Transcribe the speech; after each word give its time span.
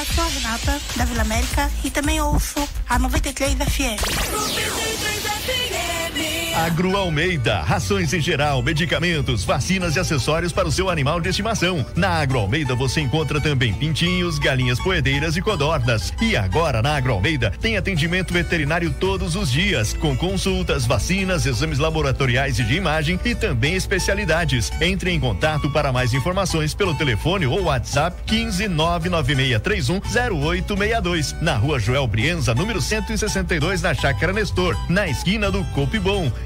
Olá, 0.00 0.06
sou 0.14 0.24
a 0.24 0.28
Renata, 0.28 0.80
da 0.96 1.04
Vila 1.04 1.20
América, 1.20 1.70
e 1.84 1.90
também 1.90 2.22
ouço 2.22 2.66
a 2.88 2.98
93 2.98 3.52
FM. 3.52 4.00
93 4.32 5.24
FM. 5.26 6.09
Agro 6.54 6.96
Almeida, 6.96 7.60
rações 7.62 8.12
em 8.12 8.20
geral, 8.20 8.62
medicamentos, 8.62 9.44
vacinas 9.44 9.96
e 9.96 10.00
acessórios 10.00 10.52
para 10.52 10.66
o 10.68 10.72
seu 10.72 10.90
animal 10.90 11.20
de 11.20 11.28
estimação. 11.28 11.86
Na 11.94 12.10
Agro 12.10 12.38
Almeida 12.38 12.74
você 12.74 13.00
encontra 13.00 13.40
também 13.40 13.72
pintinhos, 13.72 14.38
galinhas 14.38 14.78
poedeiras 14.78 15.36
e 15.36 15.40
codornas. 15.40 16.12
E 16.20 16.36
agora 16.36 16.82
na 16.82 16.96
Agro 16.96 17.14
Almeida 17.14 17.52
tem 17.60 17.76
atendimento 17.76 18.32
veterinário 18.32 18.92
todos 18.98 19.36
os 19.36 19.50
dias, 19.50 19.94
com 19.94 20.16
consultas, 20.16 20.86
vacinas, 20.86 21.46
exames 21.46 21.78
laboratoriais 21.78 22.58
e 22.58 22.64
de 22.64 22.74
imagem 22.74 23.18
e 23.24 23.34
também 23.34 23.74
especialidades. 23.74 24.72
Entre 24.80 25.12
em 25.12 25.20
contato 25.20 25.70
para 25.70 25.92
mais 25.92 26.12
informações 26.12 26.74
pelo 26.74 26.94
telefone 26.94 27.46
ou 27.46 27.64
WhatsApp 27.64 28.16
15 28.26 28.68
99631 28.68 30.00
0862. 30.00 31.36
Na 31.40 31.56
rua 31.56 31.78
Joel 31.78 32.06
Brienza, 32.06 32.54
número 32.54 32.80
162, 32.80 33.82
na 33.82 33.94
Chácara 33.94 34.32
Nestor, 34.32 34.76
na 34.90 35.08
esquina 35.08 35.50
do 35.50 35.64
Copi 35.66 35.98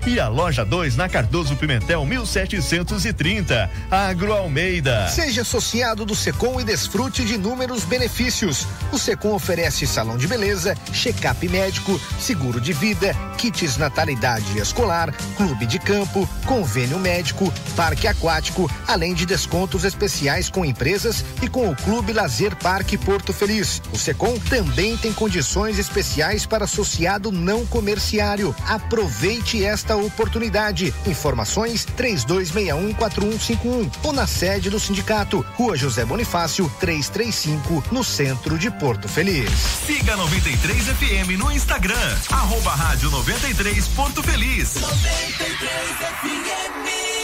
E 0.07 0.21
a 0.21 0.29
loja 0.29 0.63
2 0.63 0.95
na 0.95 1.09
Cardoso 1.09 1.57
Pimentel 1.57 2.05
1730. 2.05 3.71
Agro 3.91 4.35
Almeida. 4.35 5.09
Seja 5.09 5.41
associado 5.41 6.05
do 6.05 6.15
Secom 6.15 6.61
e 6.61 6.65
desfrute 6.65 7.25
de 7.25 7.35
inúmeros 7.35 7.83
benefícios. 7.85 8.67
O 8.93 8.99
Secom 8.99 9.33
oferece 9.33 9.87
salão 9.87 10.19
de 10.19 10.27
beleza, 10.27 10.77
check-up 10.93 11.49
médico, 11.49 11.99
seguro 12.21 12.61
de 12.61 12.75
vida, 12.75 13.17
kits 13.39 13.79
natalidade 13.79 14.59
escolar, 14.59 15.15
clube 15.37 15.65
de 15.65 15.79
campo, 15.79 16.29
convênio 16.45 16.99
médico, 16.99 17.51
parque 17.75 18.07
aquático, 18.07 18.71
além 18.87 19.15
de 19.15 19.25
descontos 19.25 19.85
especiais 19.85 20.51
com 20.51 20.63
empresas 20.63 21.25
e 21.43 21.49
com 21.49 21.71
o 21.71 21.77
Clube 21.77 22.13
Lazer 22.13 22.55
Parque 22.57 22.99
Porto 22.99 23.33
Feliz. 23.33 23.81
O 23.93 23.99
Secom 23.99 24.39
também 24.51 24.95
tem 24.99 25.13
condições 25.13 25.79
especiais 25.79 26.45
para 26.45 26.65
associado 26.65 27.33
não 27.33 27.65
comerciário. 27.65 28.55
Aproveite 28.69 29.44
esta 29.63 29.97
oportunidade. 29.97 30.95
Informações 31.07 31.87
32614151 31.97 33.91
ou 34.03 34.13
na 34.13 34.27
sede 34.27 34.71
do 34.71 34.81
sindicato, 34.81 35.45
Rua 35.55 35.77
José 35.77 36.05
Bonifácio, 36.05 36.71
335, 36.81 37.85
no 37.93 38.03
centro 38.03 38.59
de 38.59 38.71
Porto 38.71 39.09
Feliz. 39.09 39.51
Siga 39.87 40.17
93 40.17 40.87
FM 40.87 41.39
no 41.39 41.53
Instagram, 41.53 42.17
arroba 42.31 42.71
rádio 42.75 43.11
93 43.11 43.89
Porto 43.89 44.23
Feliz. 44.23 44.75
93 44.77 45.61
FM. 46.21 47.24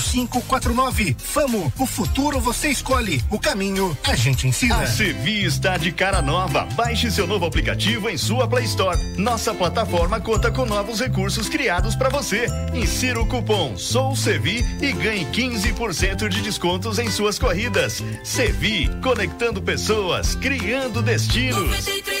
4549. 0.01 1.15
Famo, 1.17 1.71
o 1.77 1.85
futuro 1.85 2.39
você 2.39 2.69
escolhe, 2.69 3.23
o 3.29 3.39
caminho 3.39 3.97
a 4.03 4.15
gente 4.15 4.47
ensina. 4.47 4.77
A 4.77 4.87
Sevi 4.87 5.43
está 5.43 5.77
de 5.77 5.91
cara 5.91 6.21
nova. 6.21 6.65
Baixe 6.75 7.11
seu 7.11 7.27
novo 7.27 7.45
aplicativo 7.45 8.09
em 8.09 8.17
sua 8.17 8.47
Play 8.47 8.65
Store. 8.65 8.97
Nossa 9.17 9.53
plataforma 9.53 10.19
conta 10.19 10.51
com 10.51 10.65
novos 10.65 10.99
recursos 10.99 11.47
criados 11.47 11.95
para 11.95 12.09
você. 12.09 12.47
Insira 12.73 13.19
o 13.19 13.25
cupom 13.27 13.77
Sou 13.77 14.15
Sevi 14.15 14.65
e 14.81 14.91
ganhe 14.91 15.25
15% 15.25 16.27
de 16.27 16.41
descontos 16.41 16.99
em 16.99 17.09
suas 17.09 17.37
corridas. 17.37 18.03
Sevi, 18.23 18.89
conectando 19.01 19.61
pessoas, 19.61 20.35
criando 20.35 21.01
destinos. 21.01 21.61
93 21.61 22.20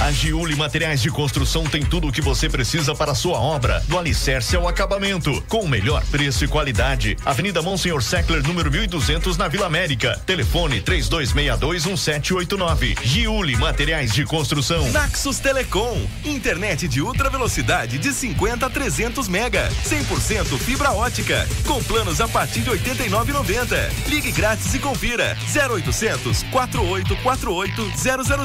A 0.00 0.10
Giuli 0.10 0.56
Materiais 0.56 1.00
de 1.00 1.08
Construção 1.10 1.62
tem 1.64 1.84
tudo 1.84 2.08
o 2.08 2.12
que 2.12 2.20
você 2.20 2.48
precisa 2.48 2.92
para 2.94 3.12
a 3.12 3.14
sua 3.14 3.38
obra, 3.38 3.80
do 3.88 3.96
alicerce 3.98 4.56
ao 4.56 4.68
acabamento, 4.68 5.42
com 5.48 5.60
o 5.60 5.68
melhor 5.68 6.04
preço 6.06 6.44
e 6.44 6.48
qualidade. 6.48 7.16
Avenida 7.24 7.62
Monsenhor 7.62 8.02
Seckler, 8.02 8.42
número 8.42 8.70
1200, 8.70 9.38
na 9.38 9.48
Vila 9.48 9.64
América. 9.66 10.20
Telefone 10.26 10.82
32621789. 10.82 12.98
Giuli 13.02 13.56
Materiais 13.56 14.12
de 14.12 14.24
Construção. 14.24 14.90
Naxos 14.90 15.38
Telecom, 15.38 16.04
internet 16.24 16.88
de 16.88 17.00
ultra 17.00 17.30
velocidade 17.30 17.98
de 17.98 18.12
50 18.12 18.66
a 18.66 18.70
300 18.70 19.28
mega, 19.28 19.70
100% 19.88 20.58
fibra 20.58 20.90
ótica, 20.92 21.48
com 21.66 21.82
planos 21.82 22.20
a 22.20 22.28
partir 22.28 22.60
de 22.60 22.70
89,90. 22.70 23.90
Ligue 24.08 24.30
grátis 24.32 24.74
e 24.74 24.78
confira 24.78 25.34
0800 25.54 26.42
4848 26.50 27.92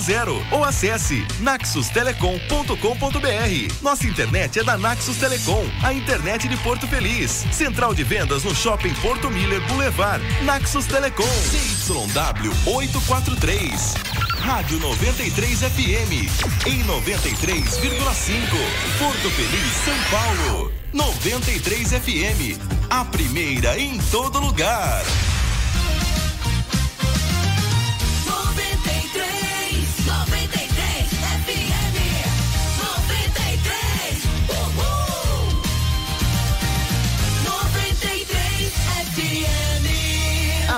000 0.02 0.46
ou 0.52 0.64
acesse 0.64 1.26
naxustelecom.com.br. 1.40 3.74
Nossa 3.82 4.06
internet 4.06 4.60
é 4.60 4.64
da 4.64 4.78
Naxus 4.78 5.18
Telecom, 5.18 5.66
a 5.84 5.94
internet 5.94 6.48
de 6.48 6.56
Porto 6.58 6.88
Feliz. 6.88 7.46
Central 7.52 7.94
de 7.94 8.04
vendas 8.04 8.44
no 8.44 8.56
Shopping 8.56 8.94
Porto 8.96 9.30
Miller 9.30 9.62
Boulevard. 9.68 10.24
Naxus 10.44 10.86
Telecom. 10.86 11.24
CYW 11.24 12.52
843. 12.66 13.94
Rádio 14.40 14.80
93 14.80 15.60
FM. 15.60 16.68
Em 16.68 16.84
93,5. 16.84 17.80
Porto 18.98 19.30
Feliz, 19.32 19.74
São 19.84 19.98
Paulo. 20.10 20.72
93 20.94 21.92
FM. 21.92 22.58
A 22.90 23.06
primeira 23.06 23.80
em 23.80 23.98
todo 24.12 24.40
lugar. 24.40 25.04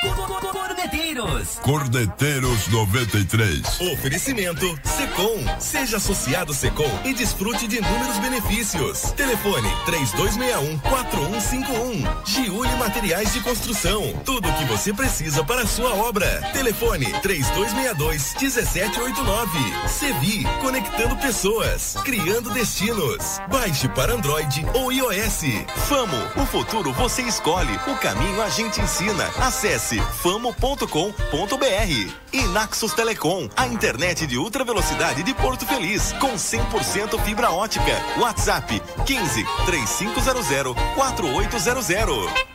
Cordeteiros. 0.00 1.58
Cordeteiros 1.60 2.68
93. 2.68 3.80
Oferecimento 3.92 4.78
Secom. 4.84 5.44
Seja 5.58 5.96
associado 5.96 6.54
Secom 6.54 6.88
e 7.04 7.12
desfrute 7.12 7.66
de 7.66 7.78
inúmeros 7.78 8.18
benefícios. 8.18 9.10
Telefone 9.12 9.68
3261 9.86 10.78
4151. 10.78 12.24
Giuli 12.24 12.76
Materiais 12.76 13.32
de 13.32 13.40
Construção. 13.40 14.12
Tudo 14.24 14.48
o 14.48 14.54
que 14.54 14.64
você 14.66 14.92
precisa 14.92 15.42
para 15.42 15.62
a 15.62 15.66
sua 15.66 15.92
obra. 15.94 16.42
Telefone 16.52 17.06
3262 17.20 18.34
1789. 18.34 19.58
Sevi, 19.88 20.44
conectando 20.60 21.16
pessoas, 21.16 21.96
criando 22.04 22.50
destinos. 22.50 23.40
Baixe 23.50 23.88
para 23.88 24.14
Android 24.14 24.64
ou 24.74 24.92
iOS. 24.92 25.40
Famo, 25.88 26.16
o 26.36 26.46
futuro 26.46 26.92
você 26.92 27.22
escolhe, 27.22 27.74
o 27.88 27.96
caminho 27.96 28.40
a 28.40 28.48
gente 28.48 28.80
ensina. 28.80 29.28
Acesse 29.38 29.87
famo.com.br. 29.96 32.12
E 32.32 32.42
Naxos 32.48 32.92
Telecom, 32.92 33.48
a 33.56 33.66
internet 33.66 34.26
de 34.26 34.36
ultra 34.36 34.64
velocidade 34.64 35.22
de 35.22 35.34
Porto 35.34 35.66
Feliz, 35.66 36.12
com 36.20 36.34
100% 36.34 37.18
fibra 37.24 37.50
ótica. 37.50 37.92
WhatsApp 38.18 38.80
15 39.06 39.46
3500 39.66 40.74
4800. 40.94 42.48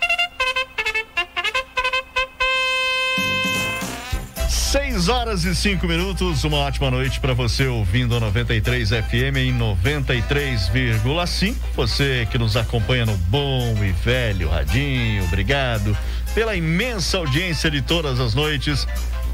6 4.74 5.08
horas 5.08 5.44
e 5.44 5.56
5 5.56 5.88
minutos, 5.88 6.44
uma 6.44 6.58
ótima 6.58 6.90
noite 6.90 7.20
para 7.20 7.36
você 7.36 7.68
ouvindo 7.68 8.16
a 8.16 8.20
93 8.20 8.90
FM 8.90 9.38
em 9.38 9.56
93,5. 9.56 11.56
Você 11.76 12.28
que 12.32 12.40
nos 12.40 12.58
acompanha 12.58 13.06
no 13.06 13.16
bom 13.18 13.76
e 13.84 13.92
velho 13.92 14.50
radinho, 14.50 15.26
obrigado 15.26 15.96
pela 16.34 16.56
imensa 16.56 17.18
audiência 17.18 17.70
de 17.70 17.82
todas 17.82 18.20
as 18.20 18.34
noites. 18.34 18.88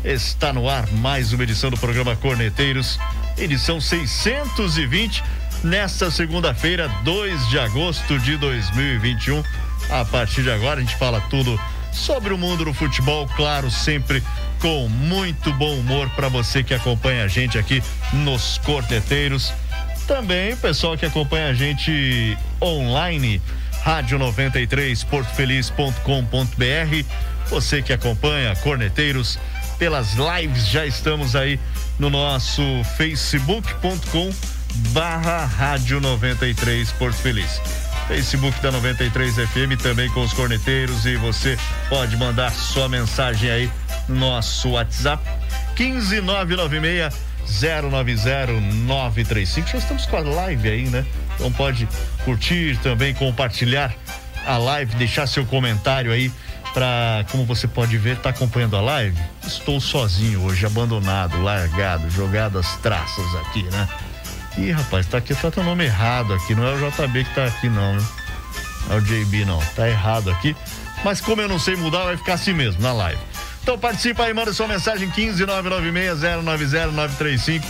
Está 0.04 0.51
no 0.54 0.69
ar 0.69 0.88
mais 0.94 1.34
uma 1.34 1.44
edição 1.44 1.69
do 1.69 1.78
programa 1.78 2.16
Corneteiros, 2.16 3.00
edição 3.38 3.80
620, 3.80 5.24
nesta 5.63 6.10
segunda-feira, 6.12 6.90
2 7.04 7.50
de 7.50 7.60
agosto 7.60 8.19
de 8.19 8.38
2021. 8.38 9.44
A 9.90 10.06
partir 10.06 10.44
de 10.44 10.51
agora 10.51 10.80
a 10.80 10.84
gente 10.84 10.96
fala 10.98 11.22
tudo 11.30 11.60
sobre 11.92 12.34
o 12.34 12.38
mundo 12.38 12.66
do 12.66 12.74
futebol, 12.74 13.28
claro, 13.36 13.72
sempre 13.72 14.24
com 14.62 14.88
muito 14.88 15.51
bom 15.54 15.75
humor 15.75 16.10
para 16.12 16.28
você 16.28 16.63
que 16.63 16.74
acompanha 16.74 17.24
a 17.24 17.28
gente 17.28 17.57
aqui 17.57 17.81
nos 18.12 18.57
Corteteiros. 18.60 19.54
Também 20.07 20.54
o 20.54 20.57
pessoal 20.57 20.98
que 20.98 21.06
acompanha 21.06 21.48
a 21.50 21.54
gente 21.54 22.38
online, 22.62 23.42
rádio 23.81 24.17
93 24.17 25.03
portofeliz.com.br. 25.03 27.05
Você 27.49 27.81
que 27.81 27.93
acompanha 27.93 28.55
Corneteiros 28.57 29.39
pelas 29.77 30.13
lives, 30.13 30.67
já 30.67 30.85
estamos 30.85 31.35
aí 31.35 31.59
no 31.97 32.09
nosso 32.09 32.61
facebook.com 32.97 34.31
barra 34.91 35.45
rádio 35.45 35.99
93 35.99 36.91
Porto 36.93 37.17
Feliz. 37.17 37.61
Facebook 38.07 38.59
da 38.61 38.71
93 38.71 39.35
FM 39.35 39.81
também 39.81 40.09
com 40.09 40.21
os 40.21 40.33
corneteiros 40.33 41.05
e 41.05 41.15
você 41.15 41.57
pode 41.87 42.17
mandar 42.17 42.51
sua 42.51 42.89
mensagem 42.89 43.51
aí 43.51 43.71
no 44.07 44.15
nosso 44.15 44.71
WhatsApp 44.71 45.23
15996 45.75 47.28
090935. 47.50 49.68
Já 49.68 49.78
estamos 49.78 50.06
com 50.06 50.18
a 50.18 50.22
live 50.22 50.69
aí, 50.69 50.84
né? 50.84 51.06
Então 51.36 51.51
pode 51.51 51.88
curtir 52.24 52.78
também, 52.81 53.13
compartilhar 53.13 53.94
a 54.46 54.57
live, 54.57 54.96
deixar 54.96 55.28
seu 55.28 55.46
comentário 55.46 56.12
aí 56.12 56.31
para 56.74 57.25
como 57.31 57.46
você 57.46 57.68
pode 57.68 57.98
ver, 57.98 58.18
tá 58.18 58.30
acompanhando 58.30 58.78
a 58.78 58.81
live. 58.81 59.18
Estou 59.46 59.80
sozinho 59.80 60.44
hoje, 60.44 60.66
abandonado, 60.66 61.42
largado, 61.42 62.10
jogado 62.10 62.60
as 62.60 62.78
traças 62.78 63.36
aqui, 63.36 63.63
né? 63.63 63.88
Ih, 64.57 64.72
rapaz, 64.72 65.07
tá 65.07 65.18
aqui, 65.18 65.34
tá 65.34 65.50
teu 65.50 65.63
nome 65.63 65.86
errado 65.86 66.34
aqui. 66.34 66.54
Não 66.54 66.66
é 66.66 66.74
o 66.74 66.92
JB 66.92 67.24
que 67.24 67.36
tá 67.36 67.46
aqui, 67.46 67.69
não, 67.69 67.96
né? 67.96 68.06
Não 68.88 68.96
é 68.96 69.00
o 69.00 69.01
JB, 69.01 69.46
não. 69.46 69.60
Tá 69.75 69.88
errado 69.88 70.30
aqui. 70.30 70.56
Mas 71.04 71.22
como 71.22 71.42
eu 71.42 71.48
não 71.48 71.60
sei 71.60 71.75
mudar, 71.75 72.04
vai 72.04 72.18
ficar 72.18 72.34
assim 72.34 72.54
mesmo, 72.54 72.81
na 72.81 72.92
live. 72.92 73.22
Então 73.69 73.77
participa 73.77 74.24
aí, 74.24 74.33
manda 74.33 74.51
sua 74.51 74.68
mensagem 74.68 75.12
15996090935. 75.12 77.63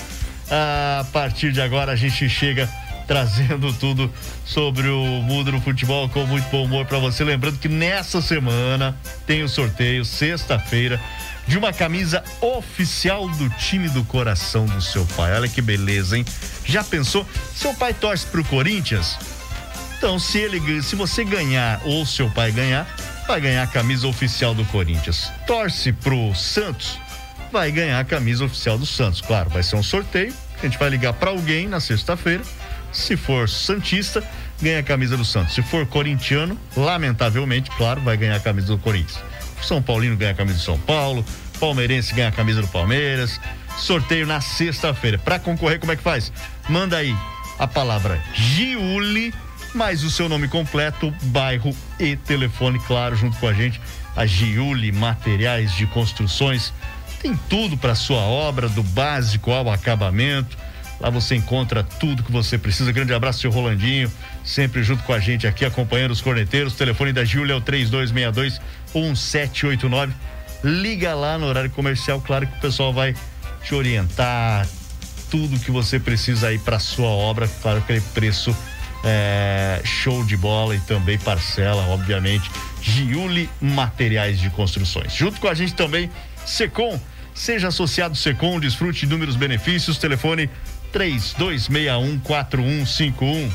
A 0.50 1.04
partir 1.12 1.52
de 1.52 1.60
agora 1.60 1.92
a 1.92 1.96
gente 1.98 2.30
chega 2.30 2.70
trazendo 3.06 3.74
tudo 3.74 4.10
sobre 4.46 4.88
o 4.88 5.04
mundo 5.04 5.52
do 5.52 5.60
futebol 5.60 6.08
com 6.08 6.26
muito 6.26 6.50
bom 6.50 6.64
humor 6.64 6.86
para 6.86 7.00
você. 7.00 7.26
Lembrando 7.26 7.60
que 7.60 7.68
nessa 7.68 8.22
semana 8.22 8.98
tem 9.28 9.44
o 9.44 9.50
sorteio, 9.50 10.06
sexta-feira 10.06 11.02
de 11.46 11.58
uma 11.58 11.74
camisa 11.74 12.24
oficial 12.40 13.28
do 13.32 13.50
time 13.50 13.90
do 13.90 14.06
coração 14.06 14.66
do 14.68 14.82
seu 14.82 15.06
pai. 15.18 15.34
Olha 15.34 15.50
que 15.50 15.62
beleza, 15.62 16.18
hein? 16.18 16.24
Já 16.64 16.82
pensou? 16.82 17.28
Seu 17.54 17.74
pai 17.74 17.94
torce 17.94 18.26
pro 18.26 18.46
Corinthians? 18.46 19.18
Então, 19.98 20.18
se 20.18 20.38
ele, 20.38 20.82
se 20.82 20.96
você 20.96 21.26
ganhar 21.26 21.82
ou 21.84 22.06
seu 22.06 22.30
pai 22.30 22.54
ganhar, 22.54 22.88
vai 23.30 23.40
ganhar 23.40 23.62
a 23.62 23.68
camisa 23.68 24.08
oficial 24.08 24.56
do 24.56 24.66
Corinthians. 24.66 25.32
Torce 25.46 25.94
pro 25.94 26.34
Santos, 26.34 27.00
vai 27.52 27.72
ganhar 27.72 28.00
a 28.00 28.04
camisa 28.04 28.44
oficial 28.44 28.76
do 28.76 28.88
Santos. 28.88 29.22
Claro, 29.22 29.52
vai 29.52 29.62
ser 29.62 29.76
um 29.76 29.84
sorteio. 29.84 30.34
A 30.58 30.66
gente 30.66 30.80
vai 30.80 30.90
ligar 30.90 31.14
para 31.14 31.30
alguém 31.30 31.68
na 31.68 31.80
sexta-feira. 31.80 32.42
Se 32.92 33.16
for 33.16 33.48
santista, 33.48 34.24
ganha 34.60 34.80
a 34.80 34.84
camisa 34.84 35.16
do 35.16 35.24
Santos. 35.24 35.54
Se 35.54 35.62
for 35.62 35.86
corintiano, 35.86 36.58
lamentavelmente, 36.76 37.70
claro, 37.78 38.02
vai 38.02 38.18
ganhar 38.18 38.36
a 38.36 38.40
camisa 38.40 38.66
do 38.70 38.80
Corinthians. 38.80 39.24
São 39.62 39.80
Paulino 39.80 40.18
ganha 40.18 40.32
a 40.32 40.36
camisa 40.36 40.58
do 40.58 40.64
São 40.64 40.80
Paulo, 40.80 41.24
Palmeirense 41.60 42.16
ganha 42.16 42.30
a 42.30 42.32
camisa 42.32 42.64
do 42.64 42.68
Palmeiras. 42.70 43.40
Sorteio 43.78 44.26
na 44.26 44.42
sexta-feira. 44.42 45.20
Para 45.20 45.38
concorrer, 45.38 45.80
como 45.80 45.92
é 45.92 45.96
que 45.96 46.02
faz? 46.02 46.34
Manda 46.68 46.98
aí 46.98 47.16
a 47.60 47.68
palavra 47.68 48.20
Giuli, 48.34 49.32
mais 49.74 50.04
o 50.04 50.10
seu 50.10 50.28
nome 50.28 50.48
completo, 50.48 51.14
bairro 51.24 51.76
e 52.00 52.16
telefone, 52.16 52.80
claro, 52.80 53.16
junto 53.16 53.38
com 53.38 53.48
a 53.48 53.54
gente. 53.54 53.80
A 54.16 54.26
Giuli 54.26 54.92
Materiais 54.92 55.74
de 55.74 55.86
Construções 55.88 56.74
tem 57.22 57.36
tudo 57.50 57.78
para 57.78 57.96
sua 57.96 58.20
obra, 58.20 58.68
do 58.68 58.84
básico 58.84 59.52
ao 59.52 59.70
acabamento. 59.70 60.58
Lá 61.00 61.10
você 61.10 61.36
encontra 61.36 61.84
tudo 61.84 62.24
que 62.24 62.32
você 62.32 62.58
precisa. 62.58 62.92
Grande 62.92 63.14
abraço, 63.14 63.40
seu 63.40 63.52
Rolandinho, 63.52 64.12
sempre 64.44 64.84
junto 64.84 65.04
com 65.04 65.14
a 65.14 65.20
gente 65.20 65.48
aqui, 65.48 65.64
acompanhando 65.64 66.12
os 66.12 66.22
corneteiros. 66.22 66.74
O 66.74 66.78
telefone 66.78 67.14
da 67.14 67.24
Júlia 67.24 67.54
é 67.54 67.56
o 67.56 67.62
3262 67.62 68.60
1789. 68.94 70.14
Liga 70.64 71.14
lá 71.14 71.38
no 71.38 71.46
horário 71.46 71.70
comercial, 71.70 72.20
claro 72.20 72.46
que 72.46 72.58
o 72.58 72.60
pessoal 72.60 72.92
vai 72.92 73.16
te 73.64 73.74
orientar, 73.74 74.68
tudo 75.30 75.60
que 75.60 75.72
você 75.72 76.00
precisa 76.00 76.48
aí 76.48 76.58
para 76.58 76.80
sua 76.80 77.08
obra, 77.08 77.48
claro 77.62 77.80
aquele 77.80 78.02
preço 78.02 78.56
é, 79.04 79.82
show 79.84 80.24
de 80.24 80.38
bola 80.38 80.76
e 80.76 80.80
também 80.82 81.18
parcela, 81.18 81.88
obviamente. 81.88 82.52
Giuli 82.82 83.50
Materiais 83.62 84.40
de 84.40 84.50
Construções. 84.50 85.14
Junto 85.14 85.40
com 85.40 85.48
a 85.48 85.54
gente 85.54 85.74
também, 85.74 86.10
Secom. 86.46 87.00
Seja 87.34 87.70
associado 87.70 88.16
Secom, 88.16 88.60
desfrute 88.60 89.02
de 89.02 89.06
inúmeros 89.06 89.36
benefícios. 89.36 89.98
Telefone 89.98 90.50
32614151. 90.94 93.50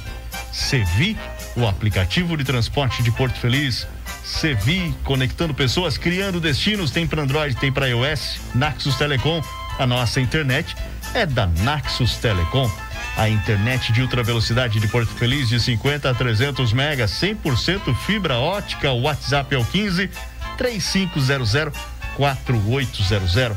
Sevi, 0.52 1.16
o 1.56 1.66
aplicativo 1.66 2.36
de 2.36 2.44
transporte 2.44 3.02
de 3.02 3.10
Porto 3.10 3.38
Feliz. 3.38 3.86
Sevi, 4.24 4.94
conectando 5.04 5.52
pessoas, 5.52 5.98
criando 5.98 6.40
destinos, 6.40 6.90
tem 6.90 7.06
para 7.06 7.22
Android, 7.22 7.54
tem 7.56 7.70
para 7.70 7.88
iOS. 7.88 8.40
Naxos 8.54 8.96
Telecom, 8.96 9.42
a 9.78 9.86
nossa 9.86 10.20
internet 10.20 10.74
é 11.12 11.26
da 11.26 11.46
Naxos 11.46 12.16
Telecom. 12.16 12.70
A 13.16 13.28
internet 13.28 13.92
de 13.92 14.02
ultra 14.02 14.22
velocidade 14.22 14.80
de 14.80 14.88
Porto 14.88 15.12
Feliz 15.12 15.48
de 15.48 15.60
50 15.60 16.10
a 16.10 16.14
300 16.14 16.72
megas, 16.72 17.12
100% 17.12 17.94
fibra 18.04 18.38
ótica. 18.38 18.90
O 18.90 19.02
WhatsApp 19.02 19.54
é 19.54 19.58
o 19.58 19.64
15 19.64 20.10
3500 20.58 21.72
4800. 22.16 23.56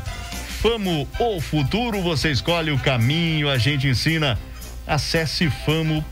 Famo 0.60 1.08
o 1.18 1.40
futuro, 1.40 2.02
você 2.02 2.30
escolhe 2.30 2.70
o 2.70 2.78
caminho, 2.78 3.48
a 3.48 3.58
gente 3.58 3.86
ensina. 3.86 4.38
Acesse 4.86 5.50
famo.com.br. 5.50 6.02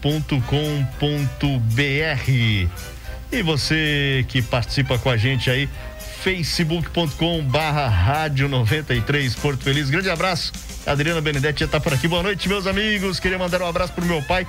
E 3.32 3.42
você 3.42 4.24
que 4.28 4.42
participa 4.42 4.98
com 4.98 5.10
a 5.10 5.16
gente 5.16 5.50
aí, 5.50 5.68
facebook.com 6.26 7.40
barra 7.44 7.86
rádio 7.86 8.48
93 8.48 9.32
Porto 9.36 9.62
Feliz. 9.62 9.88
Grande 9.88 10.10
abraço. 10.10 10.52
Adriana 10.84 11.20
Benedetti 11.20 11.60
já 11.60 11.68
tá 11.68 11.78
por 11.78 11.94
aqui. 11.94 12.08
Boa 12.08 12.20
noite, 12.20 12.48
meus 12.48 12.66
amigos. 12.66 13.20
Queria 13.20 13.38
mandar 13.38 13.62
um 13.62 13.66
abraço 13.68 13.92
pro 13.92 14.04
meu 14.04 14.20
pai, 14.22 14.44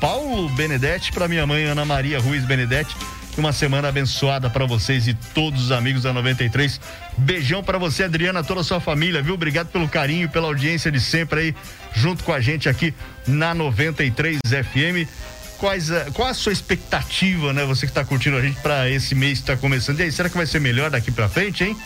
Paulo 0.00 0.48
Benedetti, 0.48 1.12
para 1.12 1.28
minha 1.28 1.46
mãe, 1.46 1.64
Ana 1.64 1.84
Maria 1.84 2.18
Ruiz 2.18 2.42
Benedetti. 2.46 2.96
Uma 3.36 3.52
semana 3.52 3.88
abençoada 3.88 4.48
para 4.48 4.64
vocês 4.64 5.06
e 5.08 5.12
todos 5.34 5.64
os 5.64 5.72
amigos 5.72 6.04
da 6.04 6.12
93. 6.14 6.80
Beijão 7.18 7.62
para 7.62 7.76
você, 7.76 8.04
Adriana, 8.04 8.42
toda 8.42 8.62
a 8.62 8.64
sua 8.64 8.80
família, 8.80 9.20
viu? 9.20 9.34
Obrigado 9.34 9.68
pelo 9.68 9.90
carinho, 9.90 10.26
pela 10.26 10.46
audiência 10.46 10.90
de 10.90 11.00
sempre 11.00 11.40
aí, 11.40 11.54
junto 11.94 12.24
com 12.24 12.32
a 12.32 12.40
gente 12.40 12.66
aqui 12.66 12.94
na 13.26 13.52
93 13.52 14.38
FM 14.40 15.06
quais 15.60 15.92
a, 15.92 16.10
qual 16.10 16.28
a 16.28 16.34
sua 16.34 16.52
expectativa, 16.52 17.52
né? 17.52 17.64
Você 17.66 17.86
que 17.86 17.90
está 17.90 18.04
curtindo 18.04 18.36
a 18.36 18.40
gente 18.40 18.58
para 18.60 18.88
esse 18.88 19.14
mês 19.14 19.38
que 19.38 19.42
está 19.44 19.56
começando. 19.56 20.00
E 20.00 20.04
aí, 20.04 20.10
será 20.10 20.28
que 20.28 20.36
vai 20.36 20.46
ser 20.46 20.58
melhor 20.58 20.90
daqui 20.90 21.12
para 21.12 21.28
frente, 21.28 21.62
hein? 21.62 21.76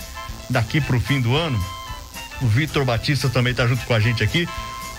Daqui 0.48 0.80
para 0.80 0.96
o 0.96 1.00
fim 1.00 1.20
do 1.20 1.36
ano? 1.36 1.62
O 2.40 2.46
Vitor 2.46 2.84
Batista 2.84 3.28
também 3.28 3.50
está 3.50 3.66
junto 3.66 3.84
com 3.84 3.94
a 3.94 4.00
gente 4.00 4.22
aqui, 4.22 4.48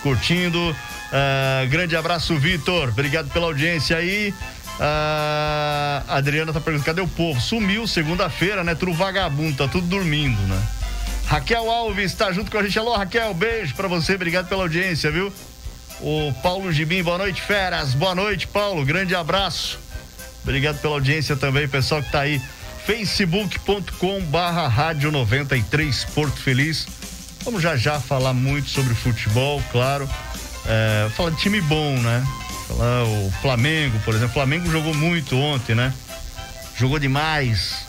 curtindo. 0.04 0.60
Uh, 0.60 1.68
grande 1.70 1.96
abraço, 1.96 2.36
Vitor. 2.38 2.90
Obrigado 2.90 3.30
pela 3.30 3.46
audiência 3.46 3.98
aí. 3.98 4.34
Uh, 4.78 6.04
a 6.08 6.18
Adriana 6.18 6.52
tá 6.52 6.60
perguntando: 6.60 6.86
cadê 6.86 7.02
o 7.02 7.08
povo? 7.08 7.40
Sumiu 7.40 7.88
segunda-feira, 7.88 8.64
né? 8.64 8.76
Tudo 8.76 8.94
vagabundo, 8.94 9.58
tá 9.58 9.68
tudo 9.68 9.88
dormindo, 9.88 10.40
né? 10.48 10.62
Raquel 11.28 11.72
Alves 11.72 12.12
está 12.12 12.32
junto 12.32 12.52
com 12.52 12.58
a 12.58 12.64
gente. 12.64 12.78
Alô, 12.78 12.96
Raquel, 12.96 13.34
beijo 13.34 13.74
para 13.74 13.88
você. 13.88 14.16
Obrigado 14.16 14.48
pela 14.48 14.64
audiência, 14.64 15.10
viu? 15.10 15.32
O 16.08 16.32
Paulo 16.44 16.72
Gibim, 16.72 17.02
boa 17.02 17.18
noite, 17.18 17.42
feras. 17.42 17.96
Boa 17.96 18.14
noite, 18.14 18.46
Paulo. 18.46 18.86
Grande 18.86 19.16
abraço. 19.16 19.80
Obrigado 20.44 20.80
pela 20.80 20.94
audiência 20.94 21.36
também, 21.36 21.68
pessoal 21.68 22.04
que 22.04 22.12
tá 22.12 22.20
aí. 22.20 22.40
facebook.com 22.86 24.22
barra 24.26 24.68
rádio 24.68 25.12
93 25.12 26.06
Porto 26.14 26.40
Feliz. 26.40 26.88
Vamos 27.44 27.64
já 27.64 27.76
já 27.76 28.00
falar 28.00 28.36
muito 28.36 28.70
sobre 28.70 28.94
futebol, 28.94 29.60
claro. 29.72 30.08
É, 30.68 31.10
falar 31.16 31.32
de 31.32 31.38
time 31.38 31.60
bom, 31.62 31.98
né? 31.98 32.24
Falar 32.68 33.04
o 33.06 33.34
Flamengo, 33.42 34.00
por 34.06 34.14
exemplo. 34.14 34.30
O 34.30 34.34
Flamengo 34.36 34.70
jogou 34.70 34.94
muito 34.94 35.36
ontem, 35.36 35.74
né? 35.74 35.92
Jogou 36.78 37.00
demais. 37.00 37.88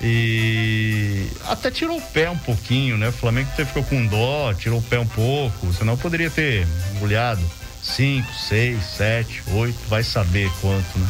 E 0.00 1.26
até 1.46 1.70
tirou 1.70 1.96
o 1.96 2.02
pé 2.02 2.28
um 2.28 2.36
pouquinho, 2.36 2.98
né? 2.98 3.08
O 3.08 3.12
Flamengo 3.12 3.50
ficou 3.56 3.82
com 3.82 4.06
dó, 4.06 4.52
tirou 4.52 4.78
o 4.78 4.82
pé 4.82 4.98
um 4.98 5.06
pouco, 5.06 5.72
senão 5.72 5.96
poderia 5.96 6.30
ter 6.30 6.66
olhado 7.00 7.42
cinco, 7.82 8.30
seis, 8.34 8.82
sete, 8.84 9.42
oito, 9.52 9.78
vai 9.88 10.02
saber 10.02 10.50
quanto, 10.60 10.98
né? 10.98 11.08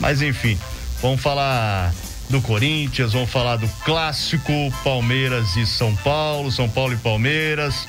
Mas 0.00 0.22
enfim, 0.22 0.58
vamos 1.02 1.20
falar 1.20 1.92
do 2.30 2.40
Corinthians, 2.40 3.12
vamos 3.12 3.30
falar 3.30 3.56
do 3.56 3.68
clássico 3.84 4.52
Palmeiras 4.82 5.56
e 5.56 5.66
São 5.66 5.94
Paulo, 5.96 6.50
São 6.50 6.68
Paulo 6.68 6.94
e 6.94 6.96
Palmeiras, 6.96 7.86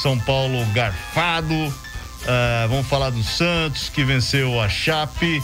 São 0.00 0.18
Paulo 0.18 0.64
garfado, 0.66 1.54
uh, 1.54 2.68
vamos 2.68 2.86
falar 2.86 3.10
do 3.10 3.22
Santos 3.22 3.88
que 3.88 4.04
venceu 4.04 4.60
a 4.60 4.68
Chape 4.68 5.42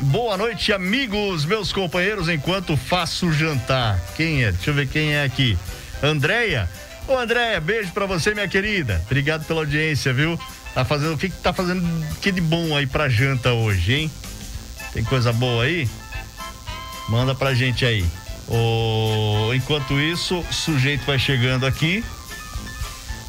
boa 0.00 0.36
noite, 0.36 0.72
amigos, 0.72 1.44
meus 1.44 1.72
companheiros, 1.72 2.28
enquanto 2.28 2.76
faço 2.76 3.32
jantar. 3.32 4.00
Quem 4.16 4.44
é? 4.44 4.52
Deixa 4.52 4.70
eu 4.70 4.74
ver 4.74 4.88
quem 4.88 5.14
é 5.14 5.24
aqui. 5.24 5.58
Andréia? 6.02 6.68
Ô, 7.08 7.16
Andréia, 7.16 7.60
beijo 7.60 7.92
pra 7.92 8.06
você, 8.06 8.34
minha 8.34 8.48
querida. 8.48 9.00
Obrigado 9.06 9.44
pela 9.46 9.60
audiência, 9.60 10.12
viu? 10.12 10.38
Tá 10.74 10.84
fazendo, 10.84 11.14
o 11.14 11.18
que, 11.18 11.30
que 11.30 11.36
tá 11.36 11.52
fazendo 11.52 11.82
que 12.20 12.30
de 12.30 12.40
bom 12.40 12.76
aí 12.76 12.86
pra 12.86 13.08
janta 13.08 13.52
hoje, 13.52 13.94
hein? 13.94 14.10
Tem 14.92 15.02
coisa 15.04 15.32
boa 15.32 15.64
aí? 15.64 15.88
Manda 17.08 17.34
pra 17.34 17.54
gente 17.54 17.84
aí. 17.84 18.04
O... 18.48 19.52
Enquanto 19.54 19.98
isso, 19.98 20.40
o 20.40 20.52
sujeito 20.52 21.06
vai 21.06 21.18
chegando 21.18 21.64
aqui. 21.64 22.04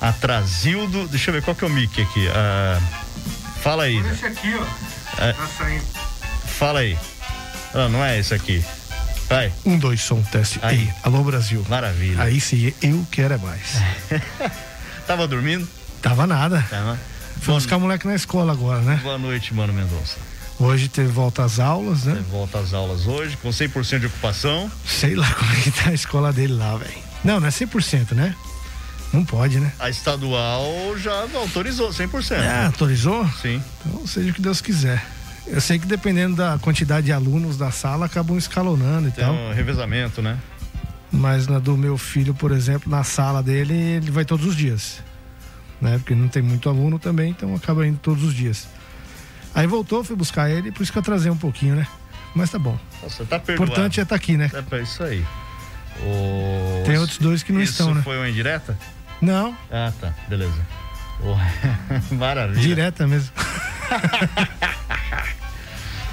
Atrasildo. 0.01 1.08
Deixa 1.08 1.30
eu 1.30 1.34
ver 1.36 1.44
qual 1.44 1.56
que 1.56 1.63
é 1.63 1.68
o 1.68 1.70
mic 1.70 2.01
aqui. 2.01 2.27
Ah, 2.30 2.80
fala 3.62 3.84
aí. 3.84 3.98
Esse 3.98 4.25
aqui, 4.25 4.54
ó. 4.56 5.22
É... 5.22 5.34
Tá 5.34 5.48
saindo. 5.58 5.86
Fala 6.46 6.80
aí. 6.80 6.98
Ah, 7.74 7.89
não 7.89 8.04
é 8.04 8.20
esse 8.20 8.34
aqui. 8.34 8.63
Vai. 9.30 9.51
Um, 9.66 9.77
dois, 9.77 10.01
som, 10.01 10.22
teste. 10.22 10.60
Aí. 10.62 10.80
Ei, 10.80 10.94
alô 11.04 11.24
Brasil. 11.24 11.66
Maravilha. 11.68 12.24
Aí 12.24 12.39
sim, 12.39 12.74
eu 12.82 13.06
quero 13.12 13.34
é 13.34 13.38
mais. 13.38 13.74
Tava 15.06 15.27
dormindo? 15.27 15.68
Tava 16.01 16.25
nada. 16.25 16.66
Tava. 16.70 16.98
Vamos 17.44 17.63
ficar 17.63 17.77
moleque 17.77 18.08
na 18.08 18.16
escola 18.16 18.51
agora, 18.51 18.82
né? 18.82 19.00
Boa 19.04 19.18
noite, 19.18 19.54
mano 19.54 19.74
Mendonça. 19.74 20.18
Hoje 20.60 20.88
teve 20.88 21.10
volta 21.10 21.44
às 21.44 21.60
aulas, 21.60 22.06
né? 22.06 22.16
Teve 22.16 22.32
volta 22.32 22.60
às 22.60 22.74
aulas 22.74 23.06
hoje, 23.06 23.38
com 23.38 23.50
100% 23.50 24.00
de 24.00 24.06
ocupação. 24.08 24.72
Sei 24.86 25.13
lá 25.16 25.32
como 25.36 25.51
é 25.51 25.62
que 25.62 25.72
tá 25.72 25.89
a 25.89 25.94
escola 25.94 26.34
dele 26.34 26.54
lá, 26.54 26.75
velho. 26.77 26.98
Não, 27.24 27.39
não 27.39 27.48
é 27.48 27.51
100%, 27.51 28.13
né? 28.13 28.34
Não 29.14 29.24
pode, 29.24 29.60
né? 29.60 29.72
A 29.80 29.90
estadual 29.90 30.98
já 30.98 31.26
autorizou 31.36 31.90
100%. 31.90 32.34
É, 32.34 32.66
autorizou? 32.66 33.28
Sim. 33.42 33.62
Então, 33.86 34.06
seja 34.06 34.32
o 34.32 34.34
que 34.34 34.42
Deus 34.42 34.62
quiser. 34.62 35.06
Eu 35.46 35.62
sei 35.62 35.80
que 35.80 35.88
dependendo 35.88 36.36
da 36.36 36.58
quantidade 36.60 37.06
de 37.06 37.14
alunos 37.14 37.58
da 37.58 37.72
sala, 37.72 38.06
acabam 38.06 38.38
escalonando 38.38 39.08
e 39.08 39.12
Tem 39.12 39.24
tal. 39.24 39.34
um 39.34 39.54
revezamento, 39.54 40.22
né? 40.22 40.38
Mas 41.10 41.48
na 41.48 41.58
do 41.58 41.78
meu 41.78 41.98
filho, 41.98 42.34
por 42.34 42.52
exemplo, 42.52 42.92
na 42.92 43.04
sala 43.04 43.42
dele, 43.42 43.74
ele 43.74 44.12
vai 44.12 44.26
todos 44.26 44.46
os 44.46 44.56
dias 44.56 45.02
né? 45.82 45.98
Porque 45.98 46.16
não 46.16 46.28
tem 46.28 46.42
muito 46.42 46.70
aluno 46.70 47.00
também, 47.00 47.32
então 47.32 47.56
acaba 47.56 47.86
indo 47.86 48.00
todos 48.00 48.24
os 48.24 48.34
dias. 48.34 48.68
Aí 49.54 49.66
voltou, 49.66 50.04
fui 50.04 50.16
buscar 50.16 50.50
ele, 50.50 50.72
por 50.72 50.84
isso 50.84 50.92
que 50.92 50.98
eu 50.98 51.04
trazei 51.04 51.32
um 51.32 51.38
pouquinho, 51.38 51.76
né? 51.76 51.88
Mas 52.36 52.50
tá 52.50 52.60
bom. 52.60 52.78
Nossa, 53.02 53.26
tá 53.26 53.40
perdoado. 53.40 53.72
importante 53.72 54.00
é 54.00 54.04
estar 54.04 54.16
tá 54.16 54.16
aqui, 54.16 54.38
né? 54.38 54.52
É 54.72 54.82
isso 54.82 55.04
aí. 55.04 55.26
O... 56.02 56.84
Tem 56.86 56.98
outros 56.98 57.18
dois 57.18 57.42
que 57.42 57.52
não 57.52 57.62
isso 57.62 57.72
estão, 57.72 57.96
né? 57.96 58.02
foi 58.04 58.18
uma 58.18 58.30
indireta? 58.30 58.78
Não. 59.22 59.58
Ah, 59.72 59.92
tá. 60.00 60.14
Beleza. 60.28 60.54
Oh, 61.22 61.36
maravilha. 62.16 62.62
Direta 62.62 63.08
mesmo. 63.08 63.32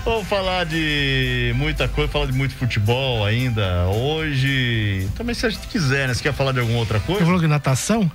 Vamos 0.05 0.29
falar 0.29 0.65
de 0.67 1.53
muita 1.57 1.89
coisa, 1.89 2.13
falar 2.13 2.27
de 2.27 2.33
muito 2.33 2.55
futebol 2.55 3.25
ainda 3.25 3.87
hoje. 3.87 5.09
Também 5.17 5.35
se 5.35 5.47
a 5.47 5.51
gente 5.51 5.67
quiser, 5.67 6.09
né? 6.09 6.15
Você 6.15 6.23
quer 6.23 6.35
falar 6.35 6.53
de 6.53 6.61
alguma 6.61 6.79
outra 6.79 7.01
coisa? 7.01 7.21
Você 7.21 7.25
falou 7.25 7.41
que 7.41 7.47
natação? 7.47 8.11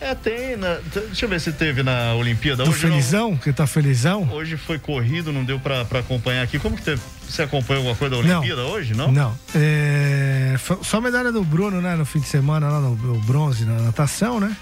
É, 0.00 0.12
tem. 0.14 0.56
Na, 0.56 0.76
deixa 0.92 1.24
eu 1.24 1.28
ver 1.28 1.40
se 1.40 1.52
teve 1.52 1.84
na 1.84 2.14
Olimpíada. 2.14 2.64
Do 2.64 2.70
hoje 2.70 2.80
felizão? 2.80 3.30
Não, 3.30 3.36
que 3.36 3.52
tá 3.52 3.64
felizão? 3.64 4.28
Hoje 4.32 4.56
foi 4.56 4.78
corrido, 4.78 5.32
não 5.32 5.44
deu 5.44 5.60
pra, 5.60 5.84
pra 5.84 6.00
acompanhar 6.00 6.42
aqui. 6.42 6.58
Como 6.58 6.76
que 6.76 6.82
teve? 6.82 7.00
Você 7.28 7.42
acompanhou 7.42 7.80
alguma 7.80 7.96
coisa 7.96 8.14
da 8.14 8.20
Olimpíada 8.20 8.62
não, 8.62 8.70
hoje, 8.70 8.94
não? 8.94 9.10
Não. 9.10 9.38
É, 9.54 10.54
só 10.82 10.98
a 10.98 11.00
medalha 11.00 11.32
do 11.32 11.42
Bruno, 11.44 11.80
né? 11.80 11.96
No 11.96 12.04
fim 12.04 12.20
de 12.20 12.26
semana, 12.26 12.68
lá 12.68 12.80
no, 12.80 12.94
no 12.94 13.20
bronze, 13.20 13.64
na 13.64 13.74
natação, 13.80 14.38
né? 14.38 14.56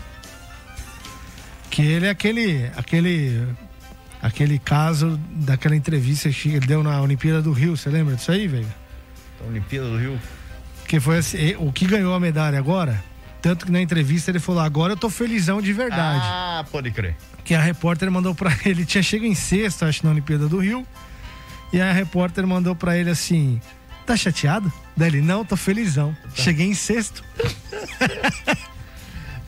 Que 1.71 1.83
ele 1.83 2.07
é 2.07 2.11
aquele. 2.11 2.71
aquele 2.76 3.47
aquele 4.23 4.57
caso 4.57 5.19
daquela 5.31 5.75
entrevista 5.75 6.31
que 6.31 6.50
ele 6.50 6.64
deu 6.64 6.81
na 6.81 7.00
Olimpíada 7.00 7.42
do 7.42 7.50
Rio, 7.50 7.76
você 7.76 7.90
lembra 7.90 8.14
disso 8.14 8.31
aí, 8.31 8.47
velho? 8.47 8.73
Olimpíada 9.49 9.88
do 9.88 9.99
Rio? 9.99 10.16
Que 10.87 11.00
foi 11.00 11.19
assim, 11.19 11.57
o 11.59 11.73
que 11.73 11.87
ganhou 11.87 12.14
a 12.14 12.21
medalha 12.21 12.57
agora 12.57 13.02
tanto 13.42 13.66
que 13.66 13.73
na 13.73 13.83
entrevista 13.83 14.31
ele 14.31 14.38
falou: 14.38 14.62
agora 14.62 14.92
eu 14.92 14.97
tô 14.97 15.11
felizão 15.11 15.61
de 15.61 15.73
verdade. 15.73 16.23
Ah, 16.25 16.64
pode 16.71 16.92
crer. 16.92 17.16
Que 17.45 17.54
a 17.57 17.61
repórter 17.61 18.09
mandou 18.09 18.35
para 18.35 18.57
ele, 18.64 18.87
tinha 18.87 19.02
chegado 19.02 19.26
em 19.26 19.35
sexta, 19.35 19.87
acho, 19.87 20.07
na 20.07 20.12
Olimpíada 20.12 20.49
do 20.49 20.59
Rio. 20.59 20.87
E 21.72 21.80
a 21.80 21.92
repórter 21.92 22.46
mandou 22.46 22.74
para 22.74 22.96
ele 22.96 23.10
assim: 23.10 23.60
tá 24.06 24.16
chateado? 24.16 24.72
Daí 24.96 25.08
ele: 25.08 25.20
não, 25.20 25.44
tô 25.44 25.56
felizão. 25.56 26.16
Tá. 26.22 26.30
Cheguei 26.34 26.66
em 26.66 26.74
sexto. 26.74 27.24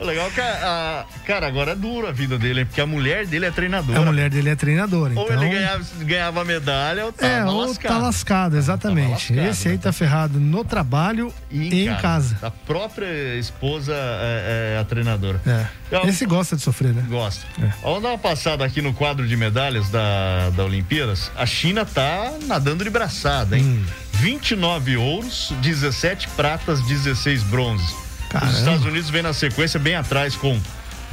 Legal 0.01 0.31
que, 0.31 0.41
a, 0.41 1.05
cara, 1.27 1.47
agora 1.47 1.73
é 1.73 1.75
duro 1.75 2.07
a 2.07 2.13
vida 2.13 2.39
dele, 2.39 2.65
porque 2.65 2.81
a 2.81 2.87
mulher 2.87 3.27
dele 3.27 3.47
é 3.47 3.51
treinadora. 3.51 3.99
A 3.99 4.03
mulher 4.03 4.29
dele 4.29 4.51
é 4.51 4.57
treinadora, 4.57 5.13
então... 5.13 5.25
Ou 5.25 5.33
ele 5.33 5.49
ganhava, 5.49 5.85
ganhava 6.01 6.45
medalha 6.45 7.07
ou 7.07 7.13
tá 7.13 7.27
é, 7.27 7.45
ou 7.45 7.67
lascado. 7.67 7.95
tá 7.95 7.99
lascado, 7.99 8.57
exatamente. 8.57 9.33
Lascado, 9.33 9.49
Esse 9.49 9.69
aí 9.69 9.79
tá 9.79 9.93
ferrado 9.93 10.41
no 10.41 10.65
trabalho 10.65 11.33
e, 11.51 11.69
em, 11.69 11.89
em 11.89 11.95
casa. 11.97 12.39
A 12.43 12.51
própria 12.51 13.37
esposa 13.37 13.95
é, 13.95 14.75
é 14.77 14.81
a 14.81 14.85
treinadora. 14.85 15.41
É. 15.47 15.67
Então, 15.87 16.09
Esse 16.09 16.27
gosta 16.27 16.57
de 16.57 16.63
sofrer, 16.63 16.93
né? 16.93 17.05
Gosta. 17.09 17.47
É. 17.63 17.71
Vamos 17.83 18.03
dar 18.03 18.09
uma 18.09 18.19
passada 18.19 18.65
aqui 18.65 18.83
no 18.83 18.93
quadro 18.93 19.27
de 19.27 19.37
medalhas 19.37 19.89
da, 19.91 20.51
da 20.51 20.65
Olimpíadas. 20.65 21.31
A 21.37 21.47
China 21.47 21.85
tá 21.85 22.33
nadando 22.47 22.83
de 22.83 22.91
braçada, 22.91 23.57
hein? 23.57 23.65
Hum. 23.65 23.85
29 24.15 24.97
ouros, 24.97 25.53
17 25.61 26.29
pratas, 26.29 26.81
16 26.83 27.43
bronzes. 27.45 28.04
Caramba. 28.35 28.53
Os 28.53 28.59
Estados 28.59 28.85
Unidos 28.85 29.11
vem 29.11 29.23
na 29.23 29.33
sequência 29.33 29.79
bem 29.79 29.95
atrás 29.95 30.35
com 30.35 30.61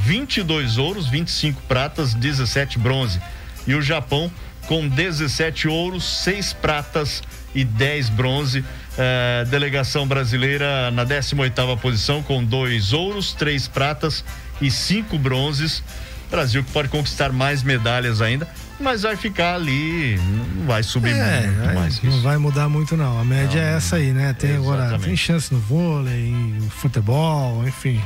22 0.00 0.76
ouros, 0.76 1.06
25 1.06 1.62
pratas, 1.68 2.14
17 2.14 2.80
bronze. 2.80 3.20
E 3.64 3.74
o 3.76 3.80
Japão 3.80 4.30
com 4.66 4.88
17 4.88 5.68
ouros, 5.68 6.04
6 6.24 6.52
pratas 6.54 7.22
e 7.54 7.64
10 7.64 8.08
bronze. 8.08 8.64
É, 8.98 9.44
delegação 9.48 10.06
brasileira 10.06 10.90
na 10.90 11.04
18 11.04 11.76
posição 11.80 12.24
com 12.24 12.44
2 12.44 12.92
ouros, 12.92 13.32
3 13.34 13.68
pratas 13.68 14.24
e 14.60 14.68
5 14.68 15.16
bronzes. 15.16 15.80
Brasil 16.28 16.64
que 16.64 16.72
pode 16.72 16.88
conquistar 16.88 17.30
mais 17.30 17.62
medalhas 17.62 18.20
ainda 18.20 18.48
mas 18.82 19.02
vai 19.02 19.16
ficar 19.16 19.54
ali, 19.54 20.18
não 20.18 20.66
vai 20.66 20.82
subir 20.82 21.14
é, 21.14 21.46
muito 21.46 21.70
é, 21.70 21.74
mais. 21.74 22.02
Não 22.02 22.20
vai 22.20 22.36
mudar 22.36 22.68
muito 22.68 22.96
não. 22.96 23.18
A 23.18 23.24
média 23.24 23.60
não, 23.60 23.68
é 23.68 23.76
essa 23.76 23.96
aí, 23.96 24.12
né? 24.12 24.32
Tem 24.32 24.50
exatamente. 24.50 24.84
agora 24.84 24.98
tem 24.98 25.16
chance 25.16 25.52
no 25.52 25.60
vôlei, 25.60 26.30
no 26.30 26.68
futebol, 26.70 27.66
enfim. 27.66 28.00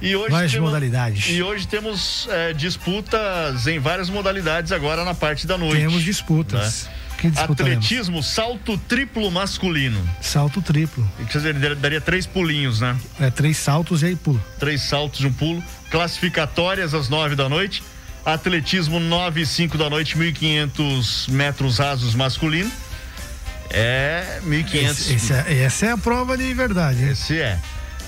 E 0.00 0.14
hoje 0.14 0.30
várias 0.30 0.52
temos, 0.52 0.68
modalidades. 0.68 1.26
E 1.28 1.42
hoje 1.42 1.66
temos 1.66 2.28
é, 2.30 2.52
disputas 2.52 3.66
em 3.66 3.78
várias 3.78 4.08
modalidades 4.08 4.70
agora 4.72 5.04
na 5.04 5.14
parte 5.14 5.46
da 5.46 5.58
noite. 5.58 5.76
Temos 5.76 6.02
disputas. 6.02 6.84
Né? 6.84 7.32
Atletismo, 7.36 8.22
salto 8.22 8.78
triplo 8.78 9.28
masculino. 9.28 10.08
Salto 10.20 10.62
triplo. 10.62 11.08
Quer 11.28 11.38
dizer, 11.38 11.74
daria 11.74 12.00
três 12.00 12.26
pulinhos, 12.26 12.80
né? 12.80 12.96
É, 13.18 13.28
três 13.28 13.56
saltos 13.56 14.02
e 14.02 14.06
aí 14.06 14.16
pulo. 14.16 14.40
Três 14.60 14.82
saltos 14.82 15.20
e 15.20 15.26
um 15.26 15.32
pulo. 15.32 15.62
Classificatórias 15.90 16.94
às 16.94 17.08
nove 17.08 17.34
da 17.34 17.48
noite. 17.48 17.82
Atletismo 18.32 19.00
9 19.00 19.40
e 19.40 19.46
5 19.46 19.78
da 19.78 19.88
noite, 19.88 20.16
1.500 20.16 21.30
metros 21.30 21.78
rasos 21.78 22.14
masculino. 22.14 22.70
É 23.70 24.40
1.500. 24.44 25.46
É, 25.46 25.62
essa 25.62 25.86
é 25.86 25.90
a 25.92 25.96
prova 25.96 26.36
de 26.36 26.52
verdade. 26.52 27.02
Hein? 27.02 27.10
Esse 27.10 27.40
é. 27.40 27.58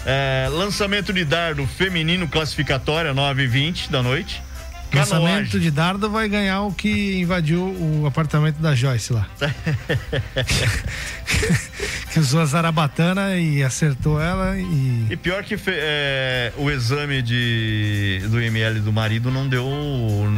é. 0.05 0.49
Lançamento 0.51 1.13
de 1.13 1.25
dardo 1.25 1.67
feminino 1.67 2.29
classificatória 2.29 3.15
9 3.15 3.43
e 3.43 3.47
20 3.47 3.91
da 3.91 4.03
noite. 4.03 4.43
Lançamento 4.93 5.61
de 5.61 5.71
dardo 5.71 6.11
vai 6.11 6.29
ganhar 6.29 6.63
o 6.63 6.73
que 6.73 7.21
invadiu 7.21 7.63
o 7.63 8.05
apartamento 8.07 8.57
da 8.57 8.75
Joyce 8.75 9.13
lá. 9.13 9.29
que 12.13 12.19
usou 12.19 12.41
a 12.41 12.45
zarabatana 12.45 13.37
e 13.37 13.63
acertou 13.63 14.21
ela 14.21 14.59
e. 14.59 15.07
E 15.11 15.17
pior 15.17 15.45
que 15.45 15.57
é, 15.69 16.53
o 16.57 16.71
exame 16.71 17.23
de, 17.23 18.23
do 18.29 18.41
ML 18.41 18.81
do 18.81 18.93
marido 18.93 19.31
não 19.31 19.49
deu 19.49 19.65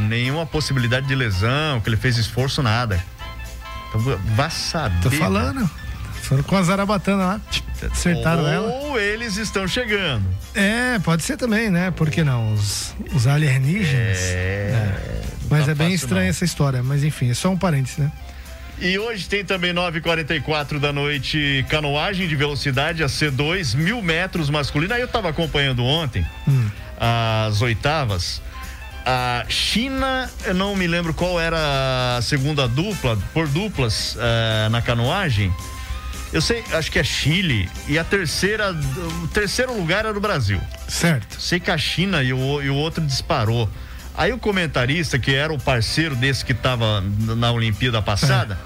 nenhuma 0.08 0.44
possibilidade 0.44 1.06
de 1.06 1.14
lesão, 1.14 1.80
que 1.80 1.88
ele 1.88 1.96
fez 1.96 2.18
esforço, 2.18 2.62
nada. 2.62 3.02
Então, 3.88 4.18
vá 4.34 4.50
saber. 4.50 5.00
Tô 5.02 5.10
falando. 5.10 5.81
Foram 6.26 6.42
com 6.42 6.56
a 6.56 6.62
Zarabatana 6.62 7.24
lá, 7.24 7.40
acertaram 7.90 8.42
Ou 8.42 8.48
ela. 8.48 8.68
Ou 8.68 9.00
eles 9.00 9.36
estão 9.36 9.66
chegando. 9.66 10.24
É, 10.54 10.98
pode 11.00 11.22
ser 11.22 11.36
também, 11.36 11.70
né? 11.70 11.90
Por 11.90 12.10
que 12.10 12.22
não? 12.22 12.52
Os, 12.52 12.94
os 13.14 13.26
alienígenas. 13.26 14.18
É. 14.20 15.22
Mas 15.50 15.66
tá 15.66 15.72
é 15.72 15.74
bem 15.74 15.92
estranha 15.92 16.24
não. 16.24 16.30
essa 16.30 16.44
história, 16.44 16.82
mas 16.82 17.04
enfim, 17.04 17.30
é 17.30 17.34
só 17.34 17.50
um 17.50 17.58
parênteses, 17.58 17.98
né? 17.98 18.10
E 18.80 18.98
hoje 18.98 19.28
tem 19.28 19.44
também 19.44 19.72
9h44 19.72 20.78
da 20.80 20.92
noite, 20.92 21.64
canoagem 21.68 22.26
de 22.26 22.34
velocidade, 22.34 23.04
a 23.04 23.06
C2, 23.06 23.76
mil 23.76 24.02
metros 24.02 24.50
masculina. 24.50 24.96
Aí 24.96 25.00
eu 25.00 25.08
tava 25.08 25.28
acompanhando 25.28 25.84
ontem 25.84 26.26
Hum. 26.48 26.68
as 26.98 27.62
oitavas. 27.62 28.42
A 29.04 29.44
China, 29.48 30.28
eu 30.44 30.54
não 30.54 30.74
me 30.74 30.86
lembro 30.86 31.12
qual 31.12 31.38
era 31.40 32.16
a 32.18 32.22
segunda 32.22 32.66
dupla, 32.66 33.18
por 33.34 33.46
duplas 33.48 34.16
eh, 34.18 34.68
na 34.70 34.80
canoagem. 34.80 35.52
Eu 36.32 36.40
sei, 36.40 36.64
acho 36.72 36.90
que 36.90 36.98
é 36.98 37.04
Chile. 37.04 37.68
E 37.86 37.98
a 37.98 38.04
terceira, 38.04 38.72
o 39.22 39.28
terceiro 39.28 39.76
lugar 39.76 40.06
era 40.06 40.16
o 40.16 40.20
Brasil. 40.20 40.60
Certo. 40.88 41.40
Sei 41.40 41.60
que 41.60 41.70
a 41.70 41.76
China 41.76 42.22
e 42.22 42.32
o, 42.32 42.62
e 42.62 42.70
o 42.70 42.74
outro 42.74 43.04
disparou. 43.04 43.68
Aí 44.14 44.32
o 44.32 44.38
comentarista, 44.38 45.18
que 45.18 45.34
era 45.34 45.52
o 45.52 45.58
parceiro 45.58 46.14
desse 46.16 46.44
que 46.44 46.52
estava 46.52 47.02
na 47.36 47.50
Olimpíada 47.50 48.00
passada, 48.00 48.58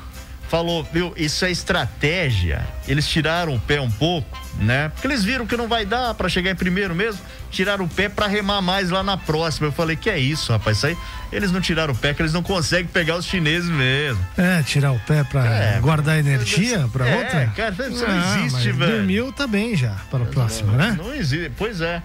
falou: 0.49 0.87
viu, 0.93 1.13
isso 1.17 1.45
é 1.45 1.51
estratégia. 1.51 2.67
Eles 2.89 3.07
tiraram 3.09 3.55
o 3.55 3.61
pé 3.61 3.81
um 3.81 3.91
pouco, 3.91 4.39
né? 4.61 4.89
Porque 4.91 5.07
eles 5.07 5.25
viram 5.25 5.47
que 5.47 5.57
não 5.57 5.67
vai 5.69 5.85
dar 5.85 6.15
para 6.15 6.29
chegar 6.29 6.51
em 6.51 6.55
primeiro 6.55 6.95
mesmo, 6.95 7.21
tiraram 7.51 7.85
o 7.85 7.89
pé 7.89 8.09
para 8.09 8.27
remar 8.27 8.61
mais 8.63 8.91
lá 8.91 9.03
na 9.03 9.17
próxima. 9.17 9.67
Eu 9.69 9.73
falei: 9.73 9.97
que 9.97 10.09
é 10.11 10.19
isso, 10.19 10.53
rapaz? 10.53 10.77
Isso 10.79 10.87
aí, 10.87 10.97
eles 11.33 11.51
não 11.51 11.61
tiraram 11.61 11.93
o 11.93 11.97
pé, 11.97 12.15
que 12.15 12.23
eles 12.23 12.33
não 12.33 12.43
conseguem 12.43 12.87
pegar 12.87 13.17
os 13.17 13.25
chineses 13.27 13.69
mesmo. 13.69 14.25
É, 14.39 14.63
tirar 14.63 14.93
o 14.93 14.99
pé 15.01 15.25
pra 15.25 15.45
É, 15.47 15.79
guardar 15.81 16.19
energia 16.19 16.89
pra 16.93 17.09
é, 17.09 17.17
outra? 17.17 17.53
cara, 17.57 17.75
isso 17.89 18.07
não 18.07 18.15
Ah, 18.15 18.39
existe, 18.45 18.73
velho. 18.73 18.93
Dormiu 18.99 19.33
tá 19.33 19.47
bem 19.47 19.77
já, 19.77 19.97
para 20.11 20.25
a 20.25 20.27
próxima, 20.27 20.73
né? 20.73 20.97
Não 20.99 21.15
existe, 21.15 21.53
pois 21.57 21.81
é. 21.81 22.03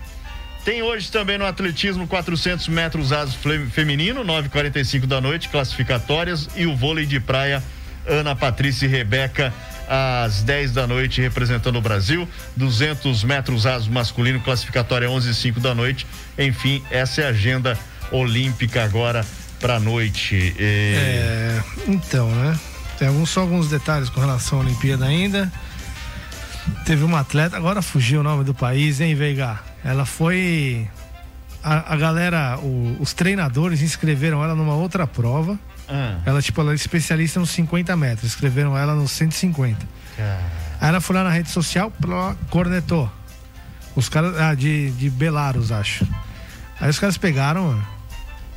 Tem 0.63 0.83
hoje 0.83 1.09
também 1.11 1.39
no 1.39 1.45
atletismo 1.45 2.05
400 2.07 2.67
metros 2.67 3.11
aso 3.11 3.35
fle- 3.39 3.65
feminino, 3.71 4.23
9h45 4.23 5.07
da 5.07 5.19
noite, 5.19 5.49
classificatórias 5.49 6.49
e 6.55 6.67
o 6.67 6.75
vôlei 6.75 7.07
de 7.07 7.19
praia 7.19 7.63
Ana 8.07 8.35
Patrícia 8.35 8.85
e 8.85 8.89
Rebeca 8.89 9.53
às 9.87 10.41
10 10.43 10.71
da 10.71 10.87
noite 10.87 11.19
representando 11.21 11.75
o 11.77 11.81
Brasil, 11.81 12.27
200 12.55 13.23
metros 13.23 13.65
aso 13.65 13.91
masculino, 13.91 14.39
classificatória 14.39 15.09
11 15.09 15.29
e 15.31 15.33
5 15.33 15.59
da 15.59 15.75
noite. 15.75 16.07
Enfim, 16.37 16.81
essa 16.89 17.21
é 17.21 17.25
a 17.25 17.29
agenda 17.29 17.77
olímpica 18.11 18.83
agora 18.83 19.25
pra 19.59 19.79
noite. 19.79 20.35
E- 20.57 20.95
É, 20.95 21.61
então, 21.87 22.29
né? 22.31 22.57
Tem 22.97 23.07
alguns, 23.07 23.29
só 23.29 23.41
alguns 23.41 23.69
detalhes 23.69 24.09
com 24.09 24.19
relação 24.21 24.59
à 24.59 24.61
Olimpíada 24.61 25.05
ainda. 25.05 25.51
Teve 26.85 27.03
uma 27.03 27.19
atleta, 27.19 27.57
agora 27.57 27.81
fugiu 27.81 28.19
o 28.21 28.23
nome 28.23 28.43
do 28.43 28.53
país, 28.53 29.01
hein, 29.01 29.15
Veiga? 29.15 29.59
Ela 29.83 30.05
foi. 30.05 30.87
A, 31.63 31.93
a 31.93 31.97
galera, 31.97 32.57
o- 32.59 32.97
os 32.99 33.13
treinadores 33.13 33.81
inscreveram 33.81 34.43
ela 34.43 34.55
numa 34.55 34.73
outra 34.75 35.05
prova. 35.07 35.59
Ah, 35.91 36.19
Ela, 36.25 36.41
tipo, 36.41 36.61
ela 36.61 36.71
é 36.71 36.75
especialista 36.75 37.39
nos 37.39 37.49
50 37.49 37.95
metros. 37.97 38.29
Escreveram 38.31 38.77
ela 38.77 38.95
nos 38.95 39.11
150. 39.11 39.85
cara. 40.15 40.39
Aí 40.79 40.89
ela 40.89 41.01
foi 41.01 41.15
lá 41.15 41.23
na 41.23 41.29
rede 41.31 41.49
social, 41.49 41.91
pló, 41.91 42.33
cornetou. 42.49 43.11
Os 43.95 44.07
caras. 44.07 44.39
Ah, 44.39 44.55
de, 44.55 44.91
de 44.91 45.09
Belarus, 45.09 45.71
acho. 45.71 46.07
Aí 46.79 46.89
os 46.89 46.97
caras 46.97 47.17
pegaram, 47.17 47.79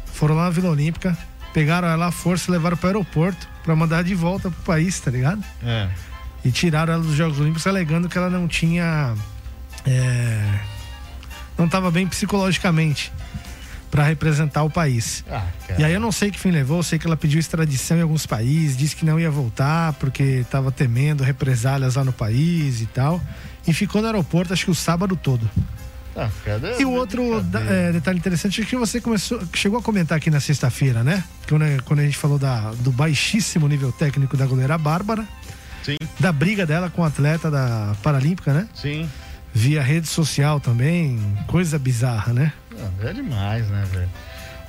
foram 0.06 0.34
lá 0.36 0.44
na 0.44 0.50
Vila 0.50 0.70
Olímpica, 0.70 1.18
pegaram 1.52 1.88
ela 1.88 2.06
à 2.06 2.10
força 2.12 2.50
e 2.50 2.52
levaram 2.52 2.76
pro 2.76 2.86
aeroporto 2.86 3.46
pra 3.62 3.74
mandar 3.74 4.04
de 4.04 4.14
volta 4.14 4.50
pro 4.50 4.62
país, 4.62 4.98
tá 5.00 5.10
ligado? 5.10 5.42
É. 5.62 5.88
E 6.44 6.50
tiraram 6.52 6.94
ela 6.94 7.02
dos 7.02 7.14
Jogos 7.16 7.38
Olímpicos 7.40 7.66
alegando 7.66 8.08
que 8.08 8.16
ela 8.16 8.30
não 8.30 8.46
tinha. 8.46 9.14
é, 9.86 10.58
não 11.58 11.66
estava 11.66 11.90
bem 11.90 12.06
psicologicamente 12.06 13.12
pra 13.94 14.02
representar 14.02 14.64
o 14.64 14.70
país. 14.70 15.24
Ah. 15.30 15.44
E 15.78 15.84
aí 15.84 15.92
eu 15.92 16.00
não 16.00 16.10
sei 16.10 16.28
que 16.28 16.36
fim 16.40 16.50
levou, 16.50 16.78
eu 16.78 16.82
sei 16.82 16.98
que 16.98 17.06
ela 17.06 17.16
pediu 17.16 17.38
extradição 17.38 17.96
em 17.96 18.00
alguns 18.02 18.26
países, 18.26 18.76
disse 18.76 18.96
que 18.96 19.04
não 19.04 19.20
ia 19.20 19.30
voltar 19.30 19.92
porque 19.92 20.22
estava 20.42 20.72
temendo 20.72 21.22
represálias 21.22 21.94
lá 21.94 22.02
no 22.02 22.12
país 22.12 22.80
e 22.80 22.86
tal. 22.86 23.20
E 23.64 23.72
ficou 23.72 24.00
no 24.02 24.08
aeroporto 24.08 24.52
acho 24.52 24.64
que 24.64 24.70
o 24.72 24.74
sábado 24.74 25.14
todo. 25.14 25.48
Ah, 26.16 26.28
cara, 26.44 26.74
E 26.76 26.84
o 26.84 26.90
outro 26.90 27.22
é, 27.70 27.92
detalhe 27.92 28.18
interessante 28.18 28.62
é 28.62 28.64
que 28.64 28.76
você 28.76 29.00
começou, 29.00 29.40
chegou 29.54 29.78
a 29.78 29.82
comentar 29.82 30.18
aqui 30.18 30.28
na 30.28 30.40
sexta-feira, 30.40 31.04
né? 31.04 31.22
Quando, 31.48 31.64
quando 31.84 32.00
a 32.00 32.04
gente 32.04 32.16
falou 32.16 32.36
da- 32.36 32.72
do 32.80 32.90
baixíssimo 32.90 33.68
nível 33.68 33.92
técnico 33.92 34.36
da 34.36 34.44
goleira 34.44 34.76
Bárbara, 34.76 35.24
Sim, 35.84 35.96
da 36.18 36.32
briga 36.32 36.66
dela 36.66 36.90
com 36.90 37.02
o 37.02 37.04
atleta 37.04 37.48
da 37.48 37.94
Paralímpica, 38.02 38.52
né? 38.52 38.68
sim. 38.74 39.08
Via 39.56 39.80
rede 39.80 40.08
social 40.08 40.58
também, 40.58 41.20
coisa 41.46 41.78
bizarra, 41.78 42.32
né? 42.32 42.52
Ah, 42.80 43.08
É 43.08 43.12
demais, 43.12 43.68
né, 43.68 43.84
velho? 43.92 44.08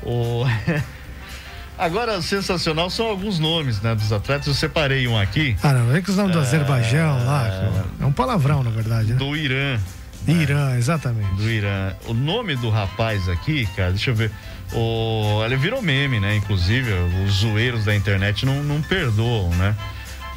O... 0.03 0.43
Agora, 1.77 2.21
sensacional 2.21 2.89
são 2.89 3.05
alguns 3.07 3.37
nomes, 3.37 3.81
né, 3.81 3.93
dos 3.93 4.11
atletas. 4.13 4.47
Eu 4.47 4.53
separei 4.53 5.07
um 5.09 5.17
aqui, 5.19 5.57
Ah, 5.61 5.73
não, 5.73 5.93
é 5.93 6.01
que 6.01 6.09
os 6.09 6.15
nomes 6.15 6.31
do 6.31 6.39
Azerbaijão 6.39 7.25
lá, 7.25 7.49
que 7.97 8.03
é 8.03 8.05
um 8.05 8.13
palavrão, 8.13 8.63
na 8.63 8.69
verdade, 8.69 9.11
né? 9.11 9.15
do 9.17 9.35
Irã. 9.35 9.77
Irã, 10.25 10.75
exatamente. 10.77 11.29
Do 11.35 11.49
Irã. 11.49 11.93
O 12.07 12.13
nome 12.13 12.55
do 12.55 12.69
rapaz 12.69 13.27
aqui, 13.29 13.67
cara, 13.75 13.91
deixa 13.91 14.09
eu 14.11 14.15
ver. 14.15 14.31
O... 14.73 15.41
Ele 15.45 15.55
virou 15.57 15.81
meme, 15.81 16.19
né? 16.19 16.35
Inclusive, 16.37 16.91
os 17.27 17.33
zoeiros 17.33 17.85
da 17.85 17.93
internet 17.95 18.45
não, 18.45 18.63
não 18.63 18.81
perdoam, 18.81 19.49
né? 19.49 19.75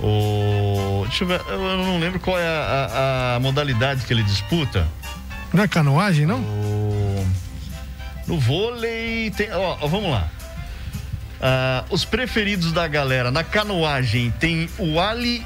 O... 0.01 1.05
Deixa 1.09 1.25
eu 1.25 1.29
ver, 1.29 1.41
eu 1.49 1.59
não 1.79 1.99
lembro 2.01 2.19
qual 2.21 2.39
é 2.39 2.47
a, 2.47 2.91
a- 3.33 3.37
a 3.37 3.41
modalidade 3.41 4.05
que 4.05 4.13
ele 4.13 4.23
disputa. 4.25 4.87
Não 5.53 5.63
é 5.63 5.69
canoagem, 5.69 6.27
não? 6.27 6.41
O... 6.41 6.98
No 8.29 8.39
vôlei 8.39 9.31
tem. 9.31 9.51
Ó, 9.53 9.79
ó, 9.81 9.87
vamos 9.89 10.11
lá. 10.11 10.29
Ah, 11.41 11.85
os 11.89 12.05
preferidos 12.05 12.73
da 12.73 12.87
galera 12.87 13.31
na 13.31 13.43
canoagem 13.43 14.31
tem 14.39 14.69
o 14.79 15.01
Ali 15.01 15.45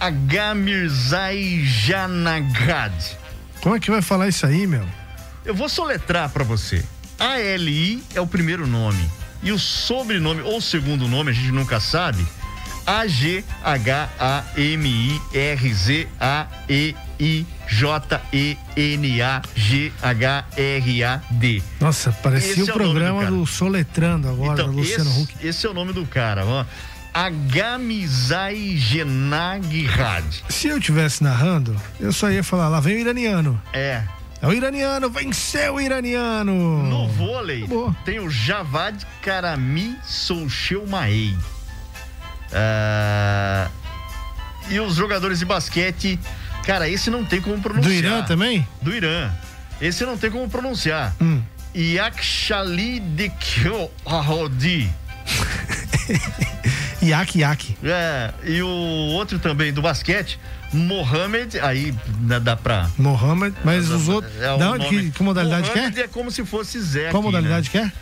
Agamirzai 0.00 1.62
Janagad. 1.64 2.92
Como 3.62 3.76
é 3.76 3.80
que 3.80 3.90
vai 3.90 4.02
falar 4.02 4.28
isso 4.28 4.44
aí, 4.44 4.66
meu? 4.66 4.84
Eu 5.44 5.54
vou 5.54 5.68
soletrar 5.68 6.28
pra 6.30 6.42
você. 6.42 6.84
A-L-I 7.18 8.02
é 8.14 8.20
o 8.20 8.26
primeiro 8.26 8.66
nome. 8.66 9.08
E 9.42 9.52
o 9.52 9.58
sobrenome 9.58 10.42
ou 10.42 10.60
segundo 10.60 11.06
nome, 11.06 11.30
a 11.30 11.34
gente 11.34 11.52
nunca 11.52 11.78
sabe. 11.78 12.26
A-G-H-A-M-I-R-Z-A-E-N-A-G-H-R-A-D. 20.24 21.62
Nossa, 21.80 22.12
parecia 22.12 22.52
Esse 22.52 22.62
o 22.62 22.68
é 22.68 22.70
o 22.70 22.74
programa 22.74 23.20
do 23.20 23.24
cara. 23.24 23.30
do 23.36 23.46
Soletrando 23.46 24.28
agora, 24.28 24.52
Então, 24.54 24.66
do 24.72 24.78
Luciano 24.78 25.10
esse, 25.10 25.20
Huck. 25.22 25.34
esse 25.46 25.66
é 25.66 25.70
o 25.70 25.74
nome 25.74 25.92
do 25.92 26.04
cara, 26.06 26.44
ó. 26.46 26.64
Agamizai 27.12 28.76
Genagrad. 28.76 30.24
Se 30.48 30.68
eu 30.68 30.80
tivesse 30.80 31.22
narrando, 31.22 31.76
eu 32.00 32.12
só 32.12 32.30
ia 32.30 32.42
falar, 32.42 32.68
lá 32.68 32.80
vem 32.80 32.96
o 32.96 32.98
iraniano. 32.98 33.60
É. 33.72 34.02
É 34.42 34.46
o 34.46 34.52
iraniano, 34.52 35.08
venceu 35.08 35.76
o 35.76 35.80
iraniano! 35.80 36.82
No 36.82 37.08
vôlei, 37.08 37.66
Boa. 37.66 37.96
tem 38.04 38.18
o 38.20 38.28
Javad 38.28 39.06
Karami 39.22 39.96
Soucheumaei. 40.04 41.34
Ah, 42.52 43.68
e 44.68 44.78
os 44.80 44.96
jogadores 44.96 45.38
de 45.38 45.44
basquete, 45.46 46.18
cara, 46.64 46.88
esse 46.88 47.10
não 47.10 47.24
tem 47.24 47.40
como 47.40 47.60
pronunciar. 47.60 47.92
Do 47.92 47.98
Irã 47.98 48.22
também? 48.22 48.66
Do 48.82 48.94
Irã. 48.94 49.30
Esse 49.80 50.04
não 50.04 50.16
tem 50.16 50.30
como 50.30 50.48
pronunciar. 50.48 51.14
Hum. 51.20 51.42
Yakshali 51.74 53.00
de 53.00 53.30
Kyohodi. 53.30 54.88
Iaque, 57.02 57.38
iaque. 57.42 57.76
É, 57.82 58.32
e 58.44 58.62
o 58.62 58.68
outro 58.68 59.38
também 59.38 59.72
do 59.72 59.82
basquete, 59.82 60.38
Mohamed, 60.72 61.58
aí 61.58 61.92
dá 62.42 62.56
pra. 62.56 62.88
Mohamed, 62.96 63.56
mas 63.64 63.90
os 63.90 64.08
outros. 64.08 64.32
É 64.40 64.56
da 64.56 64.70
onde, 64.72 64.88
que, 64.88 65.10
que 65.10 65.22
modalidade 65.22 65.70
que 65.70 65.76
Mohamed 65.76 66.00
é? 66.00 66.04
é 66.04 66.08
como 66.08 66.30
se 66.30 66.44
fosse 66.44 66.80
Zé. 66.80 67.10
Qual 67.10 67.22
modalidade 67.22 67.70
né? 67.72 67.72
que 67.72 67.78
é? 67.78 67.92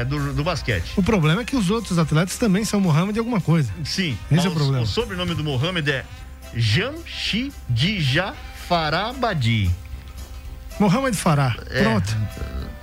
É, 0.00 0.04
do, 0.04 0.32
do 0.32 0.44
basquete. 0.44 0.92
O 0.96 1.02
problema 1.02 1.42
é 1.42 1.44
que 1.44 1.54
os 1.54 1.70
outros 1.70 1.98
atletas 1.98 2.38
também 2.38 2.64
são 2.64 2.80
Mohamed 2.80 3.18
alguma 3.18 3.40
coisa. 3.40 3.70
Sim. 3.84 4.16
Esse 4.30 4.46
é 4.46 4.50
o 4.50 4.54
problema. 4.54 4.82
O 4.82 4.86
sobrenome 4.86 5.34
do 5.34 5.44
Mohamed 5.44 5.90
é 5.90 6.04
Jamshidija 6.54 8.34
Farabadi. 8.68 9.70
Mohamed 10.78 11.16
Farah. 11.16 11.56
É. 11.70 11.82
Pronto. 11.82 12.16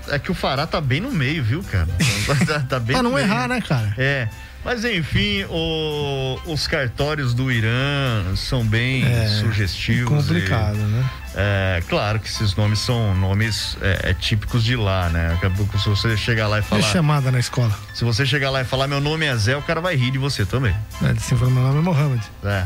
É 0.10 0.20
que 0.20 0.32
o 0.32 0.36
Fará 0.36 0.68
tá 0.68 0.80
bem 0.80 1.00
no 1.02 1.12
meio, 1.12 1.44
viu, 1.44 1.64
cara? 1.64 1.88
tá, 2.46 2.60
tá 2.60 2.80
bem 2.80 2.94
pra 2.96 3.02
não 3.04 3.14
meio. 3.14 3.26
errar, 3.26 3.48
né, 3.48 3.62
cara? 3.62 3.94
É. 3.98 4.28
Mas 4.64 4.84
enfim, 4.84 5.44
o- 5.50 6.40
os 6.48 6.66
cartórios 6.68 7.34
do 7.36 7.52
Irã 7.52 8.36
são 8.36 8.66
bem 8.66 9.04
É, 9.06 9.28
sugestivos. 9.28 10.10
Complicado, 10.10 10.76
e- 10.76 10.80
né? 10.80 11.10
É, 11.36 11.84
claro 11.88 12.20
que 12.20 12.28
esses 12.28 12.56
nomes 12.56 12.80
são 12.80 13.14
nomes 13.14 13.78
é, 13.82 14.10
é, 14.10 14.14
típicos 14.14 14.64
de 14.64 14.76
lá, 14.76 15.10
né? 15.10 15.38
Se 15.82 15.88
você 15.90 16.18
chegar 16.18 16.48
lá 16.48 16.58
e 16.58 16.60
É 16.60 16.64
falar. 16.64 16.82
chamada 16.82 17.32
na 17.32 17.40
escola. 17.40 17.72
Se 17.94 18.04
você 18.04 18.26
chegar 18.26 18.50
lá 18.50 18.62
e 18.62 18.66
falar 18.66 18.88
meu 18.88 19.00
nome 19.00 19.26
é 19.26 19.36
Zé, 19.36 19.56
o 19.56 19.62
cara 19.62 19.80
vai 19.82 19.96
rir 19.96 20.10
de 20.12 20.18
você 20.18 20.46
também. 20.46 20.76
É, 21.04 21.14
você 21.14 21.36
falou, 21.36 21.54
meu 21.54 21.62
nome 21.64 21.80
é 21.80 21.82
Mohamed. 21.82 22.24
É. 22.44 22.66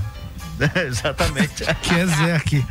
Exatamente. 0.87 1.63
que 1.81 1.93
é 1.93 2.05
Zé 2.05 2.35
aqui. 2.35 2.65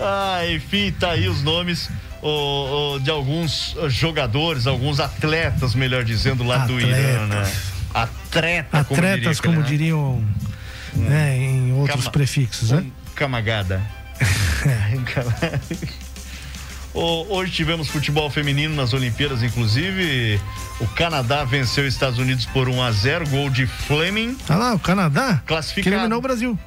ah, 0.00 0.40
enfim, 0.48 0.92
tá 0.92 1.12
aí 1.12 1.28
os 1.28 1.42
nomes 1.42 1.90
o, 2.22 2.94
o, 2.94 3.00
de 3.00 3.10
alguns 3.10 3.76
jogadores, 3.88 4.66
alguns 4.66 5.00
atletas, 5.00 5.74
melhor 5.74 6.04
dizendo, 6.04 6.44
lá 6.44 6.64
atletas. 6.64 6.84
do 6.84 6.90
Irã, 6.90 7.26
né? 7.26 7.52
Atleta, 7.92 8.78
Atletas, 8.78 9.40
como, 9.40 9.56
como 9.56 9.66
diriam 9.66 10.24
hum. 10.96 11.00
né, 11.00 11.36
em 11.36 11.72
outros 11.72 12.00
Cama, 12.00 12.12
prefixos, 12.12 12.70
né? 12.70 12.86
Camagada. 13.14 13.82
Hoje 16.94 17.50
tivemos 17.50 17.88
futebol 17.88 18.28
feminino 18.28 18.74
nas 18.74 18.92
Olimpíadas, 18.92 19.42
inclusive. 19.42 20.38
O 20.78 20.86
Canadá 20.88 21.42
venceu 21.42 21.84
os 21.84 21.94
Estados 21.94 22.18
Unidos 22.18 22.44
por 22.46 22.68
1 22.68 22.82
a 22.82 22.92
0 22.92 23.28
gol 23.28 23.48
de 23.48 23.66
Fleming. 23.66 24.36
Ah 24.48 24.56
lá, 24.56 24.74
o 24.74 24.78
Canadá? 24.78 25.42
Classificado. 25.46 25.82
Que 25.82 25.94
eliminou 25.94 26.18
o 26.18 26.22
Brasil. 26.22 26.58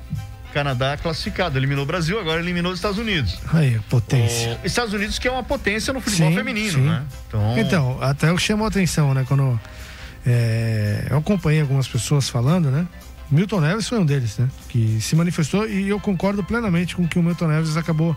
Canadá 0.56 0.96
classificado, 0.96 1.60
eliminou 1.60 1.84
o 1.84 1.86
Brasil, 1.86 2.18
agora 2.18 2.40
eliminou 2.40 2.72
os 2.72 2.78
Estados 2.78 2.98
Unidos. 2.98 3.38
Aí, 3.54 3.78
potência. 3.90 4.58
O 4.64 4.66
Estados 4.66 4.94
Unidos 4.94 5.20
que 5.20 5.28
é 5.28 5.32
uma 5.32 5.44
potência 5.44 5.92
no 5.92 6.00
futebol 6.00 6.30
sim, 6.30 6.36
feminino, 6.36 6.72
sim. 6.72 6.82
né? 6.82 7.04
Então... 7.28 7.60
então, 7.60 7.98
até 8.02 8.32
o 8.32 8.38
que 8.38 8.42
chamou 8.42 8.64
a 8.64 8.70
atenção, 8.70 9.14
né? 9.14 9.26
Quando 9.28 9.60
é, 10.26 11.08
eu 11.10 11.18
acompanhei 11.18 11.60
algumas 11.60 11.90
pessoas 11.90 12.30
falando, 12.30 12.72
né? 12.72 12.88
Milton 13.30 13.60
Neves 13.60 13.90
foi 13.90 14.00
um 14.00 14.06
deles, 14.06 14.38
né? 14.38 14.48
Que 14.70 15.02
se 15.02 15.14
manifestou 15.14 15.68
e 15.68 15.90
eu 15.90 16.00
concordo 16.00 16.42
plenamente 16.42 16.96
com 16.96 17.04
o 17.04 17.08
que 17.08 17.20
o 17.20 17.24
Milton 17.24 17.48
Neves 17.48 17.76
acabou 17.76 18.16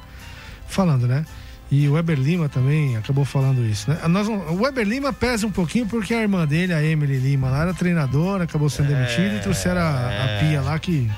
falando, 0.69 1.09
né? 1.09 1.25
E 1.71 1.87
o 1.87 1.93
Weber 1.93 2.19
Lima 2.19 2.49
também 2.49 2.97
acabou 2.97 3.27
falando 3.27 3.65
isso, 3.65 3.91
né? 3.91 3.99
Nós, 4.09 4.27
o 4.27 4.63
Weber 4.63 4.87
Lima 4.87 5.13
pesa 5.13 5.47
um 5.47 5.51
pouquinho 5.51 5.87
porque 5.87 6.15
a 6.15 6.23
irmã 6.23 6.47
dele, 6.47 6.73
a 6.73 6.83
Emily 6.83 7.19
Lima, 7.19 7.51
lá 7.51 7.63
era 7.63 7.75
treinadora, 7.75 8.45
acabou 8.45 8.71
sendo 8.71 8.91
é, 8.93 8.95
demitida 8.95 9.37
e 9.37 9.41
trouxeram 9.41 9.83
a, 9.83 10.09
a 10.09 10.41
Pia 10.41 10.63
lá 10.63 10.79
que 10.79 11.11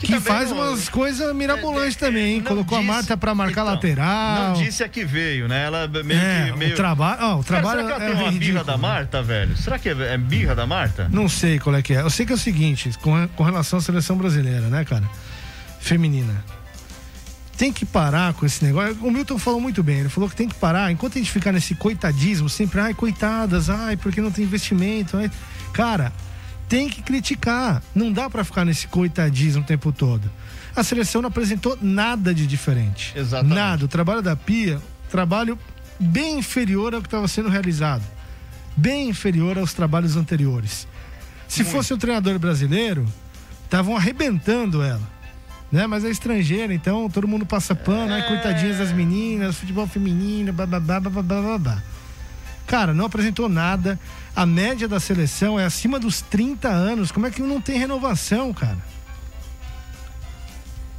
que, 0.00 0.06
que 0.06 0.20
faz 0.20 0.50
não, 0.50 0.56
umas 0.58 0.88
coisas 0.88 1.34
mirabolantes 1.34 1.94
é, 2.00 2.04
é, 2.04 2.08
também, 2.08 2.34
hein? 2.34 2.40
Colocou 2.40 2.78
disse, 2.78 2.90
a 2.90 2.94
Marta 2.94 3.16
pra 3.16 3.34
marcar 3.34 3.62
então, 3.62 3.74
lateral. 3.74 4.54
Não 4.54 4.62
disse 4.62 4.82
a 4.82 4.88
que 4.88 5.04
veio, 5.04 5.46
né? 5.46 5.64
Ela 5.64 5.86
meio 5.88 6.20
é, 6.20 6.50
que. 6.50 6.58
Meio... 6.58 6.72
O 6.72 6.76
trabalho. 6.76 7.18
Oh, 7.22 7.34
o 7.36 7.44
trabalho 7.44 7.82
Cara, 7.82 7.94
será 7.94 7.96
que 7.96 8.02
ela 8.02 8.04
é 8.04 8.14
tem 8.14 8.22
uma 8.22 8.30
ridículo, 8.30 8.52
birra 8.52 8.64
da 8.64 8.78
Marta, 8.78 9.22
velho? 9.22 9.56
Será 9.56 9.78
que 9.78 9.88
é, 9.90 9.92
é 9.92 10.18
birra 10.18 10.54
da 10.54 10.66
Marta? 10.66 11.08
Não 11.10 11.28
sei 11.28 11.58
qual 11.58 11.76
é 11.76 11.82
que 11.82 11.94
é. 11.94 12.00
Eu 12.00 12.10
sei 12.10 12.24
que 12.24 12.32
é 12.32 12.34
o 12.34 12.38
seguinte, 12.38 12.90
com, 13.02 13.28
com 13.28 13.42
relação 13.42 13.78
à 13.78 13.82
seleção 13.82 14.16
brasileira, 14.16 14.68
né, 14.68 14.84
cara? 14.84 15.04
Feminina 15.80 16.44
tem 17.60 17.70
que 17.70 17.84
parar 17.84 18.32
com 18.32 18.46
esse 18.46 18.64
negócio. 18.64 18.96
O 19.02 19.10
Milton 19.10 19.38
falou 19.38 19.60
muito 19.60 19.82
bem, 19.82 19.98
ele 19.98 20.08
falou 20.08 20.30
que 20.30 20.34
tem 20.34 20.48
que 20.48 20.54
parar. 20.54 20.90
Enquanto 20.90 21.16
a 21.16 21.18
gente 21.18 21.30
ficar 21.30 21.52
nesse 21.52 21.74
coitadismo, 21.74 22.48
sempre, 22.48 22.80
ai, 22.80 22.94
coitadas, 22.94 23.68
ai, 23.68 23.98
porque 23.98 24.18
não 24.18 24.30
tem 24.30 24.46
investimento. 24.46 25.18
Ai. 25.18 25.30
Cara, 25.70 26.10
tem 26.70 26.88
que 26.88 27.02
criticar. 27.02 27.82
Não 27.94 28.10
dá 28.10 28.30
para 28.30 28.44
ficar 28.44 28.64
nesse 28.64 28.88
coitadismo 28.88 29.60
o 29.60 29.66
tempo 29.66 29.92
todo. 29.92 30.30
A 30.74 30.82
seleção 30.82 31.20
não 31.20 31.28
apresentou 31.28 31.76
nada 31.82 32.32
de 32.32 32.46
diferente. 32.46 33.12
Exatamente. 33.14 33.54
Nada. 33.54 33.84
O 33.84 33.88
trabalho 33.88 34.22
da 34.22 34.34
Pia, 34.34 34.80
trabalho 35.10 35.58
bem 35.98 36.38
inferior 36.38 36.94
ao 36.94 37.02
que 37.02 37.08
estava 37.08 37.28
sendo 37.28 37.50
realizado. 37.50 38.04
Bem 38.74 39.10
inferior 39.10 39.58
aos 39.58 39.74
trabalhos 39.74 40.16
anteriores. 40.16 40.88
Se 41.46 41.62
Muito. 41.62 41.76
fosse 41.76 41.92
o 41.92 41.96
um 41.96 41.98
treinador 41.98 42.38
brasileiro, 42.38 43.06
estavam 43.66 43.94
arrebentando 43.94 44.82
ela. 44.82 45.19
Né? 45.70 45.86
Mas 45.86 46.04
é 46.04 46.10
estrangeira, 46.10 46.74
então 46.74 47.08
todo 47.08 47.28
mundo 47.28 47.46
passa 47.46 47.74
pano, 47.74 48.12
é... 48.12 48.22
coitadinhas 48.22 48.78
das 48.78 48.92
meninas, 48.92 49.56
futebol 49.56 49.86
feminino, 49.86 50.52
bababá, 50.52 50.98
bababá, 51.00 51.42
babá. 51.42 51.82
Cara, 52.66 52.94
não 52.94 53.06
apresentou 53.06 53.48
nada. 53.48 53.98
A 54.34 54.46
média 54.46 54.86
da 54.86 55.00
seleção 55.00 55.58
é 55.58 55.64
acima 55.64 55.98
dos 55.98 56.20
30 56.20 56.68
anos. 56.68 57.10
Como 57.10 57.26
é 57.26 57.30
que 57.30 57.42
não 57.42 57.60
tem 57.60 57.76
renovação, 57.76 58.52
cara? 58.54 58.78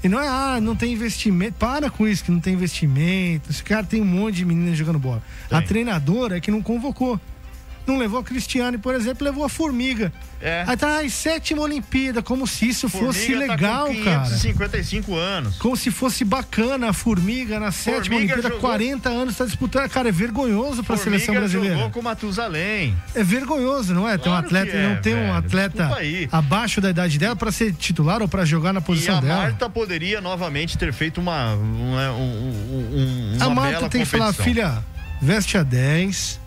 E 0.04 0.10
não 0.10 0.20
é, 0.20 0.28
ah, 0.28 0.60
não 0.62 0.76
tem 0.76 0.92
investimento. 0.92 1.54
Para 1.54 1.90
com 1.90 2.08
isso 2.08 2.24
que 2.26 2.32
não 2.32 2.40
tem 2.40 2.54
investimento. 2.56 3.50
Esse 3.50 3.64
cara 3.64 3.86
tem 3.86 4.02
um 4.02 4.06
monte 4.06 4.36
de 4.36 4.46
meninas 4.46 4.78
jogando 4.78 5.00
bola. 5.00 5.24
Tem. 5.48 5.58
A 5.58 5.62
treinadora 5.62 6.38
é 6.38 6.42
que 6.42 6.52
não 6.52 6.62
convocou. 6.62 7.20
Não 7.92 8.00
levou 8.00 8.20
a 8.20 8.24
Cristiane, 8.24 8.78
por 8.78 8.96
exemplo, 8.96 9.26
levou 9.26 9.44
a 9.44 9.50
Formiga. 9.50 10.14
É. 10.42 10.64
Aí 10.66 10.78
tá, 10.78 10.96
ai, 10.98 11.10
sétima 11.10 11.62
Olimpíada, 11.62 12.24
como 12.24 12.48
se 12.48 12.70
isso 12.70 12.90
Formiga 12.90 13.14
fosse 13.14 13.36
legal, 13.36 13.88
tá 13.88 13.94
com 13.94 14.04
555 14.04 15.12
cara. 15.12 15.22
anos. 15.22 15.58
Como 15.58 15.76
se 15.76 15.92
fosse 15.92 16.24
bacana 16.24 16.90
a 16.90 16.94
Formiga 16.94 17.60
na 17.60 17.72
sétima 17.72 18.16
Formiga 18.16 18.34
Olimpíada, 18.34 18.42
jogou... 18.56 18.60
40 18.60 19.10
anos 19.10 19.38
tá 19.38 19.46
disputando. 19.46 19.90
Cara, 19.90 20.10
é 20.10 20.12
vergonhoso 20.12 20.84
pra 20.84 20.98
Formiga 20.98 21.20
seleção 21.20 21.36
brasileira. 21.36 21.76
jogou 21.76 21.92
com 21.92 22.02
Matusalém. 22.02 22.96
É 23.14 23.24
vergonhoso, 23.24 23.94
não 23.94 24.08
é? 24.08 24.18
Claro 24.18 24.22
tem 24.22 24.32
um 24.32 24.36
atleta, 24.36 24.78
é, 24.78 24.88
não 24.88 25.02
tem 25.02 25.14
velho. 25.14 25.28
um 25.28 25.34
atleta 25.34 25.90
abaixo 26.32 26.82
da 26.82 26.90
idade 26.90 27.20
dela 27.20 27.36
pra 27.36 27.52
ser 27.52 27.74
titular 27.74 28.22
ou 28.22 28.28
pra 28.28 28.46
jogar 28.46 28.74
na 28.74 28.82
posição 28.82 29.20
dela. 29.20 29.34
E 29.34 29.38
a 29.38 29.42
Marta 29.44 29.70
poderia 29.70 30.22
novamente 30.22 30.78
ter 30.78 30.92
feito 30.94 31.22
uma, 31.22 31.54
uma, 31.54 32.12
um, 32.14 33.34
uma 33.36 33.46
A 33.46 33.50
Marta 33.50 33.90
tem 33.90 34.02
que 34.02 34.08
falar, 34.08 34.34
filha, 34.34 34.84
veste 35.22 35.58
a 35.58 35.64
10 35.64 36.41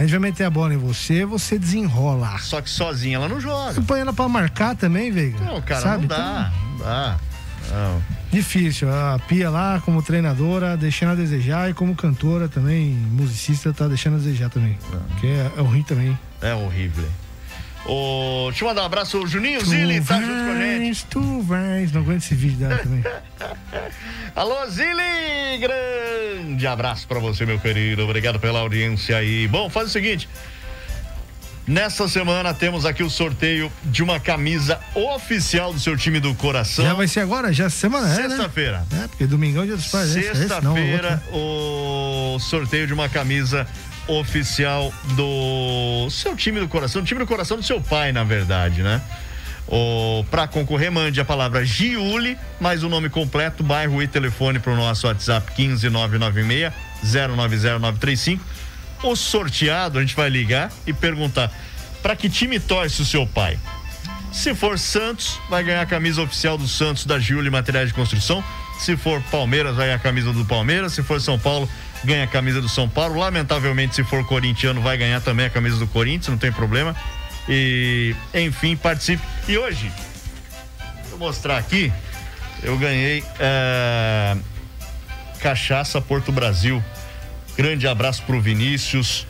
a 0.00 0.02
gente 0.02 0.12
vai 0.12 0.20
meter 0.20 0.44
a 0.44 0.50
bola 0.50 0.72
em 0.72 0.78
você, 0.78 1.26
você 1.26 1.58
desenrola. 1.58 2.38
Só 2.38 2.62
que 2.62 2.70
sozinha 2.70 3.16
ela 3.16 3.28
não 3.28 3.38
joga. 3.38 3.74
Você 3.74 3.82
põe 3.82 4.00
ela 4.00 4.14
pra 4.14 4.26
marcar 4.30 4.74
também, 4.74 5.10
Veiga? 5.10 5.38
Não, 5.44 5.60
cara, 5.60 5.82
Sabe? 5.82 6.00
não 6.00 6.08
dá. 6.08 6.50
Então, 6.50 6.70
não 6.70 6.78
dá. 6.78 7.18
Não. 7.70 8.02
Difícil. 8.32 8.88
A 8.90 9.18
Pia 9.28 9.50
lá, 9.50 9.78
como 9.84 10.02
treinadora, 10.02 10.74
deixando 10.74 11.12
a 11.12 11.14
desejar 11.14 11.68
e 11.68 11.74
como 11.74 11.94
cantora 11.94 12.48
também, 12.48 12.92
musicista, 12.92 13.74
tá 13.74 13.88
deixando 13.88 14.14
a 14.14 14.18
desejar 14.20 14.48
também. 14.48 14.78
Porque 15.10 15.26
é, 15.26 15.50
é 15.54 15.60
horrível 15.60 15.84
também. 15.84 16.18
É 16.40 16.54
horrível. 16.54 17.04
Oh, 17.84 18.46
deixa 18.48 18.64
eu 18.64 18.68
mandar 18.68 18.82
um 18.82 18.86
abraço, 18.86 19.18
o 19.18 19.26
Juninho 19.26 19.62
Zilli 19.64 20.00
tá 20.00 20.18
junto 20.18 20.32
com 20.32 20.50
a 20.50 20.56
gente. 20.56 21.04
Tu 21.06 21.42
vais, 21.42 21.92
não 21.92 22.00
aguento 22.00 22.22
esse 22.22 22.34
vídeo 22.34 22.56
dela 22.56 22.78
também. 22.78 23.04
Alô, 24.34 24.66
Zilli! 24.66 25.58
Grande 26.50 26.66
abraço 26.66 27.06
pra 27.06 27.20
você, 27.20 27.46
meu 27.46 27.60
querido. 27.60 28.02
Obrigado 28.02 28.40
pela 28.40 28.58
audiência 28.58 29.16
aí. 29.16 29.46
Bom, 29.46 29.70
faz 29.70 29.88
o 29.88 29.90
seguinte. 29.90 30.28
Nessa 31.64 32.08
semana 32.08 32.52
temos 32.52 32.84
aqui 32.84 33.04
o 33.04 33.08
sorteio 33.08 33.70
de 33.84 34.02
uma 34.02 34.18
camisa 34.18 34.80
oficial 34.92 35.72
do 35.72 35.78
seu 35.78 35.96
time 35.96 36.18
do 36.18 36.34
coração. 36.34 36.84
Já 36.84 36.94
vai 36.94 37.06
ser 37.06 37.20
agora? 37.20 37.52
Já 37.52 37.70
semana, 37.70 38.12
é, 38.12 38.22
né? 38.22 38.28
Sexta-feira. 38.30 38.84
Né? 38.90 39.04
É, 39.04 39.08
porque 39.08 39.26
domingo 39.26 39.60
é 39.60 39.62
o 39.62 39.66
dia 39.66 39.76
dos 39.76 39.86
pais. 39.86 40.16
É 40.16 40.34
Sexta-feira, 40.34 41.22
o 41.32 42.36
sorteio 42.40 42.88
de 42.88 42.92
uma 42.92 43.08
camisa 43.08 43.64
oficial 44.08 44.92
do 45.14 46.10
seu 46.10 46.34
time 46.34 46.58
do 46.58 46.66
coração, 46.66 47.04
time 47.04 47.20
do 47.20 47.26
coração 47.28 47.58
do 47.58 47.62
seu 47.62 47.80
pai, 47.80 48.10
na 48.10 48.24
verdade, 48.24 48.82
né? 48.82 49.00
O, 49.70 50.24
pra 50.28 50.48
concorrer, 50.48 50.90
mande 50.90 51.20
a 51.20 51.24
palavra 51.24 51.64
Giuli, 51.64 52.36
mais 52.60 52.82
o 52.82 52.88
nome 52.88 53.08
completo, 53.08 53.62
bairro 53.62 54.02
e 54.02 54.08
telefone 54.08 54.58
para 54.58 54.72
o 54.72 54.76
nosso 54.76 55.06
WhatsApp 55.06 55.52
15996 55.54 56.72
090935. 57.04 58.44
O 59.04 59.14
sorteado, 59.14 59.98
a 59.98 60.00
gente 60.00 60.16
vai 60.16 60.28
ligar 60.28 60.72
e 60.86 60.92
perguntar 60.92 61.52
para 62.02 62.16
que 62.16 62.28
time 62.28 62.58
torce 62.58 63.00
o 63.00 63.04
seu 63.04 63.26
pai. 63.26 63.58
Se 64.32 64.54
for 64.54 64.78
Santos, 64.78 65.38
vai 65.48 65.62
ganhar 65.62 65.82
a 65.82 65.86
camisa 65.86 66.22
oficial 66.22 66.58
do 66.58 66.66
Santos 66.66 67.06
da 67.06 67.18
Giuli 67.18 67.50
Materiais 67.50 67.88
de 67.88 67.94
Construção. 67.94 68.42
Se 68.78 68.96
for 68.96 69.22
Palmeiras, 69.30 69.76
vai 69.76 69.86
ganhar 69.86 69.96
a 69.96 70.00
camisa 70.00 70.32
do 70.32 70.44
Palmeiras. 70.44 70.92
Se 70.92 71.02
for 71.02 71.20
São 71.20 71.38
Paulo, 71.38 71.68
ganha 72.04 72.24
a 72.24 72.26
camisa 72.26 72.60
do 72.60 72.68
São 72.68 72.88
Paulo. 72.88 73.18
Lamentavelmente, 73.18 73.94
se 73.94 74.04
for 74.04 74.24
corintiano, 74.26 74.80
vai 74.80 74.96
ganhar 74.96 75.20
também 75.20 75.46
a 75.46 75.50
camisa 75.50 75.76
do 75.76 75.86
Corinthians, 75.86 76.28
não 76.28 76.38
tem 76.38 76.52
problema. 76.52 76.94
E, 77.48 78.14
enfim, 78.34 78.76
participe. 78.76 79.22
E 79.48 79.58
hoje, 79.58 79.90
vou 81.10 81.18
mostrar 81.18 81.58
aqui, 81.58 81.92
eu 82.62 82.76
ganhei 82.78 83.24
é, 83.38 84.36
Cachaça 85.40 86.00
Porto 86.00 86.30
Brasil. 86.30 86.82
Grande 87.56 87.86
abraço 87.86 88.22
pro 88.22 88.40
Vinícius, 88.40 89.26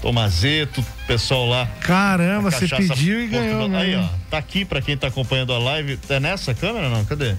Tomazeto, 0.00 0.84
pessoal 1.06 1.46
lá. 1.46 1.68
Caramba, 1.80 2.50
você 2.50 2.66
pediu 2.66 3.22
e 3.22 3.26
ganhou. 3.28 3.76
Aí, 3.76 3.94
ó, 3.94 4.08
tá 4.30 4.38
aqui 4.38 4.64
para 4.64 4.80
quem 4.80 4.96
tá 4.96 5.08
acompanhando 5.08 5.52
a 5.52 5.58
live. 5.58 5.98
É 6.08 6.18
nessa 6.18 6.54
câmera 6.54 6.88
não? 6.88 7.04
Cadê? 7.04 7.34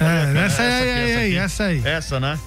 É, 0.00 0.46
essa, 0.46 0.62
aí, 0.62 1.36
essa 1.36 1.64
aí. 1.64 1.82
Essa, 1.84 2.20
né? 2.20 2.38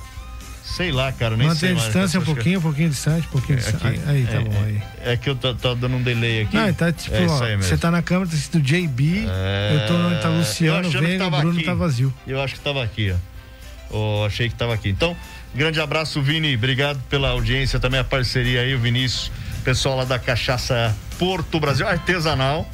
Sei 0.74 0.92
lá, 0.92 1.12
cara, 1.12 1.38
nem 1.38 1.48
Manter 1.48 1.60
sei 1.60 1.72
a 1.72 1.74
distância 1.76 2.20
um 2.20 2.24
pouquinho, 2.24 2.58
um 2.58 2.62
pouquinho 2.64 2.90
distante, 2.90 3.28
um 3.28 3.30
pouquinho 3.30 3.60
é, 3.60 3.62
distante. 3.62 3.86
Aí, 3.86 4.02
aí, 4.08 4.26
tá 4.26 4.34
é, 4.34 4.40
bom, 4.40 4.64
aí. 4.66 4.82
É, 5.06 5.18
que 5.18 5.30
eu 5.30 5.36
tô, 5.36 5.54
tô, 5.54 5.76
dando 5.76 5.98
um 5.98 6.02
delay 6.02 6.42
aqui. 6.42 6.56
Não, 6.56 6.74
tá 6.74 6.92
tipo, 6.92 7.16
é 7.16 7.28
ó, 7.28 7.58
você 7.58 7.78
tá 7.78 7.92
na 7.92 8.02
câmera, 8.02 8.28
tá 8.28 8.36
escrito 8.36 8.60
JB, 8.60 9.28
é... 9.30 9.76
eu 9.76 9.88
tô 9.88 9.94
onde 9.94 10.20
tá 10.20 10.30
Luciano, 10.30 10.90
Veiga, 10.90 11.28
o 11.28 11.30
Bruno 11.30 11.52
aqui. 11.52 11.64
tá 11.64 11.76
vazio. 11.76 12.12
Eu 12.26 12.42
acho 12.42 12.56
que 12.56 12.60
tava 12.60 12.84
aqui, 12.84 13.14
ó. 13.14 13.96
Oh, 13.96 14.26
achei 14.26 14.50
que 14.50 14.56
tava 14.56 14.74
aqui. 14.74 14.90
Então, 14.90 15.16
grande 15.54 15.80
abraço, 15.80 16.20
Vini, 16.24 16.56
obrigado 16.56 17.00
pela 17.08 17.30
audiência, 17.30 17.80
também 17.80 18.00
a 18.00 18.04
parceria 18.04 18.62
aí, 18.62 18.74
o 18.74 18.80
Vinícius, 18.80 19.32
pessoal 19.64 19.98
lá 19.98 20.06
da 20.06 20.18
Cachaça 20.18 20.96
Porto 21.20 21.60
Brasil, 21.60 21.88
artesanal. 21.88 22.68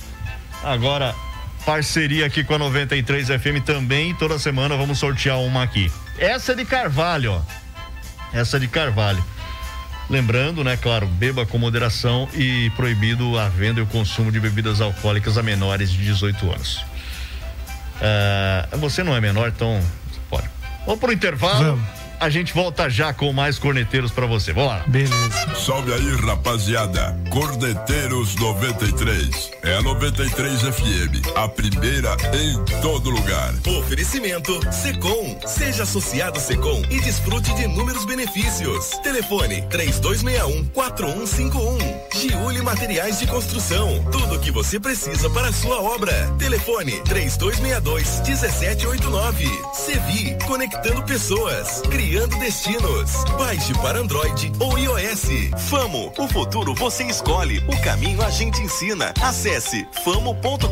Agora, 0.64 1.14
parceria 1.66 2.28
aqui 2.28 2.46
com 2.46 2.54
a 2.54 2.60
93 2.60 3.28
FM 3.28 3.62
também, 3.66 4.16
toda 4.16 4.40
semana 4.40 4.78
vamos 4.78 5.00
sortear 5.00 5.42
uma 5.42 5.64
aqui. 5.64 5.92
Essa 6.18 6.54
é 6.54 6.56
de 6.56 6.64
Carvalho, 6.64 7.34
ó 7.34 7.69
essa 8.34 8.60
de 8.60 8.68
Carvalho. 8.68 9.24
Lembrando, 10.10 10.64
né, 10.64 10.76
claro, 10.76 11.06
beba 11.06 11.46
com 11.46 11.58
moderação 11.58 12.28
e 12.34 12.72
proibido 12.72 13.38
a 13.38 13.48
venda 13.48 13.80
e 13.80 13.84
o 13.84 13.88
consumo 13.88 14.32
de 14.32 14.40
bebidas 14.40 14.82
alcoólicas 14.82 15.38
a 15.38 15.44
menores 15.44 15.92
de 15.92 16.04
18 16.04 16.52
anos. 16.52 16.84
Uh, 18.02 18.78
você 18.78 19.04
não 19.04 19.16
é 19.16 19.22
menor, 19.22 19.50
então 19.50 19.80
pode. 20.30 20.50
Vamos 20.86 21.00
pro 21.00 21.12
intervalo. 21.12 21.76
Vamos. 21.76 21.99
A 22.20 22.30
gente 22.30 22.54
volta 22.54 22.90
já 22.90 23.14
com 23.14 23.32
mais 23.32 23.58
corneteiros 23.58 24.12
para 24.12 24.26
você. 24.26 24.52
Vamos 24.52 24.72
lá. 24.72 24.84
Beleza. 24.88 25.56
Salve 25.66 25.94
aí, 25.94 26.16
rapaziada. 26.18 27.18
Corneteiros 27.30 28.36
93. 28.36 29.52
É 29.64 29.78
a 29.78 29.82
93 29.82 30.62
FM, 30.62 31.38
a 31.38 31.48
primeira 31.48 32.18
em 32.34 32.82
todo 32.82 33.10
lugar. 33.10 33.54
Oferecimento 33.80 34.60
Secom. 34.70 35.40
Seja 35.48 35.84
associado 35.84 36.42
Secom 36.42 36.82
e 36.90 37.00
desfrute 37.00 37.54
de 37.56 37.64
inúmeros 37.64 38.04
benefícios. 38.04 38.90
Telefone 39.02 39.62
3261 39.70 40.66
4151. 40.74 42.00
Giuli 42.20 42.62
Materiais 42.62 43.20
de 43.20 43.28
Construção. 43.28 44.04
Tudo 44.12 44.36
o 44.36 44.40
que 44.40 44.52
você 44.52 44.78
precisa 44.78 45.30
para 45.30 45.48
a 45.48 45.54
sua 45.54 45.82
obra. 45.82 46.14
Telefone 46.38 47.02
3262 47.06 48.22
1789. 48.28 49.46
Sevi, 49.74 50.38
conectando 50.46 51.02
pessoas. 51.04 51.82
Criança 51.90 52.09
Criando 52.10 52.40
Destinos. 52.40 53.24
Baixe 53.38 53.72
para 53.76 54.00
Android 54.00 54.52
ou 54.60 54.76
iOS. 54.80 55.28
Famo, 55.70 56.12
o 56.18 56.28
futuro 56.28 56.74
você 56.74 57.04
escolhe, 57.04 57.60
o 57.68 57.82
caminho 57.82 58.24
a 58.24 58.32
gente 58.32 58.60
ensina. 58.64 59.14
Acesse 59.22 59.88
famo.com.br. 60.04 60.66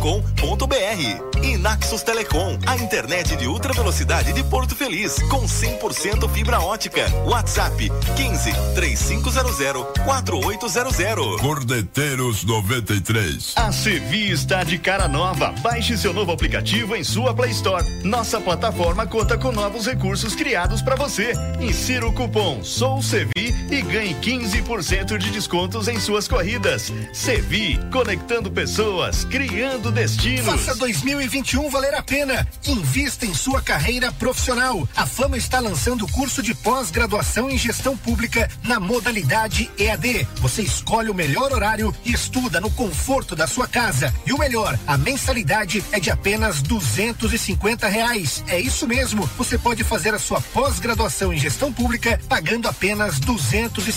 E 1.44 1.56
Naxos 1.56 2.02
Telecom, 2.02 2.58
a 2.66 2.76
internet 2.78 3.36
de 3.36 3.46
ultra 3.46 3.72
velocidade 3.72 4.34
de 4.34 4.44
Porto 4.46 4.76
Feliz, 4.76 5.22
com 5.30 5.44
100% 5.46 6.28
fibra 6.32 6.60
ótica. 6.60 7.08
WhatsApp 7.28 7.88
15 8.16 8.52
3500 8.74 9.86
4800. 10.06 11.40
Cordeteiros 11.40 12.44
93. 12.46 13.54
A 13.58 13.72
Sevi 13.72 14.32
está 14.32 14.64
de 14.64 14.80
cara 14.80 15.08
nova. 15.08 15.54
Baixe 15.62 15.96
seu 16.00 16.14
novo 16.14 16.32
aplicativo 16.32 16.96
em 16.96 17.04
sua 17.04 17.32
Play 17.32 17.52
Store. 17.52 17.88
Nossa 18.04 18.42
plataforma 18.42 19.06
conta 19.06 19.38
com 19.38 19.52
novos 19.52 19.86
recursos 19.86 20.34
criados 20.34 20.82
para 20.82 20.96
você 20.96 21.27
Insira 21.60 22.08
o 22.08 22.14
cupom 22.14 22.64
SOUCEVI 22.64 23.56
e 23.70 23.82
ganhe 23.82 24.16
15% 24.16 25.18
de 25.18 25.32
descontos 25.32 25.88
em 25.88 26.00
suas 26.00 26.28
corridas. 26.28 26.94
Sevi, 27.12 27.80
conectando 27.92 28.52
pessoas, 28.52 29.26
criando 29.26 29.92
destinos. 29.92 30.46
Faça 30.46 30.76
2021 30.76 31.70
valer 31.70 31.94
a 31.96 32.04
pena. 32.04 32.48
Invista 32.66 33.26
em 33.26 33.34
sua 33.34 33.62
carreira 33.62 34.12
profissional. 34.12 34.88
A 34.96 35.06
Fama 35.06 35.38
está 35.38 35.60
lançando 35.60 36.06
o 36.06 36.12
curso 36.12 36.42
de 36.42 36.54
pós-graduação 36.54 37.50
em 37.50 37.58
gestão 37.58 37.98
pública 37.98 38.50
na 38.64 38.80
modalidade 38.80 39.70
EAD. 39.78 40.28
Você 40.36 40.62
escolhe 40.62 41.10
o 41.10 41.16
melhor 41.16 41.52
horário 41.52 41.94
e 42.06 42.14
estuda 42.14 42.62
no 42.62 42.72
conforto 42.72 43.36
da 43.36 43.48
sua 43.48 43.68
casa. 43.68 44.14
E 44.26 44.32
o 44.32 44.38
melhor, 44.38 44.78
a 44.88 44.98
mensalidade 44.98 45.84
é 45.92 46.00
de 46.00 46.10
apenas 46.10 46.62
duzentos 46.62 47.34
e 47.34 47.58
reais. 47.90 48.44
É 48.48 48.60
isso 48.60 48.88
mesmo. 48.88 49.30
Você 49.38 49.58
pode 49.58 49.84
fazer 49.84 50.14
a 50.14 50.20
sua 50.20 50.40
pós-graduação 50.40 51.17
graduação 51.18 51.34
em 51.34 51.38
gestão 51.38 51.74
pública 51.74 52.20
pagando 52.30 52.68
apenas 52.68 53.20
duzentos 53.20 53.88
e 53.88 53.92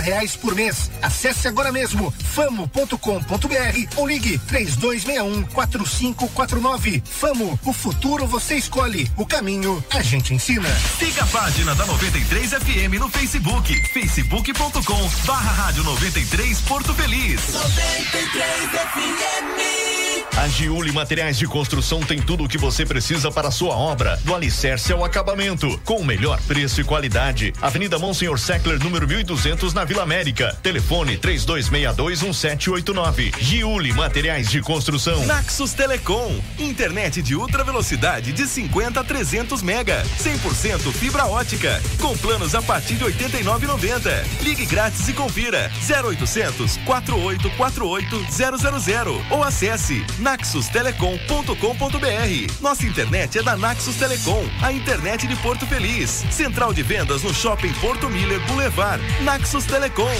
reais 0.00 0.34
por 0.34 0.54
mês. 0.54 0.90
Acesse 1.02 1.46
agora 1.46 1.70
mesmo 1.70 2.10
famo.com.br 2.10 3.96
ou 3.96 4.06
ligue 4.06 4.38
três 4.38 4.76
dois 4.76 5.04
um 5.22 5.42
quatro 5.42 5.86
cinco 5.86 6.28
quatro 6.28 6.60
nove. 6.60 7.02
Famo, 7.04 7.58
o 7.64 7.72
futuro 7.72 8.26
você 8.26 8.54
escolhe, 8.56 9.10
o 9.16 9.26
caminho 9.26 9.84
a 9.90 10.02
gente 10.02 10.32
ensina. 10.32 10.68
Siga 10.98 11.24
a 11.24 11.26
página 11.26 11.74
da 11.74 11.84
93 11.84 12.50
FM 12.50 12.98
no 12.98 13.08
Facebook, 13.08 13.74
facebook.com 13.92 15.10
barra 15.26 15.52
rádio 15.52 15.84
93 15.84 16.60
Porto 16.60 16.94
Feliz. 16.94 17.40
93 17.52 18.70
FM. 18.70 19.91
A 20.36 20.48
Giuli 20.48 20.90
Materiais 20.92 21.36
de 21.36 21.46
Construção 21.46 22.00
tem 22.00 22.20
tudo 22.20 22.44
o 22.44 22.48
que 22.48 22.56
você 22.56 22.86
precisa 22.86 23.30
para 23.30 23.48
a 23.48 23.50
sua 23.50 23.76
obra, 23.76 24.18
do 24.24 24.34
alicerce 24.34 24.90
ao 24.90 25.04
acabamento, 25.04 25.78
com 25.84 25.96
o 25.96 26.04
melhor 26.04 26.40
preço 26.42 26.80
e 26.80 26.84
qualidade. 26.84 27.52
Avenida 27.60 27.98
Monsenhor 27.98 28.38
Seckler, 28.38 28.82
número 28.82 29.06
1200, 29.06 29.74
na 29.74 29.84
Vila 29.84 30.02
América. 30.02 30.56
Telefone 30.62 31.18
32621789. 31.18 33.34
Giuli 33.38 33.92
Materiais 33.92 34.48
de 34.48 34.62
Construção. 34.62 35.26
Naxos 35.26 35.74
Telecom, 35.74 36.40
internet 36.58 37.20
de 37.20 37.36
ultra 37.36 37.62
velocidade 37.62 38.32
de 38.32 38.46
50 38.46 39.00
a 39.00 39.04
300 39.04 39.60
mega, 39.62 40.02
100% 40.18 40.92
fibra 40.92 41.26
ótica, 41.26 41.78
com 42.00 42.16
planos 42.16 42.54
a 42.54 42.62
partir 42.62 42.94
de 42.94 43.04
89,90. 43.04 44.24
Ligue 44.40 44.64
grátis 44.64 45.06
e 45.08 45.12
confira 45.12 45.70
0800 45.86 46.78
4848 46.78 48.80
000 48.80 49.22
ou 49.30 49.44
acesse 49.44 50.02
naxustelecom.com.br. 50.22 52.60
Nossa 52.60 52.86
internet 52.86 53.38
é 53.38 53.42
da 53.42 53.56
Naxus 53.56 53.96
Telecom, 53.96 54.44
a 54.62 54.72
internet 54.72 55.26
de 55.26 55.34
Porto 55.36 55.66
Feliz. 55.66 56.24
Central 56.30 56.72
de 56.72 56.82
vendas 56.82 57.22
no 57.22 57.34
Shopping 57.34 57.74
Porto 57.74 58.08
Miller 58.08 58.40
Boulevard. 58.46 59.02
Naxus 59.22 59.66
Telecom. 59.66 60.16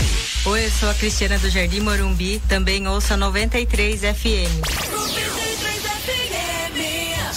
Oi, 0.47 0.67
eu 0.67 0.71
sou 0.71 0.91
a 0.91 0.95
Cristiana 0.95 1.39
do 1.39 1.49
Jardim 1.49 1.81
Morumbi, 1.81 2.43
também 2.49 2.87
ouça 2.89 3.17
93 3.17 4.01
FM. 4.01 5.82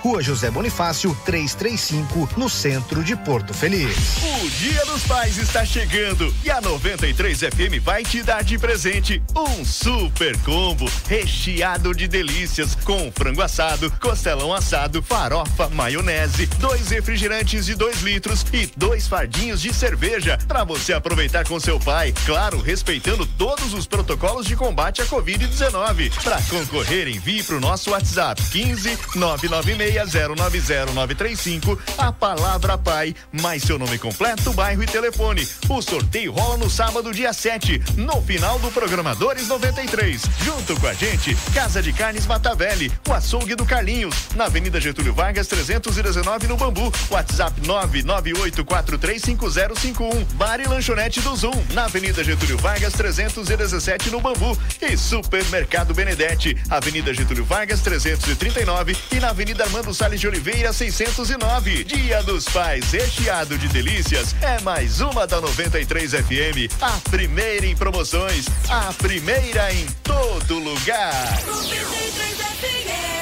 Rua 0.00 0.22
José 0.22 0.50
Bonifácio, 0.50 1.14
335, 1.26 2.30
no 2.38 2.48
centro 2.48 3.04
de 3.04 3.14
Porto 3.14 3.52
Feliz. 3.52 3.94
O 4.22 4.48
Dia 4.48 4.82
dos 4.86 5.02
Pais 5.02 5.36
está 5.36 5.62
chegando 5.62 6.34
e 6.42 6.50
a 6.50 6.58
93 6.58 7.38
FM 7.38 7.82
vai 7.82 8.02
te 8.02 8.22
dar 8.22 8.42
de 8.42 8.58
presente 8.58 9.22
um 9.36 9.62
super 9.62 10.38
combo 10.38 10.90
recheado 11.06 11.94
de 11.94 12.08
delícias 12.08 12.74
com 12.74 13.12
frango 13.12 13.42
assado, 13.42 13.90
costelão 14.00 14.54
assado, 14.54 15.02
farofa, 15.02 15.68
maionese, 15.68 16.46
dois 16.58 16.88
refrigerantes 16.88 17.66
de 17.66 17.74
2 17.74 18.00
litros 18.00 18.46
e 18.54 18.70
dois 18.74 19.06
fardinhos 19.06 19.60
de 19.60 19.74
cerveja 19.74 20.38
para 20.48 20.64
você 20.64 20.94
aproveitar 20.94 21.46
com 21.46 21.60
seu 21.60 21.78
pai, 21.78 22.14
claro, 22.24 22.58
respeitando 22.58 23.26
todos 23.26 23.74
os 23.74 23.86
protocolos 23.86 24.46
de 24.46 24.56
combate 24.56 25.02
à 25.02 25.04
Covid-19. 25.04 26.10
Para 26.24 26.40
concorrer, 26.44 27.06
envie 27.06 27.42
para 27.42 27.56
o 27.56 27.60
nosso 27.60 27.90
WhatsApp 27.90 28.40
15 28.50 28.98
9 29.14 29.31
996090935, 29.38 31.78
a 31.98 32.12
palavra 32.12 32.76
pai, 32.76 33.14
mais 33.30 33.62
seu 33.62 33.78
nome 33.78 33.96
completo, 33.98 34.52
bairro 34.52 34.82
e 34.82 34.86
telefone. 34.86 35.46
O 35.68 35.80
sorteio 35.80 36.32
rola 36.32 36.56
no 36.56 36.68
sábado, 36.68 37.12
dia 37.12 37.32
7, 37.32 37.80
no 37.96 38.20
final 38.22 38.58
do 38.58 38.68
Programadores 38.70 39.46
93. 39.48 40.22
Junto 40.44 40.78
com 40.80 40.86
a 40.86 40.94
gente, 40.94 41.36
Casa 41.54 41.82
de 41.82 41.92
Carnes 41.92 42.26
Matavelli, 42.26 42.90
o 43.08 43.12
açougue 43.12 43.54
do 43.54 43.64
Carlinhos, 43.64 44.14
na 44.34 44.46
Avenida 44.46 44.80
Getúlio 44.80 45.14
Vargas 45.14 45.46
319 45.48 46.46
no 46.46 46.56
Bambu. 46.56 46.90
WhatsApp 47.10 47.60
998435051. 47.60 50.24
Bar 50.34 50.60
e 50.60 50.66
lanchonete 50.66 51.20
do 51.20 51.36
Zoom, 51.36 51.62
na 51.72 51.84
Avenida 51.84 52.24
Getúlio 52.24 52.58
Vargas 52.58 52.94
317 52.94 54.10
no 54.10 54.20
Bambu. 54.20 54.58
E 54.80 54.96
Supermercado 54.96 55.94
Benedetti, 55.94 56.56
Avenida 56.68 57.14
Getúlio 57.14 57.44
Vargas 57.44 57.80
339 57.80 58.96
e 59.10 59.20
na 59.22 59.30
Avenida 59.30 59.62
Armando 59.62 59.94
Salles 59.94 60.20
de 60.20 60.26
Oliveira, 60.26 60.72
609. 60.72 61.84
Dia 61.84 62.24
dos 62.24 62.44
Pais, 62.46 62.90
recheado 62.90 63.56
de 63.56 63.68
delícias. 63.68 64.34
É 64.42 64.60
mais 64.62 65.00
uma 65.00 65.28
da 65.28 65.40
93 65.40 66.10
FM. 66.10 66.82
A 66.82 66.98
primeira 67.08 67.64
em 67.64 67.76
promoções. 67.76 68.46
A 68.68 68.92
primeira 68.94 69.72
em 69.72 69.86
todo 70.02 70.58
lugar. 70.58 71.40
93 71.46 72.36
FM. 72.36 73.12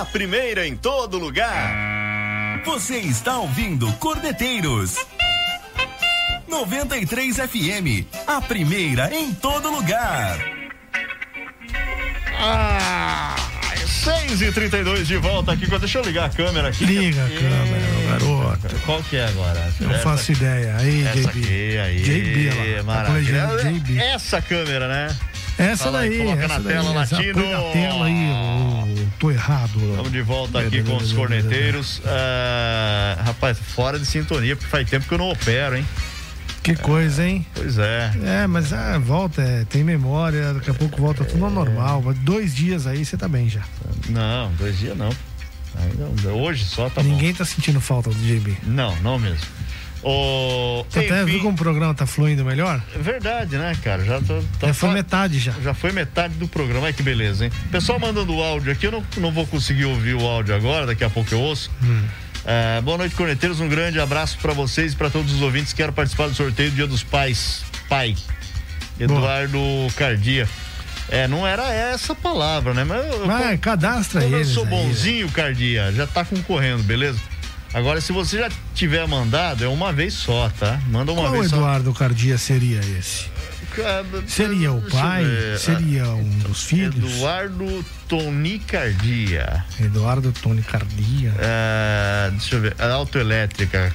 A 0.00 0.04
primeira 0.06 0.66
em 0.66 0.76
todo 0.76 1.18
lugar. 1.18 2.62
Você 2.64 2.98
está 2.98 3.38
ouvindo 3.38 3.92
Cordeteiros 3.94 4.96
93 6.48 7.36
FM, 7.36 8.06
a 8.26 8.40
primeira 8.40 9.14
em 9.14 9.32
todo 9.34 9.70
lugar. 9.70 10.53
Ah, 12.38 13.36
6 13.86 14.42
e 14.42 14.52
32 14.52 15.06
de 15.06 15.16
volta 15.16 15.52
aqui. 15.52 15.66
Deixa 15.66 15.98
eu 15.98 16.02
ligar 16.04 16.26
a 16.26 16.28
câmera 16.28 16.68
aqui. 16.68 16.84
Liga 16.84 17.24
a 17.24 17.28
câmera, 17.28 18.08
garoto. 18.10 18.76
Qual 18.84 19.02
que 19.02 19.16
é 19.16 19.26
agora? 19.26 19.72
Não 19.80 19.90
Essa 19.92 20.02
faço 20.02 20.32
ideia. 20.32 20.76
Aí, 20.78 21.04
Essa 21.06 21.18
JB. 21.20 21.28
aqui, 21.28 21.78
aí. 21.78 22.00
JB, 22.02 22.82
Maravilha. 22.84 23.46
colegiando 23.46 23.78
JB. 23.80 23.98
Essa 23.98 24.42
câmera, 24.42 24.88
né? 24.88 25.16
Essa 25.56 25.84
Fala 25.84 26.00
aí, 26.00 26.10
daí. 26.10 26.18
coloca 26.18 26.44
essa 26.44 26.58
na 26.58 26.68
tela, 26.68 26.84
daí, 26.84 26.94
Latino. 26.94 27.34
põe 27.34 27.50
na 27.52 27.60
tela 27.70 28.04
aí, 28.06 29.06
tô 29.20 29.30
errado. 29.30 29.78
Estamos 29.90 30.10
de 30.12 30.20
volta 30.22 30.58
aqui 30.58 30.82
com 30.82 30.96
os 30.96 31.12
corneteiros. 31.14 32.02
Ah, 32.04 33.22
rapaz, 33.24 33.56
fora 33.58 33.96
de 33.98 34.04
sintonia, 34.04 34.56
porque 34.56 34.68
faz 34.68 34.88
tempo 34.90 35.06
que 35.06 35.14
eu 35.14 35.18
não 35.18 35.30
opero, 35.30 35.76
hein? 35.76 35.86
Que 36.64 36.74
coisa, 36.74 37.26
hein? 37.28 37.46
Pois 37.54 37.76
é. 37.76 38.10
É, 38.24 38.46
mas 38.46 38.72
ah, 38.72 38.98
volta, 38.98 39.42
é, 39.42 39.66
tem 39.66 39.84
memória, 39.84 40.54
daqui 40.54 40.70
a 40.70 40.74
pouco 40.74 40.98
volta 40.98 41.22
tudo 41.22 41.44
ao 41.44 41.50
normal. 41.50 42.00
Mas 42.02 42.16
Dois 42.20 42.54
dias 42.54 42.86
aí 42.86 43.04
você 43.04 43.18
tá 43.18 43.28
bem 43.28 43.50
já. 43.50 43.60
Não, 44.08 44.50
dois 44.54 44.78
dias 44.78 44.96
não. 44.96 45.10
Ainda- 45.76 46.30
hoje 46.30 46.64
só 46.64 46.88
tá 46.88 47.02
Ninguém 47.02 47.34
tá 47.34 47.44
sentindo 47.44 47.82
falta 47.82 48.08
do 48.08 48.16
JB. 48.16 48.52
bom. 48.52 48.70
Não, 48.70 48.96
não 49.02 49.18
mesmo. 49.18 49.46
O... 50.02 50.84
Você 50.88 51.00
até 51.00 51.22
enfim, 51.22 51.32
viu 51.32 51.40
como 51.40 51.52
o 51.52 51.56
programa 51.56 51.94
tá 51.94 52.06
fluindo 52.06 52.42
melhor? 52.44 52.82
é 52.94 52.98
Verdade, 52.98 53.56
né, 53.58 53.76
cara? 53.82 54.02
Já, 54.02 54.20
tô, 54.22 54.42
tá 54.58 54.68
Já 54.68 54.74
foi 54.74 54.90
metade 54.90 55.38
já. 55.38 55.52
Já 55.62 55.74
foi 55.74 55.92
metade 55.92 56.34
do 56.34 56.48
programa. 56.48 56.86
Ai, 56.86 56.92
que 56.94 57.02
beleza, 57.02 57.44
hein? 57.44 57.52
Pessoal 57.70 57.98
mandando 57.98 58.32
áudio 58.42 58.72
aqui, 58.72 58.86
eu 58.86 58.92
não, 58.92 59.04
não 59.18 59.30
vou 59.32 59.46
conseguir 59.46 59.84
ouvir 59.84 60.14
o 60.14 60.26
áudio 60.26 60.54
agora, 60.54 60.86
daqui 60.86 61.04
a 61.04 61.10
pouco 61.10 61.34
eu 61.34 61.40
ouço. 61.40 61.70
É, 62.46 62.80
boa 62.82 62.98
noite, 62.98 63.14
corneteiros. 63.14 63.60
Um 63.60 63.68
grande 63.68 63.98
abraço 63.98 64.38
para 64.40 64.52
vocês 64.52 64.92
e 64.92 64.96
para 64.96 65.08
todos 65.10 65.32
os 65.32 65.40
ouvintes 65.42 65.72
que 65.72 65.78
querem 65.78 65.92
participar 65.94 66.28
do 66.28 66.34
sorteio 66.34 66.70
do 66.70 66.76
Dia 66.76 66.86
dos 66.86 67.02
Pais. 67.02 67.62
Pai. 67.88 68.14
Eduardo 68.98 69.58
Cardia. 69.96 70.48
É, 71.08 71.26
não 71.28 71.46
era 71.46 71.72
essa 71.72 72.14
palavra, 72.14 72.72
né? 72.72 72.84
Mas 72.84 73.04
eu, 73.06 73.12
eu- 73.20 73.26
Vai, 73.26 73.58
cadastra 73.58 74.22
eu 74.24 74.36
eles 74.38 74.48
sou 74.48 74.64
aí, 74.64 74.70
bonzinho, 74.70 75.28
Cardia, 75.30 75.92
já 75.92 76.06
tá 76.06 76.24
concorrendo, 76.24 76.82
beleza? 76.82 77.18
Agora, 77.74 78.00
se 78.00 78.12
você 78.12 78.38
já 78.38 78.48
tiver 78.74 79.06
mandado, 79.06 79.64
é 79.64 79.68
uma 79.68 79.92
vez 79.92 80.14
só, 80.14 80.50
tá? 80.58 80.80
Manda 80.88 81.12
uma 81.12 81.22
Qual 81.22 81.32
vez 81.32 81.50
só. 81.50 81.56
Eduardo 81.56 81.92
Cardia 81.92 82.38
seria 82.38 82.78
esse? 82.98 83.26
Seria 84.26 84.72
o 84.72 84.80
pai? 84.82 85.24
Seria 85.58 86.06
um 86.08 86.38
dos 86.40 86.64
filhos? 86.64 87.12
Eduardo 87.16 87.84
Tonicardia. 88.08 89.64
Eduardo 89.80 90.32
Tony 90.32 90.62
Cardia. 90.62 91.32
É, 91.38 92.30
deixa 92.30 92.54
eu 92.56 92.60
ver. 92.60 92.76
A 92.78 92.86
autoelétrica. 92.92 93.92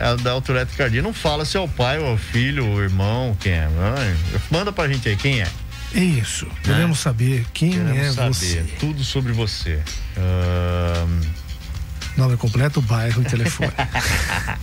É, 0.00 0.04
a 0.06 0.14
da 0.16 0.30
autoelétrica 0.32 0.84
Cardia. 0.84 1.02
Não 1.02 1.12
fala 1.12 1.44
se 1.44 1.56
é 1.56 1.60
o 1.60 1.68
pai 1.68 1.98
ou 1.98 2.06
é 2.06 2.12
o 2.14 2.16
filho, 2.18 2.64
o 2.66 2.82
irmão, 2.82 3.36
quem 3.40 3.52
é. 3.52 3.68
Mãe. 3.68 4.16
Manda 4.50 4.72
pra 4.72 4.88
gente 4.88 5.08
aí, 5.08 5.16
quem 5.16 5.40
é? 5.42 5.48
Isso. 5.94 6.46
Queremos 6.62 6.98
saber 6.98 7.46
quem 7.54 7.70
Queremos 7.72 7.96
é 7.98 8.12
saber 8.12 8.34
você. 8.34 8.64
tudo 8.78 9.02
sobre 9.04 9.32
você. 9.32 9.80
Ahn, 10.16 11.20
Nome 12.16 12.36
completo, 12.36 12.80
bairro 12.80 13.22
e 13.22 13.24
telefone. 13.26 13.70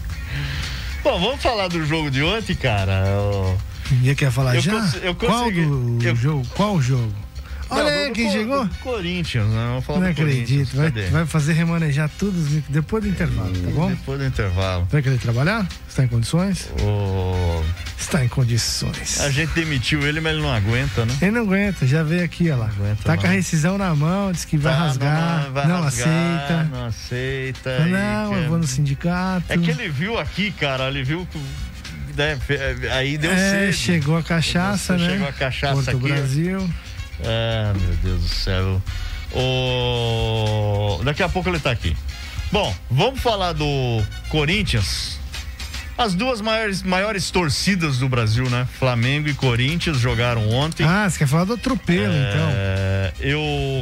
Bom, 1.03 1.19
vamos 1.19 1.41
falar 1.41 1.67
do 1.67 1.85
jogo 1.85 2.09
de 2.09 2.23
ontem, 2.23 2.55
cara. 2.55 3.03
O- 3.19 3.57
Ninguém 3.93 4.15
quer 4.15 4.31
falar 4.31 4.55
Eu 4.55 4.61
já? 4.61 4.71
cons- 4.73 4.95
eu 5.03 5.15
Qual 5.15 5.51
do 5.51 5.99
eu- 6.03 6.15
jogo? 6.15 6.47
Qual 6.55 6.81
jogo? 6.81 7.11
Olha 7.69 7.83
Não, 7.85 7.89
aí 8.05 8.11
quem 8.11 8.29
chegou. 8.31 8.69
Corinthians, 8.83 9.47
né? 9.47 9.81
Não 9.87 9.99
do 9.99 10.05
acredito. 10.05 10.75
Vai, 10.75 10.91
vai 10.91 11.25
fazer 11.25 11.53
remanejar 11.53 12.07
tudo 12.19 12.37
depois 12.69 13.03
do 13.03 13.09
intervalo, 13.09 13.51
tá 13.51 13.71
bom? 13.71 13.89
Depois 13.89 14.19
do 14.19 14.25
intervalo. 14.27 14.87
Vai 14.91 15.01
querer 15.01 15.17
trabalhar? 15.17 15.67
Está 15.89 16.03
em 16.03 16.07
condições? 16.07 16.69
O- 16.81 17.63
Está 17.99 18.23
em 18.23 18.27
condições. 18.27 19.19
A 19.21 19.31
gente 19.31 19.53
demitiu 19.53 20.05
ele, 20.05 20.19
mas 20.19 20.33
ele 20.33 20.41
não 20.43 20.53
aguenta, 20.53 21.03
né? 21.05 21.15
Ele 21.19 21.31
não 21.31 21.41
aguenta, 21.41 21.87
já 21.87 22.03
veio 22.03 22.23
aqui, 22.23 22.51
ó 22.51 22.57
lá. 22.57 22.65
aguenta, 22.67 23.01
tá 23.01 23.15
com 23.17 23.25
a 23.25 23.29
não. 23.29 23.35
rescisão 23.35 23.77
na 23.77 23.95
mão, 23.95 24.31
diz 24.31 24.45
que 24.45 24.57
vai 24.57 24.73
Tá, 24.73 24.79
rasgar, 24.79 25.51
vai 25.51 25.67
não 25.67 25.81
rasgar, 25.81 26.07
aceita. 26.09 26.63
Não 26.65 26.85
aceita. 26.85 27.79
Não, 27.87 28.37
e 28.37 28.43
eu 28.43 28.49
vou 28.49 28.57
no 28.59 28.67
sindicato. 28.67 29.45
É 29.49 29.57
que 29.57 29.71
ele 29.71 29.87
viu 29.89 30.19
aqui, 30.19 30.51
cara, 30.51 30.89
ele 30.89 31.01
viu 31.03 31.25
que. 31.31 31.39
Né, 32.15 32.37
aí 32.91 33.17
deu 33.17 33.31
É, 33.31 33.51
sede. 33.71 33.73
chegou 33.77 34.17
a 34.17 34.23
cachaça, 34.23 34.97
né? 34.97 35.09
Chegou 35.09 35.27
a 35.27 35.33
cachaça 35.33 35.73
Porto 35.75 35.89
aqui. 35.97 36.07
Brasil. 36.13 36.69
Ah, 37.25 37.73
meu 37.79 37.95
Deus 38.03 38.21
do 38.21 38.27
céu. 38.29 38.81
O... 39.33 41.01
Daqui 41.03 41.23
a 41.23 41.29
pouco 41.29 41.49
ele 41.49 41.59
tá 41.59 41.71
aqui. 41.71 41.95
Bom, 42.51 42.73
vamos 42.89 43.19
falar 43.19 43.53
do 43.53 44.01
Corinthians. 44.29 45.19
As 45.95 46.15
duas 46.15 46.41
maiores, 46.41 46.81
maiores 46.81 47.29
torcidas 47.29 47.99
do 47.99 48.09
Brasil, 48.09 48.49
né? 48.49 48.67
Flamengo 48.79 49.29
e 49.29 49.33
Corinthians 49.33 49.99
jogaram 49.99 50.49
ontem. 50.49 50.83
Ah, 50.85 51.07
você 51.07 51.19
quer 51.19 51.27
falar 51.27 51.43
do 51.45 51.53
atropelo, 51.53 52.11
então. 52.13 52.49
É, 52.51 53.13
eu 53.19 53.39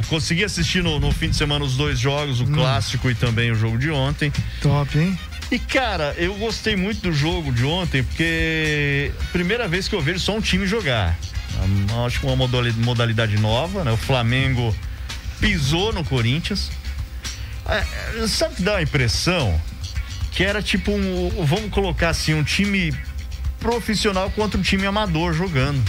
consegui 0.08 0.44
assistir 0.44 0.82
no, 0.82 1.00
no 1.00 1.10
fim 1.10 1.30
de 1.30 1.36
semana 1.36 1.64
os 1.64 1.74
dois 1.74 1.98
jogos, 1.98 2.40
Hum. 2.40 2.44
o 2.44 2.52
clássico 2.52 3.10
e 3.10 3.14
também 3.14 3.50
o 3.50 3.54
jogo 3.54 3.78
de 3.78 3.90
ontem. 3.90 4.30
Top, 4.60 4.98
hein? 4.98 5.18
E 5.52 5.58
cara, 5.58 6.14
eu 6.16 6.34
gostei 6.36 6.74
muito 6.76 7.02
do 7.02 7.12
jogo 7.12 7.52
de 7.52 7.62
ontem, 7.62 8.02
porque 8.02 9.12
primeira 9.32 9.68
vez 9.68 9.86
que 9.86 9.94
eu 9.94 10.00
vejo 10.00 10.18
só 10.18 10.34
um 10.34 10.40
time 10.40 10.66
jogar. 10.66 11.14
Hum, 11.62 12.06
Acho 12.06 12.20
que 12.20 12.26
uma 12.26 12.34
modali- 12.36 12.72
modalidade 12.72 13.36
nova, 13.36 13.84
né? 13.84 13.92
O 13.92 13.96
Flamengo 13.98 14.74
pisou 15.38 15.92
no 15.92 16.02
Corinthians. 16.04 16.70
É, 17.68 17.84
é, 18.22 18.26
sabe 18.26 18.54
que 18.54 18.62
dá 18.62 18.72
uma 18.72 18.82
impressão 18.82 19.60
que 20.30 20.42
era 20.42 20.62
tipo 20.62 20.90
um, 20.90 21.44
vamos 21.44 21.70
colocar 21.70 22.08
assim, 22.08 22.32
um 22.32 22.42
time 22.42 22.90
profissional 23.60 24.30
contra 24.30 24.58
um 24.58 24.62
time 24.62 24.86
amador 24.86 25.34
jogando. 25.34 25.82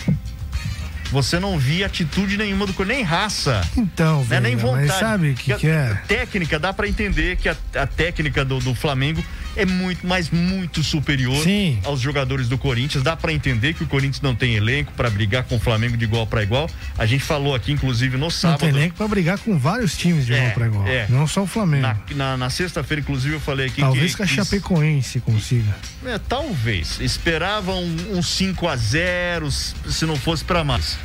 Você 1.10 1.39
não 1.39 1.58
via 1.58 1.86
atitude 1.86 2.36
nenhuma 2.38 2.65
do 2.65 2.73
Corinthians, 2.73 2.97
nem 2.97 3.06
raça. 3.08 3.62
Então, 3.78 4.26
Não 4.26 4.36
é 4.36 4.39
nem 4.41 4.58
vontade. 4.58 4.88
mas 4.88 4.99
sabe 4.99 5.30
o 5.30 5.36
que, 5.36 5.54
que 5.54 5.67
a 5.67 5.73
é? 5.73 5.93
Técnica, 6.06 6.60
dá 6.60 6.73
pra 6.73 6.86
entender 6.88 7.38
que 7.38 7.47
a, 7.47 7.56
a 7.76 7.88
técnica 7.88 8.43
do, 8.43 8.60
do 8.60 8.76
Flamengo 8.76 9.23
é 9.56 9.66
muito, 9.66 10.06
mas 10.06 10.30
muito 10.30 10.82
superior 10.84 11.44
Sim. 11.44 11.80
aos 11.84 12.00
jogadores 12.00 12.48
do 12.50 12.58
Corinthians. 12.58 13.04
Dá 13.04 13.16
pra 13.16 13.32
entender 13.32 13.74
que 13.74 13.84
o 13.84 13.88
Corinthians 13.88 14.22
não 14.22 14.34
tem 14.36 14.56
elenco 14.56 14.92
pra 14.94 15.10
brigar 15.10 15.43
com 15.43 15.56
o 15.56 15.60
Flamengo 15.60 15.95
de 15.97 16.04
igual 16.06 16.26
pra 16.26 16.41
igual. 16.43 16.70
A 16.97 17.06
gente 17.06 17.24
falou 17.24 17.54
aqui, 17.56 17.72
inclusive, 17.72 18.18
no 18.18 18.24
Não 18.24 18.30
sábado. 18.30 18.60
tem 18.62 18.72
nem 18.72 18.89
pra 18.89 19.08
brigar 19.08 19.38
com 19.39 19.58
vários 19.58 19.95
times 19.97 20.26
de 20.26 20.34
É, 20.34 20.38
igual 20.38 20.51
pra 20.54 20.66
igual. 20.68 20.88
é. 20.88 21.06
Não 21.10 21.28
só 21.28 21.43
o 21.43 21.47
Flamengo. 21.47 21.82
Na, 21.84 21.97
na, 22.16 22.38
na 22.38 22.49
sexta-feira, 22.49 23.01
inclusive, 23.01 23.36
eu 23.36 23.39
falei 23.39 23.68
aqui 23.68 23.82
Talvez 23.82 24.12
que. 24.12 24.18
que 24.18 24.24
a 24.24 24.28
Chapecoense 24.28 25.20
consiga. 25.20 25.76
É, 26.06 26.18
talvez. 26.18 26.99
Esperava 26.99 27.74
um, 27.76 28.18
um 28.18 28.22
5 28.24 28.68
a 28.68 28.76
0 28.76 29.51
se 29.51 30.06
não 30.06 30.16
fosse 30.16 30.43
pra 30.43 30.64
mais. 30.64 30.97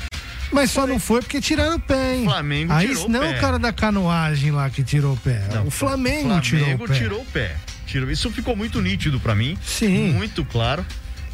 Mas 0.51 0.71
só 0.71 0.87
não 0.87 0.99
foi 0.99 1.21
porque 1.21 1.43
tiraram 1.43 1.77
o 1.77 1.81
pé, 1.81 2.17
hein? 2.17 2.25
Flamengo 2.25 2.73
Aí 2.73 2.89
tirou 2.89 3.05
o 3.05 3.09
não 3.11 3.21
pé. 3.21 3.37
o 3.37 3.41
cara 3.41 3.59
da 3.59 3.71
canoagem 3.71 4.51
lá 4.51 4.71
que 4.71 4.83
tirou 4.83 5.13
o 5.13 5.17
pé. 5.19 5.43
Não, 5.53 5.67
o 5.67 5.71
Flamengo, 5.71 6.41
tirou 6.41 6.75
o 6.75 6.79
pé. 6.89 6.95
tirou 6.95 7.21
o 7.21 7.25
pé. 7.27 7.55
Tirou- 7.89 8.11
Isso 8.11 8.31
ficou 8.31 8.55
muito 8.55 8.81
nítido 8.81 9.19
pra 9.19 9.35
mim. 9.35 9.59
Sim. 9.65 10.13
Muito 10.13 10.45
claro. 10.45 10.85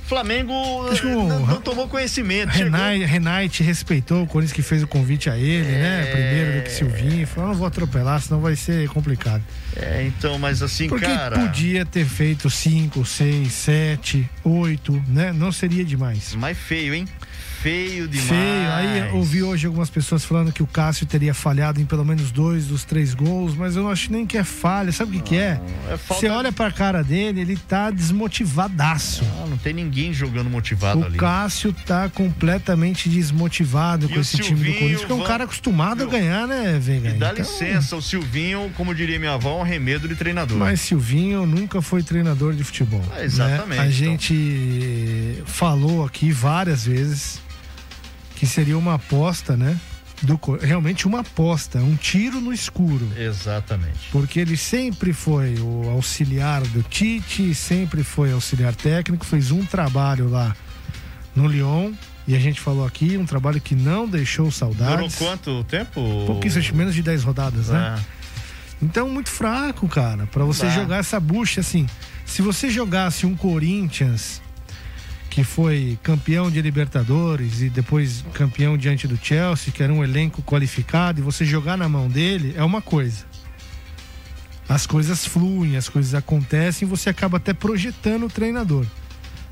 Flamengo 0.06 0.52
que 1.00 1.06
o- 1.06 1.26
não, 1.26 1.46
não 1.46 1.60
tomou 1.62 1.88
conhecimento. 1.88 2.50
Renate, 2.50 3.04
Renate 3.04 3.62
respeitou 3.62 4.22
o 4.22 4.26
Corinthians 4.26 4.52
que 4.54 4.60
fez 4.60 4.82
o 4.82 4.86
convite 4.86 5.30
a 5.30 5.36
ele, 5.38 5.64
né? 5.66 6.04
Primeiro 6.12 6.58
do 6.58 6.62
que 6.64 6.70
Silvinho. 6.72 7.26
Falou, 7.26 7.48
não 7.50 7.56
vou 7.56 7.66
atropelar, 7.66 8.20
senão 8.20 8.38
vai 8.38 8.54
ser 8.54 8.86
complicado. 8.90 9.42
É, 9.74 10.04
então, 10.06 10.38
mas 10.38 10.62
assim, 10.62 10.88
Porque 10.88 11.06
cara. 11.06 11.38
podia 11.38 11.86
ter 11.86 12.04
feito 12.04 12.50
5, 12.50 13.02
6, 13.04 13.50
7, 13.52 14.28
8, 14.44 15.02
né? 15.08 15.32
Não 15.32 15.50
seria 15.50 15.82
demais. 15.84 16.34
Mais 16.34 16.58
feio, 16.58 16.92
hein? 16.94 17.06
Feio 17.64 18.06
demais. 18.06 18.28
Feio. 18.28 18.72
Aí 18.74 19.08
eu 19.08 19.16
ouvi 19.16 19.42
hoje 19.42 19.66
algumas 19.66 19.88
pessoas 19.88 20.22
falando 20.22 20.52
que 20.52 20.62
o 20.62 20.66
Cássio 20.66 21.06
teria 21.06 21.32
falhado 21.32 21.80
em 21.80 21.86
pelo 21.86 22.04
menos 22.04 22.30
dois 22.30 22.66
dos 22.66 22.84
três 22.84 23.14
gols, 23.14 23.56
mas 23.56 23.74
eu 23.74 23.84
não 23.84 23.90
acho 23.90 24.12
nem 24.12 24.26
que 24.26 24.36
é 24.36 24.44
falha. 24.44 24.92
Sabe 24.92 25.16
o 25.16 25.22
que, 25.22 25.30
que 25.30 25.36
é? 25.36 25.58
é 25.88 25.96
falta 25.96 26.20
Você 26.20 26.28
olha 26.28 26.52
pra 26.52 26.70
cara 26.70 27.02
dele, 27.02 27.40
ele 27.40 27.56
tá 27.56 27.90
desmotivadaço. 27.90 29.24
Ah, 29.42 29.46
não 29.48 29.56
tem 29.56 29.72
ninguém 29.72 30.12
jogando 30.12 30.50
motivado 30.50 31.00
O 31.00 31.04
ali. 31.06 31.16
Cássio 31.16 31.72
tá 31.72 32.06
completamente 32.10 33.08
desmotivado 33.08 34.04
E 34.04 34.08
com 34.10 34.16
o 34.16 34.20
esse 34.20 34.36
time 34.36 34.42
do 34.42 34.56
Silvinho, 34.56 34.74
Corinthians, 34.74 35.04
que 35.06 35.12
é 35.12 35.14
um 35.14 35.22
cara 35.24 35.44
acostumado 35.44 36.02
a 36.02 36.06
ganhar, 36.06 36.46
né, 36.46 36.78
Veiga? 36.78 37.08
E 37.08 37.12
dá 37.14 37.32
Então, 37.32 37.42
licença, 37.42 37.96
o 37.96 38.02
Silvinho, 38.02 38.70
como 38.76 38.94
diria 38.94 39.18
minha 39.18 39.32
avó, 39.32 39.60
é 39.60 39.62
um 39.62 39.64
remedo 39.64 40.06
de 40.06 40.14
treinador. 40.14 40.58
Mas 40.58 40.82
Silvinho 40.82 41.46
nunca 41.46 41.80
foi 41.80 42.02
treinador 42.02 42.52
de 42.52 42.62
futebol. 42.62 43.02
É, 43.16 43.24
exatamente, 43.24 43.68
né? 43.70 43.78
A 43.78 43.86
então. 43.86 43.90
gente 43.90 45.42
falou 45.46 46.04
aqui 46.04 46.30
várias 46.30 46.84
vezes 46.84 47.42
que 48.36 48.46
seria 48.46 48.76
uma 48.76 48.94
aposta, 48.94 49.56
né? 49.56 49.78
Do, 50.22 50.38
realmente 50.60 51.06
uma 51.06 51.20
aposta, 51.20 51.78
um 51.78 51.96
tiro 51.96 52.40
no 52.40 52.52
escuro. 52.52 53.06
Exatamente. 53.16 54.08
Porque 54.10 54.40
ele 54.40 54.56
sempre 54.56 55.12
foi 55.12 55.56
o 55.58 55.90
auxiliar 55.90 56.62
do 56.62 56.82
Tite, 56.82 57.54
sempre 57.54 58.02
foi 58.02 58.32
auxiliar 58.32 58.74
técnico, 58.74 59.24
fez 59.24 59.50
um 59.50 59.64
trabalho 59.64 60.28
lá 60.28 60.56
no 61.34 61.46
Lyon. 61.46 61.92
E 62.26 62.34
a 62.34 62.38
gente 62.38 62.58
falou 62.58 62.86
aqui, 62.86 63.18
um 63.18 63.26
trabalho 63.26 63.60
que 63.60 63.74
não 63.74 64.08
deixou 64.08 64.46
Durou 64.46 64.52
saudades. 64.52 65.16
quanto 65.16 65.62
tempo? 65.64 66.24
Pouquíssimo, 66.26 66.74
menos 66.74 66.94
de 66.94 67.02
10 67.02 67.22
rodadas, 67.22 67.68
né? 67.68 67.78
Ah, 67.78 68.00
Então, 68.80 69.08
muito 69.10 69.28
fraco, 69.28 69.86
cara, 69.88 70.26
Pra 70.26 70.44
você 70.44 70.70
jogar 70.70 70.98
essa 70.98 71.20
bucha 71.20 71.60
assim. 71.60 71.86
Se 72.24 72.40
você 72.40 72.70
jogasse 72.70 73.26
um 73.26 73.36
Corinthians 73.36 74.40
que 75.34 75.42
foi 75.42 75.98
campeão 76.00 76.48
de 76.48 76.62
Libertadores 76.62 77.60
e 77.60 77.68
depois 77.68 78.24
campeão 78.32 78.78
diante 78.78 79.08
do 79.08 79.16
Chelsea, 79.16 79.72
que 79.72 79.82
era 79.82 79.92
um 79.92 80.04
elenco 80.04 80.40
qualificado, 80.42 81.18
e 81.18 81.24
você 81.24 81.44
jogar 81.44 81.76
na 81.76 81.88
mão 81.88 82.08
dele 82.08 82.54
é 82.56 82.62
uma 82.62 82.80
coisa. 82.80 83.24
As 84.68 84.86
coisas 84.86 85.26
fluem, 85.26 85.76
as 85.76 85.88
coisas 85.88 86.14
acontecem, 86.14 86.86
você 86.86 87.10
acaba 87.10 87.38
até 87.38 87.52
projetando 87.52 88.26
o 88.26 88.30
treinador. 88.30 88.86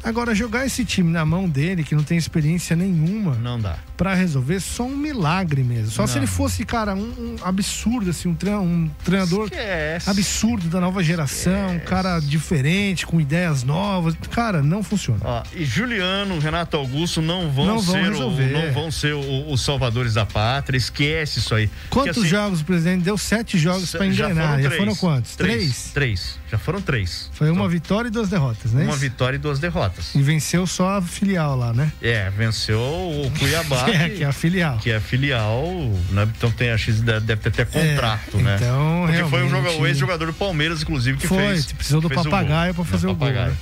Agora, 0.05 0.35
jogar 0.35 0.67
esse 0.67 0.85
time 0.85 1.11
na 1.11 1.25
mão 1.25 1.49
dele, 1.49 1.85
que 1.85 1.95
não 1.95 2.03
tem 2.03 2.19
experiência 2.19 2.75
nenhuma, 2.75 3.35
não 3.37 3.61
dá. 3.61 3.77
Pra 3.97 4.15
resolver, 4.15 4.59
só 4.61 4.85
um 4.85 4.97
milagre 4.97 5.63
mesmo. 5.63 5.91
Só 5.93 6.07
se 6.07 6.15
Não. 6.15 6.23
ele 6.23 6.27
fosse, 6.27 6.65
cara, 6.65 6.95
um, 6.95 7.01
um 7.01 7.37
absurdo, 7.45 8.11
assim, 8.11 8.29
um, 8.29 8.35
trein- 8.35 8.55
um 8.57 8.91
treinador 9.05 9.45
Esquece. 9.45 10.11
absurdo 10.11 10.69
da 10.69 10.81
nova 10.81 11.03
geração, 11.05 11.77
um 11.77 11.79
cara 11.79 12.19
diferente, 12.19 13.07
com 13.07 13.21
ideias 13.21 13.63
novas. 13.63 14.15
Cara, 14.33 14.61
não 14.63 14.83
funciona. 14.83 15.21
Ó, 15.23 15.43
e 15.55 15.65
Juliano, 15.65 16.39
Renato 16.41 16.77
Augusto 16.77 17.23
não 17.23 17.51
vão 17.53 17.67
Não 17.67 17.81
vão 17.81 17.95
ser, 17.95 18.01
o- 18.01 18.11
resolver. 18.11 18.53
não 18.67 18.73
vão 18.73 18.91
ser 18.91 19.15
o- 19.15 19.53
os 19.53 19.61
salvadores 19.61 20.15
da 20.15 20.27
pátria. 20.27 20.77
Esquece 20.77 21.39
isso 21.39 21.55
aí. 21.55 21.71
Quantos 21.91 22.17
Porque, 22.17 22.21
assim, 22.21 22.29
jogos 22.29 22.61
o 22.61 22.65
presidente 22.65 23.03
deu? 23.05 23.17
Sete 23.17 23.57
jogos 23.57 23.91
pra 23.93 24.01
já 24.01 24.07
engrenar. 24.07 24.57
Já 24.61 24.69
três. 24.69 24.77
foram 24.77 24.97
quantos? 24.97 25.37
Três. 25.37 25.91
Três. 25.95 26.39
Já 26.51 26.59
foram 26.59 26.81
três. 26.83 27.31
Foi 27.35 27.51
uma 27.51 27.69
vitória 27.69 28.09
e 28.09 28.11
duas 28.11 28.29
derrotas, 28.29 28.73
né? 28.73 28.85
Uma 28.85 28.97
vitória 28.97 29.37
e 29.37 29.39
duas 29.39 29.59
derrotas. 29.61 29.92
E 30.15 30.23
venceu 30.23 30.67
só 30.67 30.97
a 30.99 31.03
filial 31.03 31.57
lá, 31.57 31.73
né? 31.73 31.93
É, 32.03 32.31
venceu 32.31 32.79
o 32.81 33.31
Cuiabá. 33.39 33.87
É, 33.93 34.09
que 34.09 34.23
é 34.25 34.27
a 34.27 34.33
filial. 34.33 34.79
que 34.79 34.91
é 34.91 35.01
filial, 35.01 35.65
né? 36.11 36.29
Então 36.37 36.51
tem 36.51 36.71
a 36.71 36.79
X 36.79 37.01
deve 37.01 37.37
ter 37.37 37.49
até 37.49 37.65
contrato, 37.65 38.37
né? 38.39 38.57
então, 38.61 39.05
Porque 39.07 39.25
foi 39.25 39.43
um 39.45 39.49
jogador, 39.51 39.81
o 39.81 39.87
ex-jogador 39.87 40.27
do 40.27 40.33
Palmeiras, 40.35 40.83
inclusive, 40.83 41.19
que 41.19 41.27
Foi, 41.27 41.39
fez. 41.39 41.73
precisou 41.73 42.01
do 42.01 42.09
papagaio 42.11 42.75
pra 42.75 42.85
fazer 42.85 43.07
É, 43.07 43.11
o 43.11 43.15
gol, 43.15 43.27
papagaio. 43.29 43.51
né? 43.53 43.57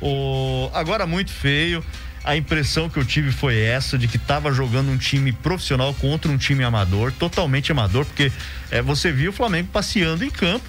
O- 0.00 0.70
Agora, 0.72 1.06
muito 1.06 1.30
feio. 1.32 1.84
A 2.22 2.36
impressão 2.36 2.88
que 2.90 2.98
eu 2.98 3.04
tive 3.04 3.32
foi 3.32 3.58
essa, 3.58 3.96
de 3.96 4.06
que 4.06 4.18
tava 4.18 4.52
jogando 4.52 4.90
um 4.90 4.96
time 4.98 5.32
profissional 5.32 5.94
contra 5.94 6.30
um 6.30 6.36
time 6.36 6.62
amador, 6.62 7.12
totalmente 7.12 7.72
amador, 7.72 8.04
porque 8.04 8.30
é, 8.70 8.82
você 8.82 9.10
viu 9.10 9.30
o 9.30 9.32
Flamengo 9.34 9.68
passeando 9.72 10.22
em 10.22 10.30
campo 10.30 10.64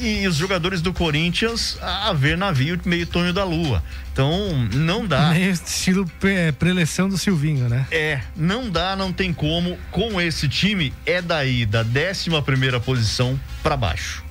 e 0.00 0.26
os 0.26 0.36
jogadores 0.36 0.80
do 0.80 0.92
Corinthians 0.92 1.78
a 1.82 2.12
ver 2.12 2.36
navio 2.36 2.78
meio 2.84 3.06
Tonho 3.06 3.32
da 3.32 3.44
Lua. 3.44 3.82
Então, 4.12 4.68
não 4.74 5.06
dá. 5.06 5.30
Meio 5.30 5.50
estilo 5.50 6.04
pre- 6.18 6.52
preleção 6.52 7.08
do 7.08 7.16
Silvinho, 7.16 7.68
né? 7.68 7.86
É, 7.90 8.20
não 8.36 8.68
dá, 8.68 8.96
não 8.96 9.12
tem 9.12 9.32
como. 9.32 9.78
Com 9.90 10.20
esse 10.20 10.48
time, 10.48 10.92
é 11.06 11.22
daí, 11.22 11.64
da 11.64 11.80
11 11.82 12.42
primeira 12.44 12.80
posição 12.80 13.38
para 13.62 13.76
baixo. 13.76 14.24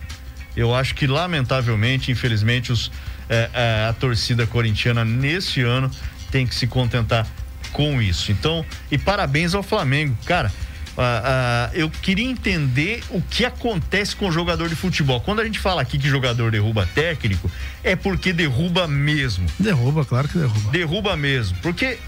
Eu 0.55 0.73
acho 0.75 0.95
que, 0.95 1.07
lamentavelmente, 1.07 2.11
infelizmente, 2.11 2.71
os, 2.71 2.91
é, 3.29 3.49
é, 3.53 3.87
a 3.89 3.93
torcida 3.93 4.45
corintiana 4.47 5.05
nesse 5.05 5.61
ano 5.61 5.89
tem 6.31 6.45
que 6.45 6.55
se 6.55 6.67
contentar 6.67 7.25
com 7.71 8.01
isso. 8.01 8.31
Então, 8.31 8.65
e 8.91 8.97
parabéns 8.97 9.53
ao 9.53 9.63
Flamengo. 9.63 10.17
Cara, 10.25 10.51
ah, 10.97 11.69
ah, 11.69 11.71
eu 11.73 11.89
queria 11.89 12.27
entender 12.27 13.03
o 13.09 13.21
que 13.21 13.45
acontece 13.45 14.15
com 14.15 14.27
o 14.27 14.31
jogador 14.31 14.67
de 14.67 14.75
futebol. 14.75 15.21
Quando 15.21 15.41
a 15.41 15.45
gente 15.45 15.59
fala 15.59 15.81
aqui 15.81 15.97
que 15.97 16.07
jogador 16.07 16.51
derruba 16.51 16.87
técnico, 16.93 17.49
é 17.83 17.95
porque 17.95 18.33
derruba 18.33 18.87
mesmo. 18.87 19.47
Derruba, 19.59 20.03
claro 20.03 20.27
que 20.27 20.37
derruba. 20.37 20.71
Derruba 20.71 21.15
mesmo. 21.15 21.57
Porque 21.61 21.99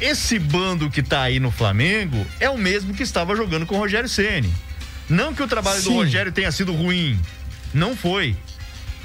esse 0.00 0.38
bando 0.38 0.88
que 0.90 1.02
tá 1.02 1.22
aí 1.22 1.38
no 1.38 1.50
Flamengo 1.50 2.26
é 2.40 2.48
o 2.48 2.56
mesmo 2.56 2.94
que 2.94 3.02
estava 3.02 3.36
jogando 3.36 3.66
com 3.66 3.74
o 3.74 3.78
Rogério 3.78 4.08
Ceni. 4.08 4.52
Não 5.08 5.34
que 5.34 5.42
o 5.42 5.48
trabalho 5.48 5.82
do 5.82 5.90
Sim. 5.90 5.96
Rogério 5.96 6.32
tenha 6.32 6.52
sido 6.52 6.72
ruim. 6.72 7.20
Não 7.74 7.96
foi. 7.96 8.36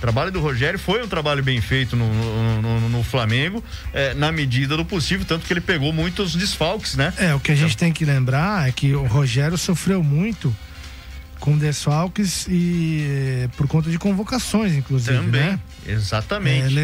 O 0.04 0.06
trabalho 0.06 0.34
do 0.34 0.42
Rogério 0.42 0.78
foi 0.78 1.02
um 1.02 1.08
trabalho 1.08 1.42
bem 1.42 1.62
feito 1.62 1.96
no, 1.96 2.14
no- 2.14 2.62
no- 2.62 2.90
no 2.90 3.04
Flamengo, 3.06 3.64
eh, 3.94 4.14
na 4.14 4.34
medida 4.34 4.76
do 4.76 4.84
possível, 4.84 5.26
tanto 5.26 5.46
que 5.46 5.54
ele 5.54 5.62
pegou 5.62 5.94
muitos 5.94 6.36
desfalques, 6.36 6.96
né? 6.96 7.14
É, 7.18 7.34
o 7.34 7.40
que 7.40 7.54
a 7.54 7.56
gente 7.56 7.78
tem 7.78 7.94
que 7.94 8.04
lembrar 8.04 8.68
é 8.68 8.72
que 8.74 8.94
o 8.94 9.06
Rogério 9.06 9.58
sofreu 9.58 10.04
muito 10.04 10.54
com 11.40 11.58
desfalques 11.58 12.46
e 12.50 13.48
por 13.56 13.66
conta 13.66 13.90
de 13.90 13.98
convocações, 13.98 14.74
inclusive, 14.74 15.16
Também. 15.16 15.42
né? 15.42 15.60
Exatamente. 15.88 16.66
É, 16.66 16.70
né? 16.70 16.82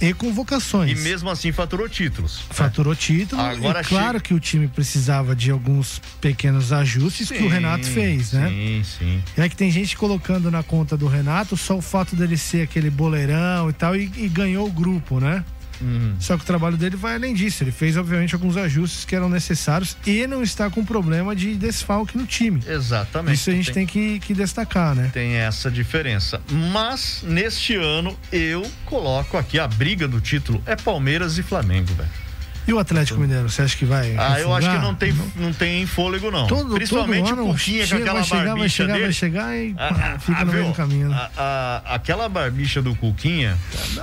E 0.00 0.12
convocações. 0.12 0.98
E 0.98 1.02
mesmo 1.02 1.28
assim 1.30 1.52
faturou 1.52 1.88
títulos. 1.88 2.40
Faturou 2.50 2.94
título. 2.94 3.40
Agora 3.40 3.80
e 3.80 3.84
claro 3.84 4.20
que 4.20 4.34
o 4.34 4.40
time 4.40 4.68
precisava 4.68 5.34
de 5.34 5.50
alguns 5.50 6.00
pequenos 6.20 6.72
ajustes 6.72 7.28
que 7.28 7.38
o 7.38 7.42
Sim, 7.42 7.48
Renato 7.48 7.86
fez, 7.86 8.32
né? 8.32 8.48
Sim, 8.48 8.82
sim. 8.98 9.22
É 9.36 9.48
que 9.48 9.56
tem 9.56 9.70
gente 9.70 9.96
colocando 9.96 10.50
na 10.50 10.62
conta 10.62 10.96
do 10.96 11.06
Renato 11.06 11.56
só 11.56 11.76
o 11.76 11.82
fato 11.82 12.14
dele 12.14 12.36
ser 12.36 12.62
aquele 12.62 12.90
boleirão 12.90 13.70
e 13.70 13.72
tal 13.72 13.96
e, 13.96 14.10
e 14.16 14.28
ganhou 14.28 14.66
o 14.66 14.70
grupo, 14.70 15.20
né? 15.20 15.44
Uhum. 15.80 16.16
Só 16.18 16.36
que 16.36 16.42
o 16.42 16.46
trabalho 16.46 16.76
dele 16.76 16.96
vai 16.96 17.14
além 17.16 17.34
disso. 17.34 17.62
Ele 17.62 17.70
fez, 17.72 17.96
obviamente, 17.96 18.34
alguns 18.34 18.56
ajustes 18.56 19.04
que 19.04 19.14
eram 19.14 19.28
necessários 19.28 19.96
e 20.06 20.26
não 20.26 20.42
está 20.42 20.68
com 20.70 20.84
problema 20.84 21.34
de 21.36 21.54
desfalque 21.54 22.16
no 22.18 22.26
time. 22.26 22.62
Exatamente. 22.66 23.34
Isso 23.34 23.50
a 23.50 23.52
gente 23.52 23.72
tem 23.72 23.86
que, 23.86 24.18
que 24.20 24.34
destacar, 24.34 24.94
né? 24.94 25.10
Tem 25.12 25.34
essa 25.34 25.70
diferença. 25.70 26.40
Mas, 26.72 27.22
neste 27.22 27.74
ano, 27.76 28.16
eu 28.32 28.68
coloco 28.84 29.36
aqui 29.36 29.58
a 29.58 29.68
briga 29.68 30.08
do 30.08 30.20
título. 30.20 30.62
É 30.66 30.74
Palmeiras 30.76 31.38
e 31.38 31.42
Flamengo, 31.42 31.94
velho. 31.94 32.08
E 32.66 32.72
o 32.74 32.78
Atlético 32.78 33.18
Mineiro, 33.18 33.48
você 33.48 33.62
acha 33.62 33.74
que 33.74 33.86
vai? 33.86 34.14
Ah, 34.18 34.38
eu 34.40 34.52
acho 34.54 34.70
que 34.70 34.76
não 34.76 34.94
tem, 34.94 35.14
não 35.36 35.54
tem 35.54 35.86
fôlego, 35.86 36.30
não. 36.30 36.46
Todo, 36.46 36.74
Principalmente 36.74 37.30
todo 37.30 37.40
ano, 37.40 37.48
o 37.50 37.54
Cuquinha 37.54 37.88
com 37.88 37.94
aquela 37.96 38.12
vai 38.20 38.24
chegar, 38.24 38.54
vai 38.56 38.68
chegar, 38.68 38.92
dele. 38.92 39.04
vai 39.04 39.12
chegar 39.14 39.56
e 39.56 39.74
Ah, 39.78 39.88
pá, 39.94 40.12
ah, 40.14 40.18
fica 40.18 40.38
ah, 40.40 40.44
no 40.44 40.50
viu? 40.52 40.60
meio 40.60 40.72
do 40.72 40.76
caminho. 40.76 41.10
A- 41.10 41.30
a- 41.34 41.94
aquela 41.94 42.28
barbicha 42.28 42.82
do 42.82 42.94
Cuquinha, 42.94 43.56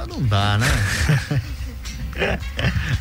não 0.10 0.20
dá, 0.24 0.58
né? 0.58 0.66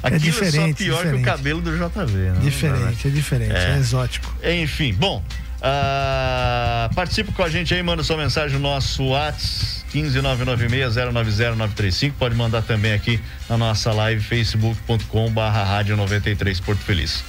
Aquilo 0.03 0.31
é, 0.31 0.33
só 0.33 0.45
diferente, 0.45 0.85
pior 0.85 0.97
que 0.97 1.03
o 1.09 1.17
diferente. 1.17 1.25
cabelo 1.25 1.61
do 1.61 1.71
JV, 1.73 2.12
né? 2.17 2.33
Não 2.33 2.35
né? 2.35 2.41
Diferente, 2.43 3.09
é 3.09 3.11
diferente, 3.11 3.53
é, 3.55 3.75
É. 3.75 3.79
exótico. 3.79 4.35
Enfim, 4.43 4.93
bom. 4.95 5.23
ah, 5.62 6.91
participe 6.95 7.33
com 7.33 7.43
a 7.43 7.49
gente 7.49 7.73
aí, 7.75 7.83
manda 7.83 8.03
sua 8.03 8.17
mensagem 8.17 8.57
no 8.59 8.62
nosso 8.62 9.05
WhatsApp 9.05 9.85
15996090935. 9.95 12.12
Pode 12.19 12.35
mandar 12.35 12.62
também 12.62 12.93
aqui 12.93 13.21
na 13.49 13.57
nossa 13.57 13.93
live 13.93 14.23
facebook.com 14.23 15.31
barra 15.31 15.65
rádio 15.65 15.97
93 15.97 16.61
Porto 16.61 16.81
Feliz. 16.81 17.25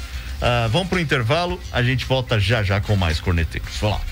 Ah, 0.47 0.67
vamos 0.71 0.89
pro 0.89 0.99
intervalo, 0.99 1.59
a 1.71 1.81
gente 1.81 2.05
volta 2.05 2.39
já 2.39 2.61
já 2.61 2.79
com 2.79 2.95
mais 2.95 3.19
corneteiros. 3.19 3.77
Vamos 3.81 3.97
lá. 3.97 4.05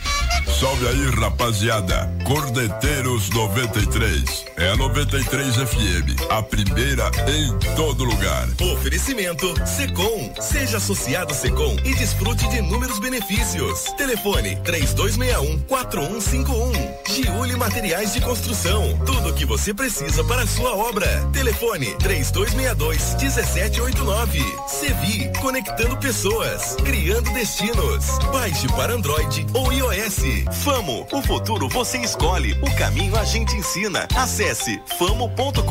Salve 0.60 0.88
aí, 0.88 1.10
rapaziada. 1.12 2.12
Cordeteiros 2.26 3.30
93. 3.30 4.46
É 4.58 4.70
a 4.70 4.76
93 4.76 5.56
FM, 5.58 6.32
a 6.32 6.42
primeira 6.42 7.12
em 7.28 7.76
todo 7.76 8.04
lugar. 8.04 8.48
Oferecimento 8.74 9.54
Secom. 9.68 10.34
Seja 10.42 10.78
associado 10.78 11.36
Secom 11.36 11.76
e 11.86 11.94
desfrute 11.94 12.50
de 12.50 12.58
inúmeros 12.58 12.98
benefícios. 12.98 13.84
Telefone 13.96 14.56
3261 14.64 15.60
4151. 15.68 17.33
Giuli 17.54 17.60
Materiais 17.60 18.14
de 18.14 18.22
Construção. 18.22 18.98
Tudo 19.06 19.30
o 19.30 19.34
que 19.34 19.46
você 19.46 19.74
precisa 19.74 20.24
para 20.24 20.44
a 20.44 20.48
sua 20.48 20.76
obra. 20.76 21.08
Telefone 21.32 21.96
3262 21.98 23.16
1789. 23.16 24.40
Sevi, 24.68 25.32
conectando 25.40 25.98
pessoas, 25.98 26.76
criando 26.84 27.32
destinos. 27.34 28.06
Baixe 28.32 28.68
para 28.70 28.94
Android 28.94 29.46
ou 29.54 29.72
iOS. 29.72 30.46
Famo, 30.64 31.08
o 31.12 31.22
futuro 31.22 31.70
você 31.70 32.00
escolhe, 32.00 32.54
o 32.62 32.76
caminho 32.76 33.16
a 33.18 33.24
gente 33.24 33.56
ensina. 33.56 34.08
Acesse 34.16 34.82
famo.com.br. 34.98 35.64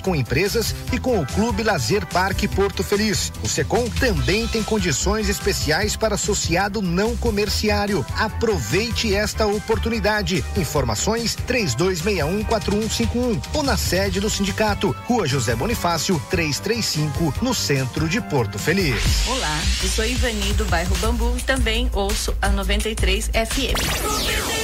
com 0.00 0.14
empresas 0.14 0.72
e 0.92 1.00
com 1.00 1.18
o 1.20 1.26
Clube 1.26 1.64
Lazer 1.64 2.06
Parque 2.06 2.46
Porto 2.46 2.84
Feliz. 2.84 3.32
O 3.42 3.48
Secom 3.48 3.90
também 3.90 4.46
tem 4.46 4.62
condições 4.62 5.28
especiais 5.28 5.96
para 5.96 6.14
associado 6.14 6.80
não 6.80 7.16
comerciário. 7.16 8.06
Aproveite 8.16 9.12
esta 9.12 9.48
oportunidade. 9.48 10.44
Informações 10.56 11.36
32614151 11.48 13.42
ou 13.52 13.64
na 13.64 13.76
sede 13.76 14.20
do 14.20 14.30
sindicato, 14.30 14.94
Rua 15.06 15.26
José 15.26 15.56
Bonifácio, 15.56 16.22
335, 16.30 17.34
no 17.42 17.52
centro 17.52 18.08
de 18.08 18.20
Porto 18.20 18.60
Feliz. 18.60 19.26
Olá, 19.26 19.60
eu 19.82 19.88
sou 19.88 20.04
Ivani 20.04 20.52
do 20.52 20.64
bairro 20.66 20.94
Bambu 20.98 21.34
e 21.36 21.42
também 21.42 21.90
ouço 21.92 22.32
a 22.40 22.48
93 22.48 23.26
FM. 23.26 24.63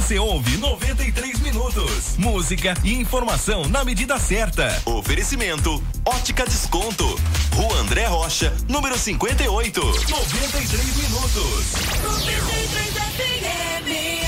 ouve 0.19 0.57
93 0.57 1.39
minutos. 1.39 2.17
Música 2.17 2.73
e 2.83 2.93
informação 2.93 3.67
na 3.69 3.85
medida 3.85 4.17
certa. 4.17 4.81
Oferecimento: 4.85 5.81
Ótica 6.03 6.45
Desconto. 6.45 7.05
Rua 7.53 7.79
André 7.79 8.07
Rocha, 8.07 8.53
número 8.67 8.97
58. 8.97 9.81
93 9.81 10.97
minutos. 10.97 13.10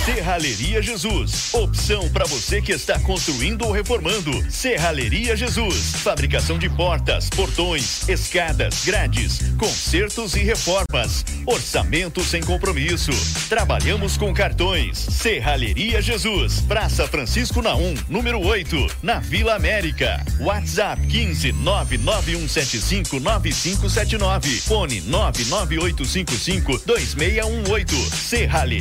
Serralheria 0.05 0.81
Jesus. 0.81 1.53
Opção 1.53 2.09
para 2.09 2.25
você 2.25 2.61
que 2.61 2.71
está 2.71 2.99
construindo 2.99 3.65
ou 3.65 3.71
reformando. 3.71 4.31
Serralheria 4.51 5.35
Jesus. 5.35 5.95
Fabricação 5.97 6.57
de 6.57 6.69
portas, 6.69 7.29
portões, 7.29 8.07
escadas, 8.09 8.83
grades, 8.85 9.39
consertos 9.57 10.35
e 10.35 10.39
reformas. 10.39 11.25
Orçamento 11.45 12.23
sem 12.23 12.41
compromisso. 12.41 13.11
Trabalhamos 13.47 14.17
com 14.17 14.33
cartões. 14.33 14.97
Serralheria 14.97 16.01
Jesus. 16.01 16.61
Praça 16.61 17.07
Francisco 17.07 17.61
Naum, 17.61 17.93
número 18.09 18.39
8, 18.39 18.95
na 19.01 19.19
Vila 19.19 19.55
América. 19.55 20.23
WhatsApp 20.39 21.05
15 21.07 21.51
99175 21.53 23.19
9579. 23.19 24.61
Fone 24.61 25.01
99855 25.01 26.81
2618. 26.85 27.95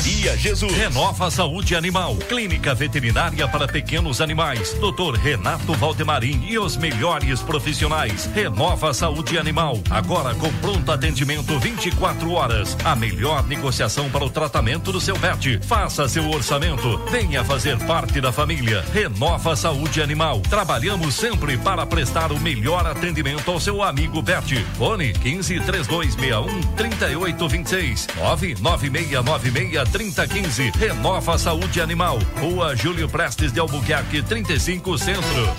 Serralheria 0.03 0.37
Jesus. 0.37 0.73
Renova 0.73 1.31
Saúde 1.31 1.77
Animal, 1.77 2.17
clínica 2.29 2.75
veterinária 2.75 3.47
para 3.47 3.67
pequenos 3.67 4.21
animais. 4.21 4.75
Doutor 4.75 5.17
Renato 5.17 5.73
Valdemarim 5.75 6.45
e 6.49 6.59
os 6.59 6.77
melhores 6.77 7.41
profissionais. 7.43 8.29
Renova 8.35 8.93
Saúde 8.93 9.39
Animal, 9.39 9.79
agora 9.91 10.35
com 10.35 10.53
pronto 10.55 10.91
atendimento 10.91 11.59
24 11.59 12.33
horas. 12.33 12.77
A 12.85 12.97
melhor 12.97 13.47
negociação 13.47 14.11
para 14.11 14.25
o 14.25 14.31
tratamento 14.31 14.93
do 14.93 15.01
seu 15.01 15.17
pet. 15.17 15.61
Faça 15.63 16.09
seu 16.09 16.29
orçamento. 16.31 16.99
Venha 17.11 17.45
fazer 17.45 17.79
parte 17.79 18.21
da 18.21 18.33
família. 18.33 18.85
Renova 18.93 19.55
Saúde 19.57 20.03
Animal. 20.03 20.41
Trabalhamos 20.41 21.15
sempre 21.15 21.57
para 21.57 21.87
prestar 21.87 22.33
o 22.33 22.41
melhor 22.41 22.87
atendimento 22.87 23.51
ao 23.51 23.61
seu 23.61 23.83
amigo 23.83 24.23
pet. 24.23 24.65
Fone 24.77 25.13
15 25.13 25.61
3261 25.61 26.63
3826 26.77 28.09
99696 28.17 29.92
3015. 29.93 30.71
Renova 30.71 31.39
Saúde 31.39 31.81
Animal. 31.81 32.19
Rua 32.41 32.75
Júlio 32.75 33.09
Prestes 33.09 33.53
de 33.53 33.61
Albuquerque 33.61 34.23
35 34.23 34.99
Centro. 34.99 35.57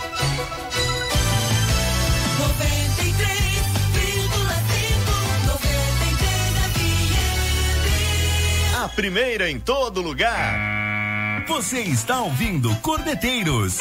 A 8.83 8.89
primeira 8.89 9.49
em 9.49 9.59
todo 9.59 10.01
lugar. 10.01 11.45
Você 11.47 11.81
está 11.81 12.21
ouvindo 12.21 12.75
Cordeteiros. 12.77 13.77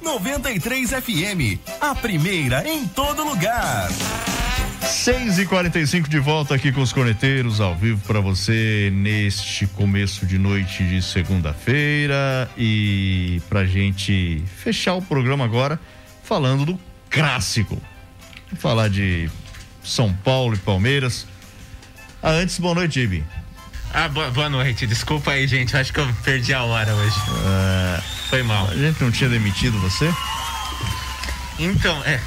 93 0.00 0.90
FM, 0.90 1.58
a 1.80 1.94
primeira 1.94 2.66
em 2.68 2.86
todo 2.86 3.24
lugar. 3.24 3.88
6 4.86 5.38
e 5.38 5.46
45 5.46 6.08
de 6.08 6.18
volta 6.18 6.54
aqui 6.54 6.70
com 6.70 6.82
os 6.82 6.92
corneteiros 6.92 7.60
ao 7.60 7.74
vivo 7.74 8.00
para 8.06 8.20
você 8.20 8.90
neste 8.92 9.66
começo 9.66 10.26
de 10.26 10.38
noite 10.38 10.84
de 10.84 11.00
segunda-feira 11.00 12.50
e 12.56 13.40
pra 13.48 13.64
gente 13.64 14.42
fechar 14.58 14.94
o 14.94 15.02
programa 15.02 15.44
agora 15.44 15.80
falando 16.22 16.66
do 16.66 16.80
clássico. 17.08 17.80
Vamos 18.46 18.62
falar 18.62 18.88
de 18.88 19.30
São 19.82 20.12
Paulo 20.12 20.54
e 20.54 20.58
Palmeiras. 20.58 21.26
Ah, 22.22 22.30
antes, 22.32 22.58
boa 22.58 22.74
noite, 22.74 23.00
Ibi. 23.00 23.24
Ah, 23.92 24.08
boa, 24.08 24.48
noite. 24.50 24.86
Desculpa 24.86 25.30
aí, 25.32 25.46
gente. 25.46 25.76
Acho 25.76 25.92
que 25.92 26.00
eu 26.00 26.08
perdi 26.22 26.52
a 26.52 26.62
hora 26.62 26.94
hoje. 26.94 27.16
É, 27.46 28.00
Foi 28.28 28.42
mal. 28.42 28.68
a 28.68 28.74
gente 28.74 29.02
não 29.02 29.10
tinha 29.10 29.30
demitido 29.30 29.78
você? 29.78 30.12
Então, 31.58 32.02
é. 32.04 32.20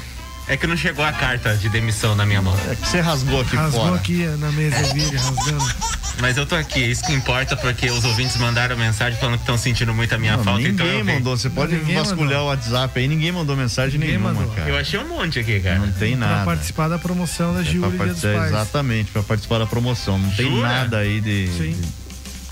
É 0.48 0.56
que 0.56 0.66
não 0.66 0.76
chegou 0.76 1.04
a 1.04 1.12
carta 1.12 1.54
de 1.56 1.68
demissão 1.68 2.14
na 2.14 2.24
minha 2.24 2.40
mão. 2.40 2.56
É 2.70 2.74
que 2.74 2.88
você 2.88 3.00
rasgou 3.00 3.42
aqui 3.42 3.54
Rasgou 3.54 3.82
fora. 3.84 3.96
aqui 3.96 4.24
na 4.38 4.50
mesa, 4.50 4.76
ele 4.96 5.16
rasgando. 5.16 5.74
Mas 6.20 6.36
eu 6.38 6.46
tô 6.46 6.54
aqui, 6.56 6.80
isso 6.80 7.04
que 7.04 7.12
importa, 7.12 7.54
porque 7.56 7.90
os 7.90 8.02
ouvintes 8.04 8.36
mandaram 8.38 8.76
mensagem 8.76 9.18
falando 9.20 9.36
que 9.36 9.42
estão 9.42 9.58
sentindo 9.58 9.92
muito 9.94 10.12
a 10.14 10.18
minha 10.18 10.36
Não, 10.38 10.42
falta. 10.44 10.62
então 10.62 10.84
ninguém 10.86 11.00
eu, 11.00 11.04
vi. 11.04 11.12
mandou. 11.12 11.36
Você 11.36 11.50
pode 11.50 11.76
vasculhar 11.76 12.40
o 12.42 12.46
WhatsApp 12.46 12.98
aí, 12.98 13.06
ninguém 13.06 13.30
mandou 13.30 13.54
mensagem 13.56 14.00
Ninguém 14.00 14.16
nenhuma, 14.16 14.32
mandou. 14.32 14.52
cara. 14.54 14.68
eu 14.70 14.76
achei 14.78 14.98
um 14.98 15.06
monte 15.06 15.38
aqui, 15.38 15.60
cara. 15.60 15.78
Não 15.80 15.92
tem 15.92 16.16
Pra 16.16 16.26
nada. 16.26 16.44
participar 16.46 16.88
da 16.88 16.98
promoção 16.98 17.52
da 17.54 17.60
É 17.60 17.62
pra 17.64 17.70
Dia 17.72 17.80
dos 17.82 17.96
participar, 17.98 18.32
Pais. 18.34 18.46
exatamente, 18.50 19.10
pra 19.12 19.22
participar 19.22 19.58
da 19.58 19.66
promoção. 19.66 20.18
Não 20.18 20.30
tem 20.30 20.50
Jura? 20.50 20.66
nada 20.66 20.98
aí 20.98 21.20
de, 21.20 21.46
Sim. 21.56 21.72
de 21.80 21.88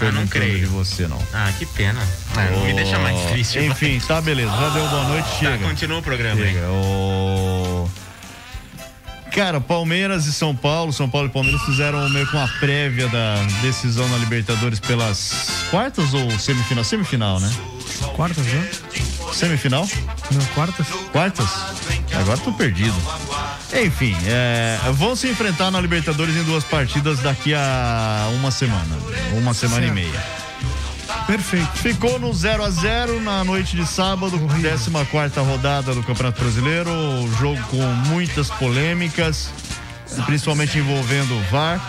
Ah, 0.01 0.13
não 0.13 0.27
creio. 0.27 0.59
de 0.61 0.67
você, 0.67 1.07
não. 1.09 1.19
Ah, 1.33 1.51
que 1.59 1.65
pena. 1.67 2.01
Ah, 2.37 2.45
não 2.51 2.65
me 2.65 2.75
deixa 2.75 2.99
mais 2.99 3.19
triste. 3.31 3.59
Enfim, 3.59 3.99
tá 4.07 4.21
beleza. 4.21 4.51
Já 4.51 4.69
deu 4.71 4.87
boa 4.89 5.05
noite, 5.05 5.29
Tá, 5.29 5.35
chega. 5.39 5.67
continua 5.69 5.99
o 5.99 6.03
programa 6.03 6.43
aí. 6.43 6.53
Chega. 6.53 6.67
O... 6.69 7.91
Cara, 9.35 9.61
Palmeiras 9.61 10.27
e 10.27 10.33
São 10.33 10.57
Paulo, 10.57 10.93
São 10.93 11.09
Paulo 11.11 11.29
e 11.29 11.31
Palmeiras 11.31 11.61
fizeram 11.63 12.09
meio 12.09 12.27
que 12.27 12.35
uma 12.37 12.49
prévia 12.59 13.07
da 13.09 13.35
decisão 13.61 14.09
na 14.09 14.17
Libertadores 14.19 14.81
pelas 14.81 15.67
quartas 15.71 16.15
ou 16.15 16.31
semifinal? 16.39 16.85
Semifinal, 16.85 17.41
né? 17.41 17.51
Quartas, 18.15 18.45
né? 18.47 18.71
Semifinal? 19.33 19.87
Não, 20.31 20.45
quartas? 20.55 20.87
Quartas? 21.13 21.47
Agora 22.19 22.39
tô 22.39 22.53
perdido. 22.53 22.95
Enfim, 23.85 24.17
é, 24.27 24.79
vão 24.95 25.15
se 25.17 25.29
enfrentar 25.29 25.71
na 25.71 25.81
Libertadores 25.81 26.37
em 26.37 26.43
duas 26.45 26.65
partidas 26.65 27.19
daqui 27.21 27.55
a 27.55 28.29
uma 28.35 28.51
semana. 28.51 28.97
Uma 29.33 29.53
semana 29.55 29.87
Certo. 29.87 29.93
e 29.93 29.95
meia. 29.95 30.47
Perfeito. 31.27 31.67
Ficou 31.79 32.19
no 32.19 32.33
0 32.33 32.65
a 32.65 32.71
0 32.71 33.21
na 33.21 33.43
noite 33.43 33.77
de 33.77 33.87
sábado, 33.87 34.39
14 34.39 35.41
rodada 35.41 35.95
do 35.95 36.03
Campeonato 36.03 36.41
Brasileiro. 36.41 36.91
Jogo 37.39 37.61
com 37.65 37.83
muitas 38.09 38.49
polêmicas, 38.51 39.51
principalmente 40.25 40.79
envolvendo 40.79 41.37
o 41.37 41.43
VAR. 41.51 41.81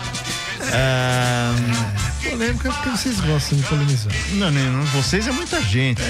É, 0.60 2.30
Polêmica 2.30 2.70
porque 2.72 2.88
vocês 2.90 3.20
gostam 3.20 3.58
de 3.58 3.64
polemizar. 3.64 4.12
não, 4.32 4.50
não, 4.50 4.72
não, 4.72 4.84
vocês 4.86 5.26
é 5.26 5.32
muita 5.32 5.60
gente. 5.62 6.02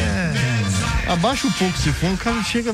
Abaixa 1.09 1.47
um 1.47 1.53
pouco 1.53 1.75
esse 1.79 1.93
fundo, 1.93 2.15
o 2.15 2.19
cara 2.19 2.43
chega. 2.43 2.73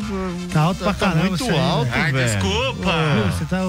Tá 0.52 0.60
alto 0.60 0.82
pra 0.84 0.92
tá 0.94 1.06
caramba 1.08 1.28
muito 1.28 1.42
isso 1.44 1.50
aí, 1.52 1.56
né? 1.58 1.70
alto, 1.70 1.90
Ai, 1.92 2.12
velho. 2.12 2.32
desculpa. 2.32 2.92
Viu, 3.14 3.24
Você 3.32 3.44
tá. 3.44 3.60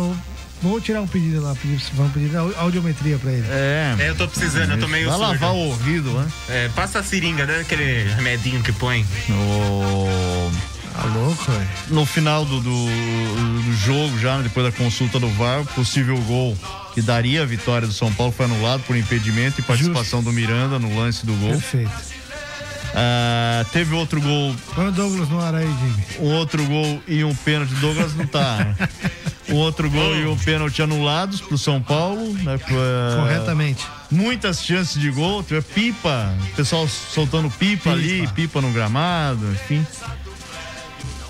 Vamos 0.64 0.84
tirar 0.84 1.02
um 1.02 1.08
pedido 1.08 1.42
lá, 1.44 1.54
pedir, 1.54 1.80
vamos 1.94 2.14
pedir 2.14 2.36
au- 2.36 2.54
audiometria 2.58 3.18
pra 3.20 3.32
ele. 3.32 3.46
É. 3.50 3.96
É, 4.00 4.10
eu 4.10 4.16
tô 4.16 4.28
precisando, 4.28 4.72
eu 4.72 4.80
tô 4.80 4.88
meio 4.88 5.08
Vai 5.10 5.18
surdo. 5.18 5.32
lavar 5.34 5.52
o 5.52 5.58
ouvido, 5.58 6.10
né? 6.12 6.28
É, 6.50 6.70
passa 6.70 7.00
a 7.00 7.04
seringa, 7.04 7.46
né? 7.46 7.60
Aquele 7.60 8.10
remedinho 8.16 8.64
que 8.64 8.72
põe. 8.72 9.06
O... 9.30 10.50
Tá 10.96 11.04
louco, 11.14 11.52
velho. 11.52 11.68
no 11.90 12.06
final 12.06 12.46
do, 12.46 12.60
do, 12.62 12.86
do 12.86 13.74
jogo, 13.74 14.18
já 14.20 14.38
né, 14.38 14.44
depois 14.44 14.66
da 14.66 14.72
consulta 14.72 15.20
do 15.20 15.30
VAR, 15.32 15.62
o 15.62 15.66
possível 15.66 16.18
gol 16.22 16.58
que 16.94 17.02
daria 17.02 17.42
a 17.42 17.46
vitória 17.46 17.86
do 17.88 17.94
São 17.94 18.12
Paulo 18.14 18.32
foi 18.32 18.46
anulado 18.46 18.82
por 18.84 18.96
impedimento 18.96 19.60
e 19.60 19.64
participação 19.64 20.24
do 20.24 20.32
Miranda 20.32 20.80
no 20.80 20.98
lance 20.98 21.26
do 21.26 21.34
gol. 21.34 21.50
Perfeito. 21.50 21.92
Ah, 22.98 23.66
teve 23.74 23.94
outro 23.94 24.22
gol, 24.22 24.56
Põe 24.74 24.88
o 24.88 24.92
Douglas 24.92 25.28
no 25.28 25.42
ar 25.42 25.54
aí, 25.54 25.68
Jimmy. 25.68 26.04
um 26.22 26.34
outro 26.34 26.64
gol 26.64 27.04
e 27.06 27.26
um 27.26 27.36
pênalti. 27.36 27.74
Douglas 27.76 28.16
não 28.16 28.26
tá. 28.26 28.56
né? 28.80 28.90
Um 29.50 29.56
outro 29.56 29.90
gol 29.90 30.16
e 30.16 30.26
um 30.26 30.38
pênalti 30.38 30.82
anulados 30.82 31.42
pro 31.42 31.58
São 31.58 31.82
Paulo, 31.82 32.34
né? 32.42 32.58
Foi, 32.58 33.20
Corretamente. 33.20 33.86
Muitas 34.10 34.64
chances 34.64 35.00
de 35.00 35.12
gol, 35.12 35.44
teve 35.44 35.62
pipa, 35.62 36.34
o 36.54 36.56
pessoal 36.56 36.88
soltando 36.88 37.50
pipa, 37.50 37.92
ali, 37.92 38.26
pipa 38.30 38.62
no 38.62 38.72
gramado, 38.72 39.46
enfim. 39.52 39.86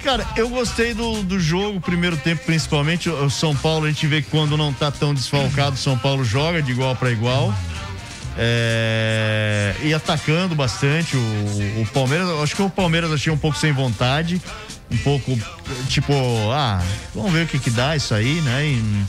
Cara, 0.06 0.24
eu 0.36 0.48
gostei 0.50 0.94
do, 0.94 1.24
do 1.24 1.40
jogo, 1.40 1.82
primeiro 1.82 2.16
tempo 2.16 2.46
principalmente. 2.46 3.10
O 3.10 3.28
São 3.28 3.56
Paulo, 3.56 3.88
a 3.88 3.90
gente 3.90 4.06
vê 4.06 4.22
que 4.22 4.30
quando 4.30 4.56
não 4.56 4.72
tá 4.72 4.92
tão 4.92 5.16
desfalcado, 5.16 5.74
o 5.76 5.80
São 5.80 5.98
Paulo 5.98 6.24
joga 6.24 6.62
de 6.62 6.72
igual 6.72 6.96
para 6.96 7.10
igual. 7.10 7.52
É, 8.38 9.74
e 9.82 9.96
atacando 9.96 10.54
bastante 10.54 11.18
o, 11.18 11.82
o 11.82 11.88
Palmeiras. 11.92 12.30
Acho 12.40 12.56
que 12.56 12.62
o 12.62 12.70
Palmeiras 12.70 13.12
achei 13.12 13.34
um 13.34 13.38
pouco 13.38 13.58
sem 13.58 13.72
vontade. 13.72 14.40
Um 14.92 14.98
pouco, 14.98 15.36
tipo, 15.90 16.14
ah, 16.54 16.84
vamos 17.16 17.34
ver 17.34 17.46
o 17.46 17.48
que 17.48 17.58
que 17.58 17.72
dá 17.72 17.96
isso 17.96 18.14
aí, 18.14 18.42
né? 18.42 18.64
E, 18.64 19.06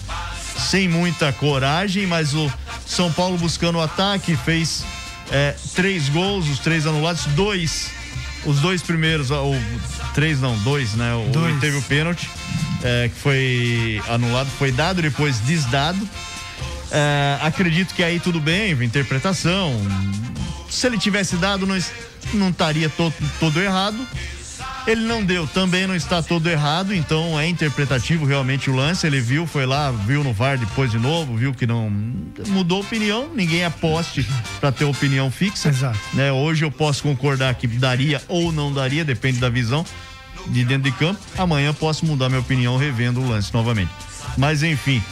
sem 0.59 0.89
muita 0.89 1.31
coragem, 1.31 2.07
mas 2.07 2.33
o 2.33 2.51
São 2.87 3.13
Paulo 3.13 3.37
buscando 3.37 3.77
o 3.77 3.83
ataque, 3.83 4.35
fez 4.35 4.83
é, 5.31 5.55
três 5.75 6.09
gols, 6.09 6.49
os 6.49 6.59
três 6.59 6.87
anulados, 6.87 7.27
dois. 7.27 7.91
Os 8.47 8.61
dois 8.61 8.81
primeiros, 8.83 9.31
ó, 9.31 9.45
o, 9.51 9.61
três 10.15 10.41
não, 10.41 10.57
dois, 10.61 10.95
né? 10.95 11.13
O, 11.15 11.31
Dois. 11.31 11.59
Teve 11.61 11.77
o 11.79 11.83
pênalti, 11.83 12.31
é, 12.83 13.09
que 13.09 13.21
foi 13.21 14.01
anulado, 14.09 14.49
foi 14.59 14.71
dado, 14.73 15.03
depois 15.03 15.41
desdado. 15.41 15.99
É, 16.91 17.39
acredito 17.43 17.93
que 17.95 18.03
aí 18.03 18.21
tudo 18.21 18.41
bem, 18.41 18.73
interpretação. 18.85 19.75
Se 20.71 20.87
ele 20.87 20.97
tivesse 20.99 21.37
dado, 21.37 21.67
não, 21.67 21.77
não 22.35 22.51
estaria 22.51 22.89
to- 22.89 23.13
todo 23.41 23.61
errado. 23.61 23.99
Ele 24.87 25.01
não 25.01 25.25
deu, 25.25 25.49
também 25.49 25.85
não 25.85 25.97
está 25.97 26.23
todo 26.23 26.49
errado, 26.49 26.95
então 26.95 27.39
é 27.39 27.49
interpretativo 27.49 28.25
realmente 28.25 28.71
o 28.71 28.75
lance. 28.75 29.05
Ele 29.05 29.21
viu, 29.21 29.45
foi 29.45 29.67
lá, 29.67 29.91
viu 29.91 30.23
no 30.23 30.33
VAR 30.33 30.57
depois 30.57 30.93
de 30.93 30.99
novo, 30.99 31.37
viu 31.37 31.53
que 31.53 31.67
não 31.67 31.91
mudou 32.47 32.83
opinião. 32.83 33.29
Ninguém 33.35 33.65
é 33.65 33.71
poste 33.71 34.25
para 34.61 34.71
ter 34.71 34.85
opinião 34.85 35.29
fixa. 35.29 35.71
Exato. 35.71 35.99
Né? 36.15 36.31
Hoje 36.31 36.65
eu 36.65 36.71
posso 36.71 37.03
concordar 37.03 37.53
que 37.57 37.67
daria 37.67 38.23
ou 38.29 38.53
não 38.53 38.73
daria, 38.73 39.05
depende 39.05 39.39
da 39.39 39.49
visão 39.49 39.85
de 40.47 40.65
dentro 40.65 40.89
de 40.89 40.97
campo. 40.97 41.21
Amanhã 41.37 41.75
posso 41.75 42.07
mudar 42.07 42.29
minha 42.29 42.41
opinião 42.41 42.77
revendo 42.77 43.21
o 43.21 43.29
lance 43.29 43.53
novamente. 43.53 43.91
Mas 44.37 44.63
enfim, 44.63 45.03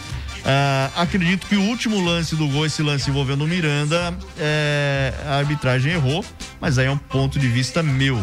ah, 0.44 0.90
acredito 0.94 1.46
que 1.46 1.56
o 1.56 1.62
último 1.62 2.00
lance 2.04 2.36
do 2.36 2.46
gol, 2.46 2.66
esse 2.66 2.82
lance 2.82 3.08
envolvendo 3.08 3.44
o 3.44 3.48
Miranda, 3.48 4.16
é, 4.38 5.14
a 5.26 5.36
arbitragem 5.36 5.92
errou, 5.92 6.24
mas 6.60 6.78
aí 6.78 6.86
é 6.86 6.90
um 6.90 6.98
ponto 6.98 7.38
de 7.38 7.48
vista 7.48 7.82
meu, 7.82 8.22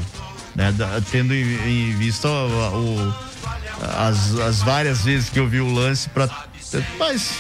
né? 0.55 0.73
Tendo 1.11 1.33
em, 1.33 1.95
vista 1.97 2.27
o, 2.27 3.13
as, 3.97 4.39
as 4.39 4.61
várias 4.61 5.03
vezes 5.03 5.29
que 5.29 5.39
eu 5.39 5.47
vi 5.47 5.59
o 5.59 5.73
lance 5.73 6.09
para 6.09 6.29
mas, 6.97 7.33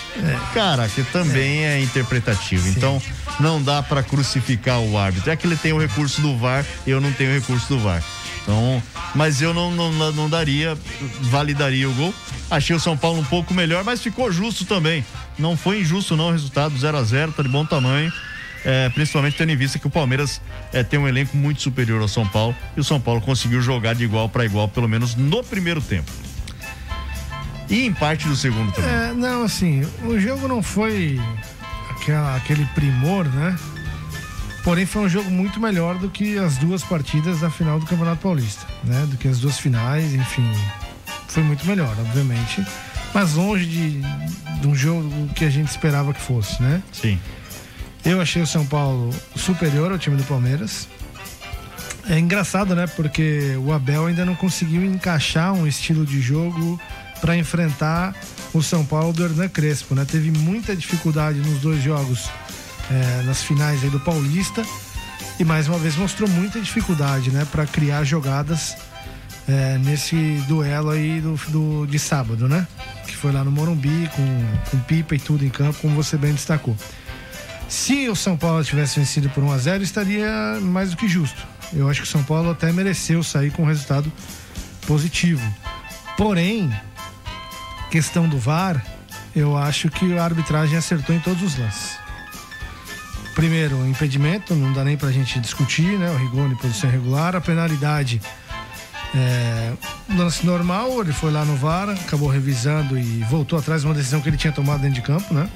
cara, 0.53 0.89
que 0.89 1.03
também 1.03 1.63
é 1.63 1.79
interpretativo. 1.79 2.67
Então, 2.67 3.01
não 3.39 3.61
dá 3.61 3.81
para 3.81 4.03
crucificar 4.03 4.79
o 4.79 4.97
árbitro. 4.97 5.31
É 5.31 5.35
que 5.35 5.47
ele 5.47 5.55
tem 5.55 5.71
o 5.71 5.79
recurso 5.79 6.21
do 6.21 6.37
VAR, 6.37 6.65
eu 6.85 6.99
não 6.99 7.13
tenho 7.13 7.31
o 7.31 7.33
recurso 7.33 7.67
do 7.69 7.79
VAR. 7.79 8.03
Então, 8.41 8.83
mas 9.15 9.41
eu 9.41 9.53
não, 9.53 9.71
não, 9.71 10.11
não 10.11 10.29
daria, 10.29 10.77
validaria 11.21 11.89
o 11.89 11.93
gol. 11.93 12.13
Achei 12.49 12.75
o 12.75 12.79
São 12.79 12.97
Paulo 12.97 13.19
um 13.19 13.23
pouco 13.23 13.53
melhor, 13.53 13.83
mas 13.83 14.01
ficou 14.01 14.31
justo 14.31 14.65
também. 14.65 15.05
Não 15.37 15.55
foi 15.55 15.81
injusto, 15.81 16.17
não, 16.17 16.29
o 16.29 16.31
resultado 16.31 16.77
0 16.77 16.97
a 16.97 17.03
0 17.03 17.31
tá 17.31 17.43
de 17.43 17.49
bom 17.49 17.65
tamanho. 17.65 18.11
É, 18.63 18.89
principalmente 18.89 19.37
tendo 19.37 19.51
em 19.51 19.55
vista 19.55 19.79
que 19.79 19.87
o 19.87 19.89
Palmeiras 19.89 20.39
é, 20.71 20.83
tem 20.83 20.99
um 20.99 21.07
elenco 21.07 21.35
muito 21.35 21.61
superior 21.61 22.01
ao 22.01 22.07
São 22.07 22.27
Paulo 22.27 22.55
e 22.77 22.79
o 22.79 22.83
São 22.83 23.01
Paulo 23.01 23.19
conseguiu 23.19 23.61
jogar 23.61 23.95
de 23.95 24.03
igual 24.03 24.29
para 24.29 24.45
igual, 24.45 24.67
pelo 24.67 24.87
menos 24.87 25.15
no 25.15 25.43
primeiro 25.43 25.81
tempo. 25.81 26.11
E 27.69 27.85
em 27.85 27.93
parte 27.93 28.27
do 28.27 28.35
segundo 28.35 28.71
também. 28.73 28.91
É, 28.91 29.13
não, 29.13 29.43
assim, 29.43 29.81
o 30.03 30.19
jogo 30.19 30.47
não 30.47 30.61
foi 30.61 31.19
aquela, 31.89 32.35
aquele 32.35 32.65
primor, 32.75 33.25
né? 33.25 33.57
Porém, 34.63 34.85
foi 34.85 35.03
um 35.03 35.09
jogo 35.09 35.31
muito 35.31 35.59
melhor 35.59 35.97
do 35.97 36.09
que 36.09 36.37
as 36.37 36.57
duas 36.57 36.83
partidas 36.83 37.39
da 37.39 37.49
final 37.49 37.79
do 37.79 37.85
Campeonato 37.85 38.21
Paulista, 38.21 38.67
né? 38.83 39.07
Do 39.07 39.17
que 39.17 39.27
as 39.27 39.39
duas 39.39 39.57
finais, 39.57 40.13
enfim. 40.13 40.47
Foi 41.27 41.41
muito 41.41 41.65
melhor, 41.65 41.95
obviamente. 41.99 42.63
Mas 43.13 43.33
longe 43.33 43.65
de, 43.65 44.01
de 44.59 44.67
um 44.67 44.75
jogo 44.75 45.29
que 45.33 45.45
a 45.45 45.49
gente 45.49 45.69
esperava 45.69 46.13
que 46.13 46.21
fosse, 46.21 46.61
né? 46.61 46.83
Sim. 46.91 47.19
Eu 48.03 48.19
achei 48.19 48.41
o 48.41 48.47
São 48.47 48.65
Paulo 48.65 49.09
superior 49.35 49.91
ao 49.91 49.97
time 49.99 50.15
do 50.17 50.23
Palmeiras. 50.23 50.87
É 52.09 52.17
engraçado, 52.17 52.75
né? 52.75 52.87
Porque 52.87 53.55
o 53.63 53.71
Abel 53.71 54.07
ainda 54.07 54.25
não 54.25 54.35
conseguiu 54.35 54.83
encaixar 54.83 55.53
um 55.53 55.67
estilo 55.67 56.05
de 56.05 56.19
jogo 56.19 56.79
para 57.21 57.37
enfrentar 57.37 58.15
o 58.53 58.61
São 58.63 58.83
Paulo 58.83 59.13
do 59.13 59.23
Hernan 59.23 59.47
Crespo, 59.47 59.93
né? 59.93 60.03
Teve 60.09 60.31
muita 60.31 60.75
dificuldade 60.75 61.37
nos 61.39 61.59
dois 61.59 61.81
jogos, 61.83 62.27
é, 62.89 63.21
nas 63.23 63.43
finais 63.43 63.83
aí 63.83 63.89
do 63.89 63.99
Paulista. 63.99 64.65
E 65.39 65.43
mais 65.45 65.67
uma 65.67 65.77
vez 65.77 65.95
mostrou 65.95 66.27
muita 66.27 66.59
dificuldade, 66.59 67.29
né? 67.31 67.45
Para 67.51 67.65
criar 67.67 68.03
jogadas 68.03 68.75
é, 69.47 69.77
nesse 69.77 70.15
duelo 70.47 70.89
aí 70.89 71.21
do, 71.21 71.35
do- 71.49 71.85
de 71.85 71.99
sábado, 71.99 72.49
né? 72.49 72.67
Que 73.05 73.15
foi 73.15 73.31
lá 73.31 73.43
no 73.43 73.51
Morumbi, 73.51 74.09
com, 74.15 74.45
com 74.71 74.79
pipa 74.79 75.13
e 75.15 75.19
tudo 75.19 75.45
em 75.45 75.49
campo, 75.49 75.77
como 75.81 75.95
você 75.95 76.17
bem 76.17 76.33
destacou. 76.33 76.75
Se 77.71 78.09
o 78.09 78.15
São 78.17 78.35
Paulo 78.35 78.61
tivesse 78.65 78.99
vencido 78.99 79.29
por 79.29 79.41
1 79.41 79.51
a 79.53 79.57
0 79.57 79.81
estaria 79.81 80.59
mais 80.61 80.91
do 80.91 80.97
que 80.97 81.07
justo. 81.07 81.47
Eu 81.73 81.89
acho 81.89 82.01
que 82.01 82.07
o 82.07 82.11
São 82.11 82.21
Paulo 82.21 82.51
até 82.51 82.69
mereceu 82.69 83.23
sair 83.23 83.49
com 83.49 83.63
um 83.63 83.65
resultado 83.65 84.11
positivo. 84.85 85.41
Porém, 86.17 86.69
questão 87.89 88.27
do 88.27 88.37
VAR, 88.37 88.85
eu 89.33 89.55
acho 89.55 89.89
que 89.89 90.17
a 90.17 90.23
arbitragem 90.25 90.77
acertou 90.77 91.15
em 91.15 91.19
todos 91.19 91.41
os 91.41 91.57
lances. 91.57 91.97
Primeiro, 93.35 93.77
o 93.77 93.87
impedimento, 93.87 94.53
não 94.53 94.73
dá 94.73 94.83
nem 94.83 94.97
pra 94.97 95.09
gente 95.09 95.39
discutir, 95.39 95.97
né? 95.97 96.11
O 96.11 96.17
rigor 96.17 96.51
em 96.51 96.55
posição 96.55 96.89
irregular. 96.89 97.37
A 97.37 97.41
penalidade, 97.41 98.21
é, 99.15 99.71
lance 100.09 100.45
normal, 100.45 101.01
ele 101.01 101.13
foi 101.13 101.31
lá 101.31 101.45
no 101.45 101.55
VAR, 101.55 101.89
acabou 101.89 102.27
revisando 102.27 102.99
e 102.99 103.23
voltou 103.29 103.57
atrás 103.57 103.83
de 103.83 103.87
uma 103.87 103.95
decisão 103.95 104.19
que 104.19 104.27
ele 104.27 104.35
tinha 104.35 104.51
tomado 104.51 104.81
dentro 104.81 104.95
de 104.95 105.01
campo, 105.01 105.33
né? 105.33 105.49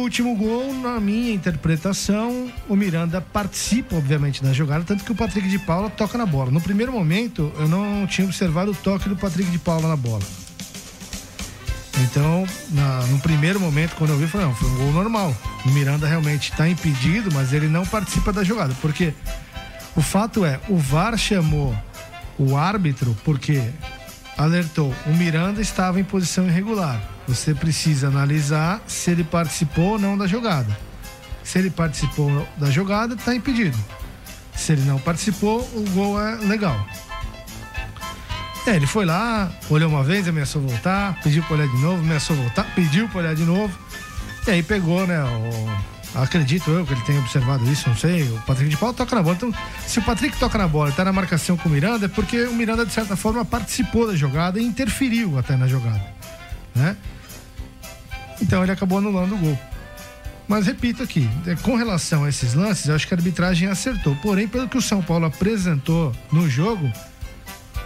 Último 0.00 0.34
gol, 0.34 0.72
na 0.74 0.98
minha 0.98 1.32
interpretação, 1.32 2.50
o 2.68 2.74
Miranda 2.74 3.20
participa, 3.20 3.94
obviamente, 3.96 4.42
da 4.42 4.52
jogada, 4.52 4.82
tanto 4.84 5.04
que 5.04 5.12
o 5.12 5.14
Patrick 5.14 5.46
de 5.48 5.58
Paula 5.58 5.90
toca 5.90 6.16
na 6.16 6.24
bola. 6.26 6.50
No 6.50 6.60
primeiro 6.60 6.90
momento, 6.90 7.52
eu 7.58 7.68
não 7.68 8.06
tinha 8.06 8.26
observado 8.26 8.70
o 8.70 8.74
toque 8.74 9.08
do 9.08 9.16
Patrick 9.16 9.50
de 9.50 9.58
Paula 9.58 9.88
na 9.88 9.96
bola. 9.96 10.22
Então, 12.02 12.46
na- 12.70 13.02
no 13.06 13.18
primeiro 13.20 13.60
momento, 13.60 13.94
quando 13.96 14.10
eu 14.10 14.16
vi, 14.16 14.22
eu 14.24 14.28
falei, 14.28 14.46
não, 14.46 14.54
foi 14.54 14.68
um 14.70 14.76
gol 14.76 14.92
normal. 14.92 15.36
O 15.66 15.68
Miranda 15.70 16.06
realmente 16.08 16.50
está 16.50 16.66
impedido, 16.68 17.30
mas 17.32 17.52
ele 17.52 17.68
não 17.68 17.84
participa 17.84 18.32
da 18.32 18.42
jogada. 18.42 18.74
Porque 18.80 19.12
o 19.94 20.00
fato 20.00 20.44
é, 20.44 20.58
o 20.68 20.76
VAR 20.78 21.16
chamou 21.18 21.76
o 22.38 22.56
árbitro 22.56 23.14
porque 23.22 23.62
alertou, 24.36 24.94
o 25.06 25.10
Miranda 25.12 25.60
estava 25.60 26.00
em 26.00 26.04
posição 26.04 26.46
irregular. 26.46 26.98
Você 27.30 27.54
precisa 27.54 28.08
analisar 28.08 28.82
se 28.88 29.08
ele 29.08 29.22
participou 29.22 29.92
ou 29.92 29.98
não 30.00 30.18
da 30.18 30.26
jogada. 30.26 30.76
Se 31.44 31.60
ele 31.60 31.70
participou 31.70 32.44
da 32.56 32.68
jogada, 32.72 33.14
está 33.14 33.32
impedido. 33.32 33.78
Se 34.52 34.72
ele 34.72 34.82
não 34.82 34.98
participou, 34.98 35.60
o 35.60 35.88
gol 35.90 36.20
é 36.20 36.34
legal. 36.38 36.84
É, 38.66 38.74
ele 38.74 38.86
foi 38.86 39.06
lá, 39.06 39.48
olhou 39.70 39.88
uma 39.88 40.02
vez, 40.02 40.26
ameaçou 40.26 40.60
voltar, 40.60 41.20
pediu 41.22 41.44
pra 41.44 41.54
olhar 41.54 41.68
de 41.68 41.76
novo, 41.78 42.02
ameaçou 42.02 42.34
voltar, 42.34 42.64
pediu 42.74 43.08
pra 43.08 43.20
olhar 43.20 43.34
de 43.36 43.44
novo. 43.44 43.78
E 44.48 44.50
aí 44.50 44.62
pegou, 44.64 45.06
né? 45.06 45.22
O, 45.22 46.20
acredito 46.20 46.68
eu 46.68 46.84
que 46.84 46.94
ele 46.94 47.02
tenha 47.02 47.20
observado 47.20 47.64
isso, 47.70 47.88
não 47.88 47.96
sei. 47.96 48.24
O 48.24 48.42
Patrick 48.42 48.68
de 48.68 48.76
Paulo 48.76 48.92
toca 48.92 49.14
na 49.14 49.22
bola. 49.22 49.36
Então, 49.36 49.54
se 49.86 50.00
o 50.00 50.02
Patrick 50.02 50.36
toca 50.36 50.58
na 50.58 50.66
bola 50.66 50.90
e 50.90 50.94
tá 50.94 51.04
na 51.04 51.12
marcação 51.12 51.56
com 51.56 51.68
o 51.68 51.72
Miranda, 51.72 52.06
é 52.06 52.08
porque 52.08 52.42
o 52.42 52.54
Miranda, 52.54 52.84
de 52.84 52.92
certa 52.92 53.14
forma, 53.14 53.44
participou 53.44 54.08
da 54.08 54.16
jogada 54.16 54.58
e 54.60 54.64
interferiu 54.64 55.38
até 55.38 55.56
na 55.56 55.68
jogada. 55.68 56.18
Né? 56.74 56.96
Então 58.40 58.62
ele 58.62 58.72
acabou 58.72 58.98
anulando 58.98 59.34
o 59.34 59.38
gol. 59.38 59.58
Mas 60.48 60.66
repito 60.66 61.02
aqui, 61.02 61.28
é, 61.46 61.54
com 61.56 61.76
relação 61.76 62.24
a 62.24 62.28
esses 62.28 62.54
lances, 62.54 62.86
eu 62.88 62.94
acho 62.96 63.06
que 63.06 63.14
a 63.14 63.16
arbitragem 63.16 63.68
acertou. 63.68 64.16
Porém, 64.16 64.48
pelo 64.48 64.68
que 64.68 64.76
o 64.76 64.82
São 64.82 65.00
Paulo 65.00 65.26
apresentou 65.26 66.12
no 66.32 66.48
jogo, 66.50 66.90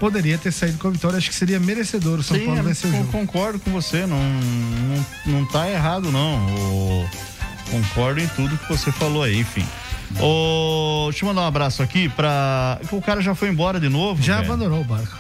poderia 0.01 0.39
ter 0.39 0.51
saído 0.53 0.79
com 0.79 0.89
a 0.89 0.91
vitória. 0.91 1.19
Acho 1.19 1.29
que 1.29 1.35
seria 1.35 1.61
merecedor 1.61 2.21
o 2.21 2.23
São 2.23 2.39
Sim, 2.39 2.47
Paulo 2.47 2.63
vencer 2.63 2.89
o 2.91 2.93
jogo. 2.97 3.13
concordo 3.13 3.59
com 3.59 3.71
você, 3.71 4.07
não, 4.07 4.19
não, 4.19 5.07
não 5.41 5.45
tá 5.47 5.69
errado, 5.71 6.11
não. 6.11 6.47
O- 6.55 7.09
concordo 7.71 8.21
em 8.21 8.29
tudo 8.29 8.57
que 8.57 8.69
você 8.69 8.91
falou 8.93 9.23
aí, 9.25 9.41
enfim. 9.41 9.65
Ô, 10.21 11.09
deixa 11.11 11.25
eu 11.25 11.29
mandar 11.29 11.43
um 11.43 11.47
abraço 11.47 11.83
aqui 11.83 12.09
pra. 12.09 12.79
O 12.93 13.03
cara 13.03 13.21
já 13.21 13.35
foi 13.35 13.49
embora 13.49 13.79
de 13.81 13.89
novo. 13.89 14.23
Já 14.23 14.37
velho. 14.41 14.53
abandonou 14.53 14.81
o 14.81 14.85
barco. 14.85 15.19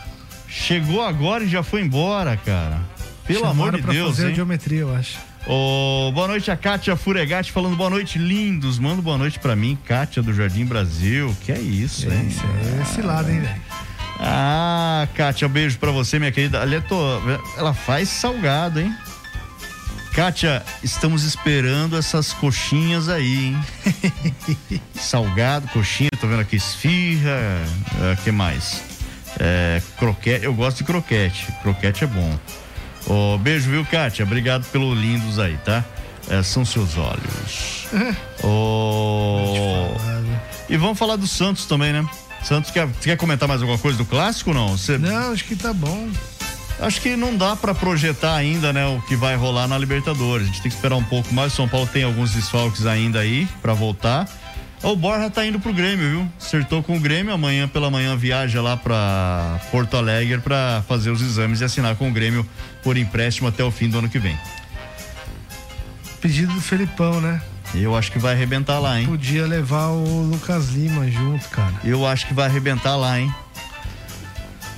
Chegou 0.48 1.02
agora 1.02 1.44
e 1.44 1.48
já 1.48 1.62
foi 1.62 1.82
embora, 1.82 2.36
cara. 2.36 2.80
Pelo 3.26 3.40
Chamaram 3.40 3.68
amor 3.68 3.76
de 3.76 3.82
pra 3.82 3.92
Deus, 3.92 4.10
fazer 4.16 4.26
a 4.26 4.28
hein? 4.30 4.34
geometria, 4.34 4.80
eu 4.80 4.94
acho. 4.94 5.18
Ô, 5.46 6.10
boa 6.12 6.28
noite, 6.28 6.50
a 6.50 6.56
Kátia 6.56 6.94
Furegatti 6.96 7.52
falando 7.52 7.76
boa 7.76 7.90
noite, 7.90 8.18
lindos. 8.18 8.78
Manda 8.78 9.00
boa 9.00 9.16
noite 9.16 9.38
pra 9.38 9.54
mim, 9.56 9.78
Kátia 9.84 10.22
do 10.22 10.32
Jardim 10.32 10.64
Brasil. 10.64 11.34
Que 11.42 11.52
é 11.52 11.58
isso, 11.58 12.10
hein? 12.10 12.26
Isso 12.28 12.42
é 12.44 12.82
esse 12.82 13.02
lado, 13.02 13.30
hein, 13.30 13.40
velho? 13.40 13.62
Ah, 14.20 15.08
Kátia, 15.14 15.48
beijo 15.48 15.78
pra 15.78 15.90
você, 15.90 16.18
minha 16.18 16.32
querida. 16.32 16.60
Ali, 16.60 16.80
tô, 16.82 16.96
ela 17.56 17.72
faz 17.74 18.08
salgado, 18.08 18.80
hein? 18.80 18.94
Kátia, 20.14 20.62
estamos 20.82 21.24
esperando 21.24 21.96
essas 21.96 22.32
coxinhas 22.32 23.08
aí, 23.08 23.46
hein? 23.46 24.80
salgado, 24.94 25.66
coxinha, 25.68 26.10
tô 26.20 26.28
vendo 26.28 26.40
aqui 26.40 26.56
esfirra, 26.56 27.30
é, 28.00 28.16
que 28.22 28.30
mais? 28.30 28.80
É, 29.40 29.82
croquete, 29.98 30.44
eu 30.44 30.54
gosto 30.54 30.78
de 30.78 30.84
croquete, 30.84 31.48
croquete 31.62 32.04
é 32.04 32.06
bom. 32.06 32.38
Ô, 33.06 33.36
beijo, 33.38 33.70
viu, 33.70 33.84
Kátia? 33.84 34.24
Obrigado 34.24 34.64
pelo 34.70 34.94
lindos 34.94 35.38
aí, 35.38 35.56
tá? 35.64 35.84
É, 36.28 36.42
são 36.42 36.64
seus 36.64 36.96
olhos. 36.96 37.86
Ô, 38.42 39.94
E 40.68 40.76
vamos 40.76 40.98
falar 40.98 41.16
do 41.16 41.26
Santos 41.26 41.66
também, 41.66 41.92
né? 41.92 42.04
Santos, 42.42 42.70
quer, 42.70 42.86
você 42.86 43.10
quer 43.10 43.16
comentar 43.16 43.48
mais 43.48 43.60
alguma 43.60 43.78
coisa 43.78 43.96
do 43.98 44.04
clássico 44.04 44.50
ou 44.50 44.56
não? 44.56 44.76
Você... 44.76 44.98
Não, 44.98 45.32
acho 45.32 45.44
que 45.44 45.56
tá 45.56 45.72
bom. 45.72 46.08
Acho 46.80 47.00
que 47.00 47.14
não 47.14 47.36
dá 47.36 47.54
pra 47.54 47.74
projetar 47.74 48.34
ainda, 48.34 48.72
né, 48.72 48.84
o 48.86 49.00
que 49.02 49.14
vai 49.14 49.36
rolar 49.36 49.68
na 49.68 49.78
Libertadores. 49.78 50.44
A 50.44 50.46
gente 50.50 50.60
tem 50.62 50.70
que 50.70 50.76
esperar 50.76 50.96
um 50.96 51.04
pouco 51.04 51.32
mais. 51.32 51.52
O 51.52 51.56
São 51.56 51.68
Paulo 51.68 51.86
tem 51.86 52.02
alguns 52.02 52.32
desfalques 52.32 52.84
ainda 52.84 53.20
aí 53.20 53.46
pra 53.62 53.74
voltar. 53.74 54.28
O 54.82 54.94
Borja 54.94 55.30
tá 55.30 55.46
indo 55.46 55.58
pro 55.58 55.72
Grêmio, 55.72 56.10
viu? 56.10 56.28
Acertou 56.38 56.82
com 56.82 56.96
o 56.96 57.00
Grêmio. 57.00 57.32
Amanhã 57.32 57.66
pela 57.66 57.90
manhã 57.90 58.14
viaja 58.16 58.60
lá 58.60 58.76
pra 58.76 59.58
Porto 59.70 59.96
Alegre 59.96 60.38
pra 60.40 60.82
fazer 60.86 61.10
os 61.10 61.22
exames 61.22 61.62
e 61.62 61.64
assinar 61.64 61.96
com 61.96 62.08
o 62.10 62.12
Grêmio 62.12 62.46
por 62.84 62.96
empréstimo 62.96 63.48
até 63.48 63.64
o 63.64 63.70
fim 63.70 63.88
do 63.88 63.98
ano 63.98 64.08
que 64.08 64.18
vem. 64.18 64.38
Pedido 66.20 66.52
do 66.52 66.60
Felipão, 66.60 67.20
né? 67.20 67.42
Eu 67.74 67.96
acho 67.96 68.12
que 68.12 68.18
vai 68.18 68.34
arrebentar 68.34 68.78
lá, 68.78 69.00
hein? 69.00 69.06
Podia 69.06 69.46
levar 69.46 69.88
o 69.88 70.22
Lucas 70.30 70.68
Lima 70.68 71.10
junto, 71.10 71.48
cara. 71.48 71.74
Eu 71.82 72.06
acho 72.06 72.26
que 72.26 72.34
vai 72.34 72.46
arrebentar 72.46 72.94
lá, 72.96 73.18
hein? 73.18 73.34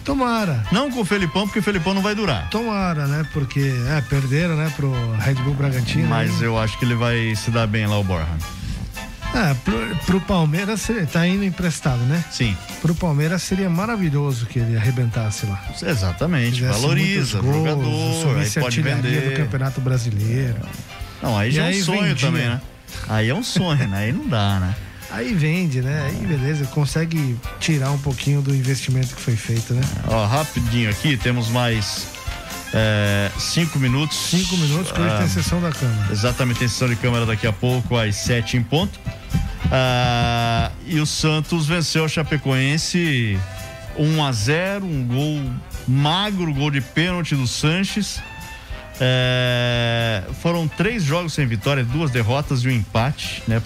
Tomara. 0.02 0.64
Não 0.70 0.90
com 0.90 1.00
o 1.00 1.04
Felipão, 1.04 1.46
porque 1.46 1.58
o 1.58 1.62
Felipão 1.62 1.92
não 1.92 2.00
vai 2.00 2.14
durar. 2.14 2.48
Tomara, 2.48 3.06
né? 3.08 3.26
Porque, 3.32 3.74
é, 3.88 4.00
perderam, 4.02 4.56
né, 4.56 4.72
pro 4.76 4.92
Red 5.18 5.34
Bull 5.34 5.54
Bragantino. 5.54 6.08
Mas 6.08 6.40
né? 6.40 6.46
eu 6.46 6.56
acho 6.56 6.78
que 6.78 6.84
ele 6.84 6.94
vai 6.94 7.34
se 7.34 7.50
dar 7.50 7.66
bem 7.66 7.86
lá, 7.86 7.98
o 7.98 8.04
Borja. 8.04 8.28
É, 9.34 9.54
pro, 9.64 9.96
pro 10.06 10.20
Palmeiras 10.22 10.80
seria- 10.80 11.06
tá 11.06 11.26
indo 11.26 11.44
emprestado, 11.44 11.98
né? 12.04 12.24
Sim. 12.30 12.56
Pro 12.80 12.94
Palmeiras 12.94 13.42
seria 13.42 13.68
maravilhoso 13.68 14.46
que 14.46 14.58
ele 14.58 14.76
arrebentasse 14.76 15.44
lá. 15.46 15.62
Exatamente, 15.82 16.60
Fizesse 16.60 16.80
valoriza 16.80 17.38
o 17.38 17.42
gols, 17.42 17.56
jogador, 17.56 18.38
aí 18.38 18.50
pode 18.50 18.80
vender. 18.82 19.30
do 19.30 19.36
Campeonato 19.36 19.80
Brasileiro. 19.80 20.56
Não, 21.22 21.36
aí 21.36 21.50
E 21.50 21.52
já 21.52 21.70
é 21.70 21.76
um 21.76 21.82
sonho 21.82 22.02
vendia. 22.02 22.26
também, 22.28 22.48
né? 22.48 22.60
Aí 23.08 23.28
é 23.28 23.34
um 23.34 23.42
sonho, 23.42 23.86
né? 23.88 23.98
Aí 23.98 24.12
não 24.12 24.26
dá, 24.26 24.58
né? 24.60 24.74
Aí 25.10 25.34
vende, 25.34 25.82
né? 25.82 26.06
Aí 26.06 26.26
beleza, 26.26 26.64
consegue 26.66 27.36
tirar 27.60 27.90
um 27.90 27.98
pouquinho 27.98 28.40
do 28.42 28.54
investimento 28.54 29.14
que 29.14 29.20
foi 29.20 29.36
feito, 29.36 29.74
né? 29.74 29.82
Ó, 30.08 30.24
rapidinho 30.26 30.88
aqui, 30.90 31.16
temos 31.16 31.48
mais 31.48 32.06
é, 32.72 33.30
cinco 33.38 33.78
minutos. 33.78 34.16
Cinco 34.16 34.56
minutos, 34.56 34.90
que 34.92 35.00
hoje 35.00 35.10
Ah, 35.14 35.18
tem 35.18 35.28
sessão 35.28 35.60
da 35.60 35.70
Câmara. 35.70 36.10
Exatamente, 36.12 36.58
tem 36.58 36.68
sessão 36.68 36.88
de 36.88 36.96
câmera 36.96 37.24
daqui 37.26 37.46
a 37.46 37.52
pouco, 37.52 37.96
às 37.96 38.16
sete 38.16 38.56
em 38.56 38.62
ponto. 38.62 38.98
Ah, 39.70 40.70
e 40.86 41.00
o 41.00 41.06
Santos 41.06 41.66
venceu 41.66 42.04
o 42.04 42.08
Chapecoense 42.08 43.38
1 43.98 44.24
a 44.24 44.32
0 44.32 44.84
um 44.84 45.06
gol 45.06 45.42
magro, 45.86 46.52
gol 46.52 46.70
de 46.70 46.80
pênalti 46.80 47.34
do 47.34 47.46
Sanches. 47.46 48.20
É, 49.00 50.22
foram 50.40 50.66
três 50.66 51.02
jogos 51.02 51.34
sem 51.34 51.46
vitória, 51.46 51.84
duas 51.84 52.10
derrotas 52.10 52.62
e 52.62 52.68
um 52.68 52.70
empate, 52.70 53.42
né? 53.46 53.62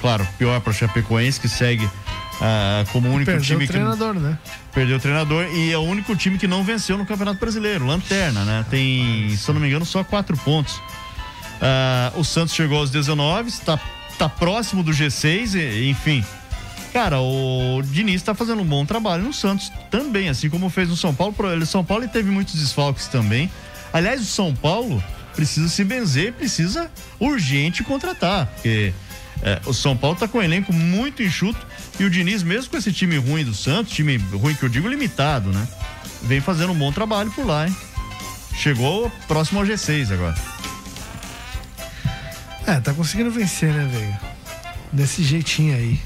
Claro, 0.00 0.26
pior 0.38 0.60
para 0.60 0.70
o 0.70 0.74
Chapecoense, 0.74 1.40
que 1.40 1.48
segue 1.48 1.88
ah, 2.40 2.84
como 2.92 3.08
o 3.08 3.12
único 3.12 3.30
Perdeu 3.30 3.44
time 3.44 3.64
o 3.64 3.68
treinador, 3.68 4.14
né? 4.14 4.38
que 4.44 4.74
perdeu 4.74 4.96
o 4.96 5.00
treinador 5.00 5.46
e 5.52 5.72
é 5.72 5.78
o 5.78 5.82
único 5.82 6.14
time 6.14 6.38
que 6.38 6.46
não 6.46 6.62
venceu 6.62 6.96
no 6.96 7.04
Campeonato 7.04 7.40
Brasileiro, 7.40 7.84
Lanterna, 7.84 8.44
né? 8.44 8.64
Tem, 8.70 9.34
se 9.36 9.48
eu 9.48 9.54
não 9.54 9.60
me 9.60 9.68
engano, 9.68 9.84
só 9.84 10.04
quatro 10.04 10.36
pontos. 10.38 10.80
Ah, 11.60 12.12
o 12.14 12.24
Santos 12.24 12.54
chegou 12.54 12.78
aos 12.78 12.90
19, 12.90 13.48
está 13.48 13.78
tá 14.20 14.28
próximo 14.28 14.82
do 14.82 14.92
G6, 14.92 15.54
e- 15.54 15.88
enfim. 15.88 16.22
Cara, 16.92 17.20
o 17.20 17.80
Diniz 17.84 18.16
está 18.16 18.34
fazendo 18.34 18.60
um 18.60 18.64
bom 18.66 18.84
trabalho 18.84 19.22
no 19.22 19.32
Santos 19.32 19.72
também, 19.90 20.28
assim 20.28 20.50
como 20.50 20.68
fez 20.68 20.88
no 20.90 20.96
São 20.96 21.14
Paulo. 21.14 21.34
Ele- 21.52 21.64
São 21.64 21.82
Paulo 21.82 22.06
teve 22.06 22.30
muitos 22.30 22.54
desfalques 22.54 23.06
também. 23.06 23.50
Aliás, 23.92 24.20
o 24.20 24.24
São 24.26 24.54
Paulo 24.54 25.02
precisa 25.34 25.68
se 25.68 25.82
benzer, 25.84 26.34
precisa 26.34 26.90
urgente 27.18 27.82
contratar, 27.82 28.46
porque 28.46 28.92
é, 29.42 29.58
o 29.64 29.72
São 29.72 29.96
Paulo 29.96 30.16
tá 30.16 30.28
com 30.28 30.36
um 30.38 30.42
elenco 30.42 30.70
muito 30.72 31.22
enxuto 31.22 31.64
e 31.98 32.04
o 32.04 32.10
Diniz, 32.10 32.42
mesmo 32.42 32.70
com 32.70 32.76
esse 32.76 32.92
time 32.92 33.16
ruim 33.16 33.42
do 33.44 33.54
Santos, 33.54 33.92
time 33.94 34.18
ruim 34.18 34.54
que 34.54 34.62
eu 34.62 34.68
digo 34.68 34.86
limitado, 34.86 35.50
né? 35.50 35.66
Vem 36.24 36.40
fazendo 36.42 36.72
um 36.72 36.78
bom 36.78 36.92
trabalho 36.92 37.30
por 37.30 37.46
lá, 37.46 37.66
hein? 37.66 37.74
Chegou 38.54 39.10
próximo 39.26 39.60
ao 39.60 39.66
G6 39.66 40.12
agora. 40.12 40.34
É, 42.70 42.78
tá 42.78 42.94
conseguindo 42.94 43.32
vencer, 43.32 43.72
né, 43.72 43.84
velho? 43.92 44.16
Desse 44.92 45.24
jeitinho 45.24 45.74
aí. 45.74 46.00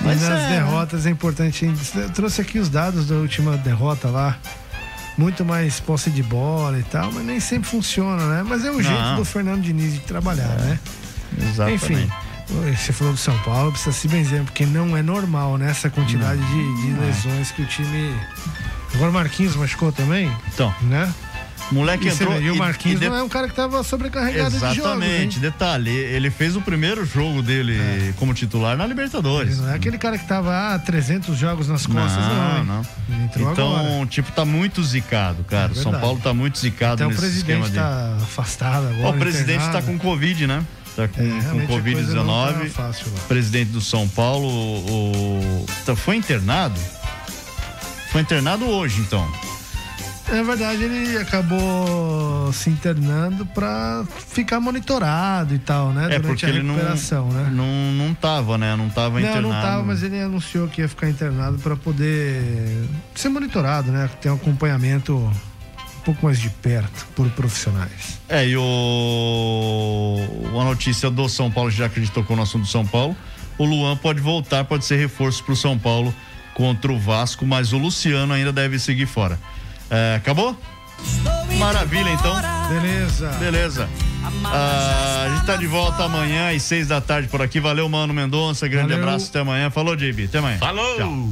Mas 0.00 0.22
Mas 0.22 0.22
nas 0.22 0.42
é, 0.42 0.48
derrotas 0.50 1.06
é 1.06 1.10
importante. 1.10 1.68
Eu 1.96 2.10
trouxe 2.10 2.40
aqui 2.40 2.60
os 2.60 2.68
dados 2.68 3.08
da 3.08 3.16
última 3.16 3.56
derrota 3.56 4.08
lá. 4.08 4.38
Muito 5.16 5.44
mais 5.44 5.80
posse 5.80 6.08
de 6.08 6.22
bola 6.22 6.78
e 6.78 6.84
tal, 6.84 7.10
mas 7.10 7.24
nem 7.24 7.40
sempre 7.40 7.68
funciona, 7.68 8.24
né? 8.26 8.44
Mas 8.46 8.64
é 8.64 8.70
o 8.70 8.74
Não. 8.74 8.82
jeito 8.82 9.16
do 9.16 9.24
Fernando 9.24 9.62
Diniz 9.62 9.94
de 9.94 10.00
trabalhar, 10.00 10.46
né? 10.46 10.78
Exatamente. 11.36 11.84
Enfim, 11.92 12.10
você 12.76 12.92
falou 12.92 13.12
do 13.12 13.18
São 13.18 13.36
Paulo, 13.40 13.72
precisa 13.72 13.90
se 13.90 14.06
benzer, 14.06 14.44
porque 14.44 14.64
não 14.64 14.96
é 14.96 15.02
normal, 15.02 15.58
né? 15.58 15.70
Essa 15.70 15.90
quantidade 15.90 16.40
de, 16.40 16.82
de 16.82 17.00
lesões 17.00 17.50
que 17.50 17.62
o 17.62 17.66
time. 17.66 18.14
Agora 18.94 19.10
o 19.10 19.12
Marquinhos 19.12 19.56
machucou 19.56 19.90
também? 19.90 20.30
Então. 20.54 20.72
Né? 20.82 21.12
O 21.70 21.74
moleque 21.74 22.06
E, 22.06 22.10
entrou. 22.10 22.32
vê, 22.34 22.40
e 22.42 22.50
o 22.50 22.56
Marquinhos 22.56 22.96
e 22.96 23.04
de- 23.04 23.08
não 23.10 23.16
é 23.16 23.22
um 23.22 23.28
cara 23.28 23.46
que 23.48 23.54
tava 23.54 23.82
sobrecarregado 23.82 24.52
de 24.52 24.58
jogos? 24.60 24.76
Exatamente. 24.78 25.38
Detalhe, 25.38 25.90
ele 25.90 26.30
fez 26.30 26.56
o 26.56 26.62
primeiro 26.62 27.04
jogo 27.04 27.42
dele 27.42 28.14
como 28.16 28.32
titular 28.32 28.76
na 28.76 28.86
Libertadores. 28.86 29.52
Ele 29.58 29.62
não 29.66 29.72
é 29.72 29.74
aquele 29.76 29.98
cara 29.98 30.16
que 30.16 30.26
tava 30.26 30.74
ah, 30.74 30.78
300 30.78 31.36
jogos 31.36 31.68
nas 31.68 31.86
costas, 31.86 32.24
não. 32.24 32.64
Não, 32.64 32.64
não. 32.64 32.86
Então, 33.52 33.76
agora. 33.76 34.06
tipo, 34.06 34.32
tá 34.32 34.44
muito 34.44 34.82
zicado, 34.82 35.44
cara. 35.44 35.72
É 35.72 35.74
São. 35.74 35.92
Paulo 35.92 36.18
tá 36.22 36.32
muito 36.32 36.58
zicado 36.58 36.94
Até 36.94 37.04
o 37.06 37.08
nesse 37.08 37.20
presidente 37.20 37.60
esquema 37.60 37.66
dele. 37.68 37.80
tá 37.80 38.16
afastado 38.22 38.86
agora. 38.88 39.08
Ó, 39.08 39.10
o 39.10 39.18
presidente 39.18 39.56
internado. 39.62 39.72
tá 39.86 39.92
com 39.92 39.98
Covid, 39.98 40.46
né? 40.46 40.64
Tá 40.96 41.06
com, 41.06 41.14
com 41.14 41.56
não 41.58 41.66
tá 41.66 41.72
Covid-19. 41.74 42.68
fácil 42.70 43.06
lá. 43.12 43.20
presidente 43.28 43.70
do 43.70 43.80
São 43.80 44.08
Paulo, 44.08 44.48
o, 44.48 45.66
tá- 45.84 45.94
foi 45.94 46.16
internado? 46.16 46.80
Foi 48.10 48.20
internado 48.22 48.64
hoje, 48.66 49.00
então. 49.00 49.30
Na 50.30 50.42
verdade, 50.42 50.82
ele 50.84 51.16
acabou 51.16 52.52
se 52.52 52.68
internando 52.68 53.46
pra 53.46 54.04
ficar 54.28 54.60
monitorado 54.60 55.54
e 55.54 55.58
tal, 55.58 55.90
né? 55.90 56.04
É, 56.04 56.18
Durante 56.18 56.26
porque 56.26 56.46
a 56.46 56.48
ele 56.50 56.62
não, 56.62 56.74
recuperação, 56.74 57.28
né? 57.30 57.50
não, 57.50 57.66
não 57.92 58.14
tava, 58.14 58.58
né? 58.58 58.76
Não 58.76 58.90
tava 58.90 59.20
Não, 59.20 59.26
internado. 59.28 59.48
não 59.48 59.60
tava, 59.62 59.82
mas 59.84 60.02
ele 60.02 60.20
anunciou 60.20 60.68
que 60.68 60.82
ia 60.82 60.88
ficar 60.88 61.08
internado 61.08 61.58
pra 61.58 61.76
poder 61.76 62.84
ser 63.14 63.30
monitorado, 63.30 63.90
né? 63.90 64.08
Ter 64.20 64.30
um 64.30 64.34
acompanhamento 64.34 65.16
um 65.16 66.00
pouco 66.04 66.26
mais 66.26 66.38
de 66.38 66.50
perto 66.50 67.06
por 67.16 67.28
profissionais. 67.30 68.20
É, 68.28 68.46
e 68.46 68.56
o... 68.56 70.16
uma 70.52 70.64
notícia 70.64 71.10
do 71.10 71.26
São 71.28 71.50
Paulo, 71.50 71.70
já 71.70 71.88
que 71.88 71.98
a 71.98 72.02
gente 72.02 72.12
tocou 72.12 72.36
no 72.36 72.42
assunto 72.42 72.62
do 72.62 72.68
São 72.68 72.86
Paulo, 72.86 73.16
o 73.56 73.64
Luan 73.64 73.96
pode 73.96 74.20
voltar, 74.20 74.64
pode 74.64 74.84
ser 74.84 74.96
reforço 74.96 75.42
pro 75.42 75.56
São 75.56 75.78
Paulo 75.78 76.14
contra 76.54 76.92
o 76.92 76.98
Vasco, 76.98 77.46
mas 77.46 77.72
o 77.72 77.78
Luciano 77.78 78.34
ainda 78.34 78.52
deve 78.52 78.78
seguir 78.78 79.06
fora. 79.06 79.38
É, 79.90 80.16
acabou? 80.16 80.56
Maravilha, 81.58 82.10
então. 82.10 82.34
Beleza. 82.68 83.28
Beleza. 83.38 83.88
Ah, 84.44 85.24
a 85.26 85.34
gente 85.36 85.46
tá 85.46 85.56
de 85.56 85.66
volta 85.66 86.04
amanhã 86.04 86.54
às 86.54 86.62
seis 86.62 86.88
da 86.88 87.00
tarde 87.00 87.28
por 87.28 87.40
aqui. 87.40 87.60
Valeu, 87.60 87.88
Mano 87.88 88.12
Mendonça. 88.12 88.68
Grande 88.68 88.90
Valeu. 88.90 89.04
abraço, 89.08 89.28
até 89.30 89.40
amanhã. 89.40 89.70
Falou, 89.70 89.96
JB. 89.96 90.24
Até 90.26 90.38
amanhã. 90.38 90.58
Falou! 90.58 90.96
Tchau. 90.96 91.28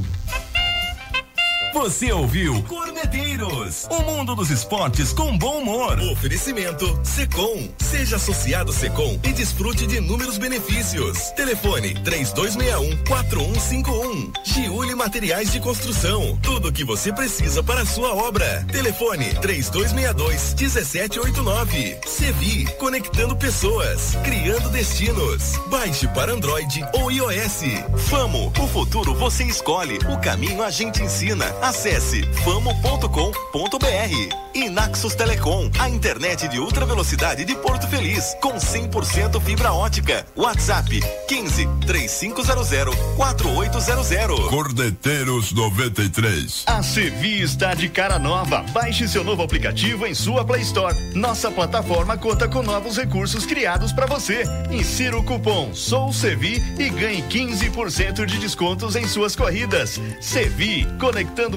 Você 1.77 2.11
ouviu 2.11 2.61
Corneteiros, 2.63 3.87
o 3.91 4.01
mundo 4.01 4.35
dos 4.35 4.49
esportes 4.49 5.13
com 5.13 5.37
bom 5.37 5.59
humor. 5.59 5.99
Oferecimento 6.11 6.99
Secom. 7.03 7.69
Seja 7.77 8.15
associado 8.15 8.73
Secom 8.73 9.19
e 9.23 9.31
desfrute 9.31 9.85
de 9.85 9.97
inúmeros 9.97 10.39
benefícios. 10.39 11.29
Telefone 11.35 11.93
3261-4151. 12.03 14.31
Giuli 14.43 14.95
Materiais 14.95 15.51
de 15.51 15.59
Construção. 15.59 16.35
Tudo 16.41 16.69
o 16.69 16.73
que 16.73 16.83
você 16.83 17.13
precisa 17.13 17.61
para 17.61 17.83
a 17.83 17.85
sua 17.85 18.15
obra. 18.15 18.65
Telefone 18.71 19.35
3262-1789. 19.35 22.07
Sevi, 22.07 22.65
conectando 22.79 23.35
pessoas, 23.35 24.17
criando 24.23 24.71
destinos. 24.71 25.57
Baixe 25.67 26.07
para 26.07 26.33
Android 26.33 26.83
ou 26.93 27.11
iOS. 27.11 27.61
Famo, 28.09 28.51
o 28.59 28.67
futuro 28.67 29.13
você 29.13 29.43
escolhe, 29.43 29.99
o 30.11 30.17
caminho 30.19 30.63
a 30.63 30.71
gente 30.71 31.03
ensina. 31.03 31.45
Acesse 31.67 32.21
famo.com.br. 32.45 34.37
E 34.55 34.69
Naxos 34.69 35.13
Telecom, 35.13 35.69
a 35.77 35.89
internet 35.89 36.47
de 36.47 36.59
ultra 36.59 36.85
velocidade 36.85 37.43
de 37.43 37.53
Porto 37.55 37.87
Feliz, 37.89 38.35
com 38.41 38.53
100% 38.53 39.39
fibra 39.41 39.73
ótica. 39.73 40.25
WhatsApp 40.35 40.99
15 41.27 41.67
3500 41.85 42.95
4800. 43.17 44.47
Cordeteiros 44.47 45.51
93. 45.51 46.63
A 46.67 46.81
Sevi 46.81 47.41
está 47.41 47.73
de 47.73 47.89
cara 47.89 48.17
nova. 48.17 48.63
Baixe 48.71 49.07
seu 49.07 49.23
novo 49.23 49.43
aplicativo 49.43 50.07
em 50.07 50.15
sua 50.15 50.45
Play 50.45 50.61
Store. 50.61 50.95
Nossa 51.13 51.51
plataforma 51.51 52.17
conta 52.17 52.47
com 52.47 52.63
novos 52.63 52.97
recursos 52.97 53.45
criados 53.45 53.91
para 53.91 54.07
você. 54.07 54.43
Insira 54.71 55.17
o 55.17 55.23
cupom 55.23 55.73
SOUSEVI 55.73 56.63
e 56.79 56.89
ganhe 56.89 57.21
15% 57.23 58.25
de 58.25 58.39
descontos 58.39 58.95
em 58.95 59.05
suas 59.05 59.35
corridas. 59.35 59.99
Sevi, 60.21 60.87
conectando 60.97 61.56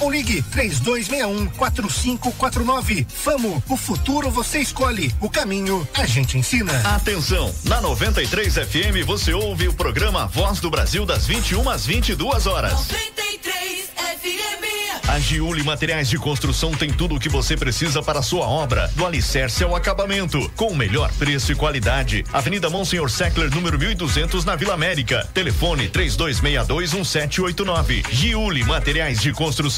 ou 0.00 0.10
ligue 0.10 0.42
três 0.42 0.80
dois 0.80 1.08
meia 1.08 1.28
um 1.28 1.46
quatro 1.46 1.90
cinco 1.90 2.32
quatro 2.32 2.64
nove. 2.64 3.06
Famo, 3.08 3.62
o 3.68 3.76
futuro 3.76 4.30
você 4.30 4.58
escolhe, 4.60 5.14
o 5.20 5.30
caminho 5.30 5.86
a 5.94 6.06
gente 6.06 6.36
ensina. 6.38 6.72
Atenção, 6.94 7.52
na 7.64 7.80
93 7.80 8.54
FM 8.54 9.04
você 9.06 9.32
ouve 9.32 9.68
o 9.68 9.74
programa 9.74 10.26
Voz 10.26 10.58
do 10.60 10.70
Brasil 10.70 11.04
das 11.06 11.26
21 11.26 11.68
às 11.68 11.86
22 11.86 12.46
horas. 12.46 12.72
93 12.72 13.84
FM. 14.22 15.08
A 15.08 15.18
Giuli 15.18 15.62
Materiais 15.62 16.10
de 16.10 16.18
Construção 16.18 16.72
tem 16.72 16.92
tudo 16.92 17.14
o 17.14 17.18
que 17.18 17.30
você 17.30 17.56
precisa 17.56 18.02
para 18.02 18.18
a 18.18 18.22
sua 18.22 18.46
obra, 18.46 18.90
do 18.94 19.06
alicerce 19.06 19.64
ao 19.64 19.74
acabamento, 19.74 20.50
com 20.54 20.66
o 20.66 20.76
melhor 20.76 21.10
preço 21.14 21.50
e 21.50 21.54
qualidade. 21.54 22.22
Avenida 22.30 22.68
Monsenhor 22.68 23.08
Seckler, 23.08 23.50
número 23.50 23.78
1200, 23.78 24.44
na 24.44 24.54
Vila 24.54 24.74
América. 24.74 25.26
Telefone 25.32 25.88
32621789. 25.88 28.04
Giuli 28.10 28.62
Materiais 28.64 29.18
de 29.20 29.32
Construção. 29.32 29.77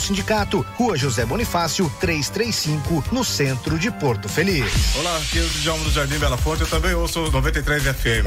sindicato, 0.00 0.64
Rua 0.76 0.96
José 0.96 1.24
Bonifácio, 1.24 1.90
335, 2.00 3.04
no 3.12 3.24
centro 3.24 3.78
de 3.78 3.90
Porto 3.90 4.28
Feliz. 4.28 4.96
Olá, 4.96 5.16
aqui 5.18 5.38
é 5.38 5.42
o 5.42 5.48
Djalma 5.48 5.84
do 5.84 5.90
Jardim 5.90 6.18
Bela 6.18 6.36
Fonte, 6.36 6.62
eu 6.62 6.68
também 6.68 6.94
ouço 6.94 7.30
93 7.30 7.82
FM. 7.84 8.26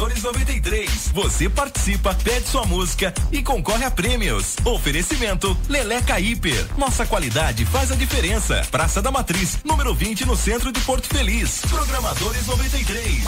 Programadores 0.00 0.22
93. 0.22 1.08
Você 1.12 1.46
participa, 1.50 2.14
pede 2.14 2.48
sua 2.48 2.64
música 2.64 3.12
e 3.30 3.42
concorre 3.42 3.84
a 3.84 3.90
prêmios. 3.90 4.56
Oferecimento 4.64 5.54
Leleca 5.68 6.18
Hiper. 6.18 6.66
Nossa 6.78 7.04
qualidade 7.04 7.66
faz 7.66 7.92
a 7.92 7.94
diferença. 7.94 8.66
Praça 8.70 9.02
da 9.02 9.10
Matriz, 9.10 9.58
número 9.62 9.94
20 9.94 10.24
no 10.24 10.34
centro 10.34 10.72
de 10.72 10.80
Porto 10.80 11.06
Feliz. 11.06 11.60
Programadores 11.68 12.46
93. 12.46 13.24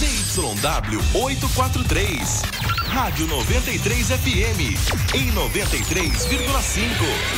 CYW 0.00 1.00
843. 1.14 2.42
Rádio 2.88 3.28
93 3.28 4.08
FM. 4.08 5.14
Em 5.14 5.30
93,5. 5.30 6.16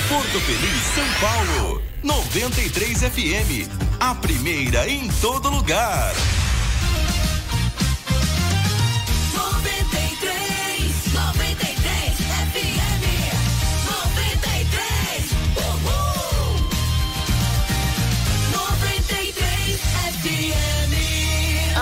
Porto 0.08 0.40
Feliz, 0.40 0.82
São 0.94 1.04
Paulo. 1.20 1.82
93 2.02 3.00
FM. 3.00 3.68
A 4.00 4.14
primeira 4.14 4.88
em 4.88 5.06
todo 5.20 5.50
lugar. 5.50 6.14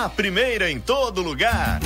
A 0.05 0.09
primeira 0.09 0.71
em 0.71 0.79
todo 0.79 1.23
lugar. 1.23 1.81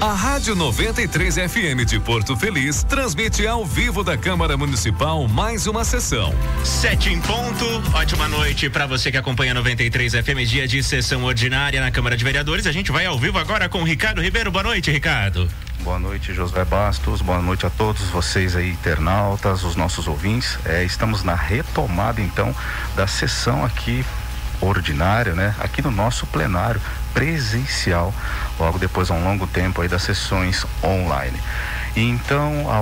A 0.00 0.12
Rádio 0.12 0.54
93 0.54 1.34
FM 1.34 1.84
de 1.84 1.98
Porto 1.98 2.36
Feliz 2.36 2.84
transmite 2.84 3.44
ao 3.48 3.64
vivo 3.64 4.04
da 4.04 4.16
Câmara 4.16 4.56
Municipal 4.56 5.26
mais 5.26 5.66
uma 5.66 5.84
sessão. 5.84 6.32
Sete 6.62 7.08
em 7.08 7.20
ponto. 7.20 7.66
Ótima 7.92 8.28
noite 8.28 8.70
para 8.70 8.86
você 8.86 9.10
que 9.10 9.16
acompanha 9.16 9.54
93 9.54 10.12
FM, 10.12 10.46
dia 10.46 10.68
de 10.68 10.84
sessão 10.84 11.24
ordinária 11.24 11.80
na 11.80 11.90
Câmara 11.90 12.16
de 12.16 12.22
Vereadores. 12.22 12.64
A 12.68 12.72
gente 12.72 12.92
vai 12.92 13.06
ao 13.06 13.18
vivo 13.18 13.38
agora 13.38 13.68
com 13.68 13.80
o 13.80 13.84
Ricardo 13.84 14.22
Ribeiro. 14.22 14.52
Boa 14.52 14.62
noite, 14.62 14.88
Ricardo. 14.88 15.48
Boa 15.80 15.98
noite, 15.98 16.32
Josué 16.32 16.64
Bastos. 16.64 17.20
Boa 17.20 17.42
noite 17.42 17.66
a 17.66 17.70
todos 17.70 18.02
vocês 18.02 18.54
aí, 18.54 18.70
internautas, 18.70 19.64
os 19.64 19.74
nossos 19.74 20.06
ouvintes. 20.06 20.56
É, 20.64 20.84
estamos 20.84 21.24
na 21.24 21.34
retomada, 21.34 22.20
então, 22.20 22.54
da 22.94 23.08
sessão 23.08 23.64
aqui 23.64 24.04
ordinária, 24.60 25.34
né? 25.34 25.54
Aqui 25.58 25.82
no 25.82 25.90
nosso 25.90 26.26
plenário 26.26 26.80
presencial, 27.12 28.12
logo 28.58 28.78
depois 28.78 29.08
de 29.08 29.14
um 29.14 29.24
longo 29.24 29.46
tempo 29.46 29.80
aí 29.80 29.88
das 29.88 30.02
sessões 30.02 30.66
online. 30.82 31.38
Então, 31.96 32.70
a 32.70 32.78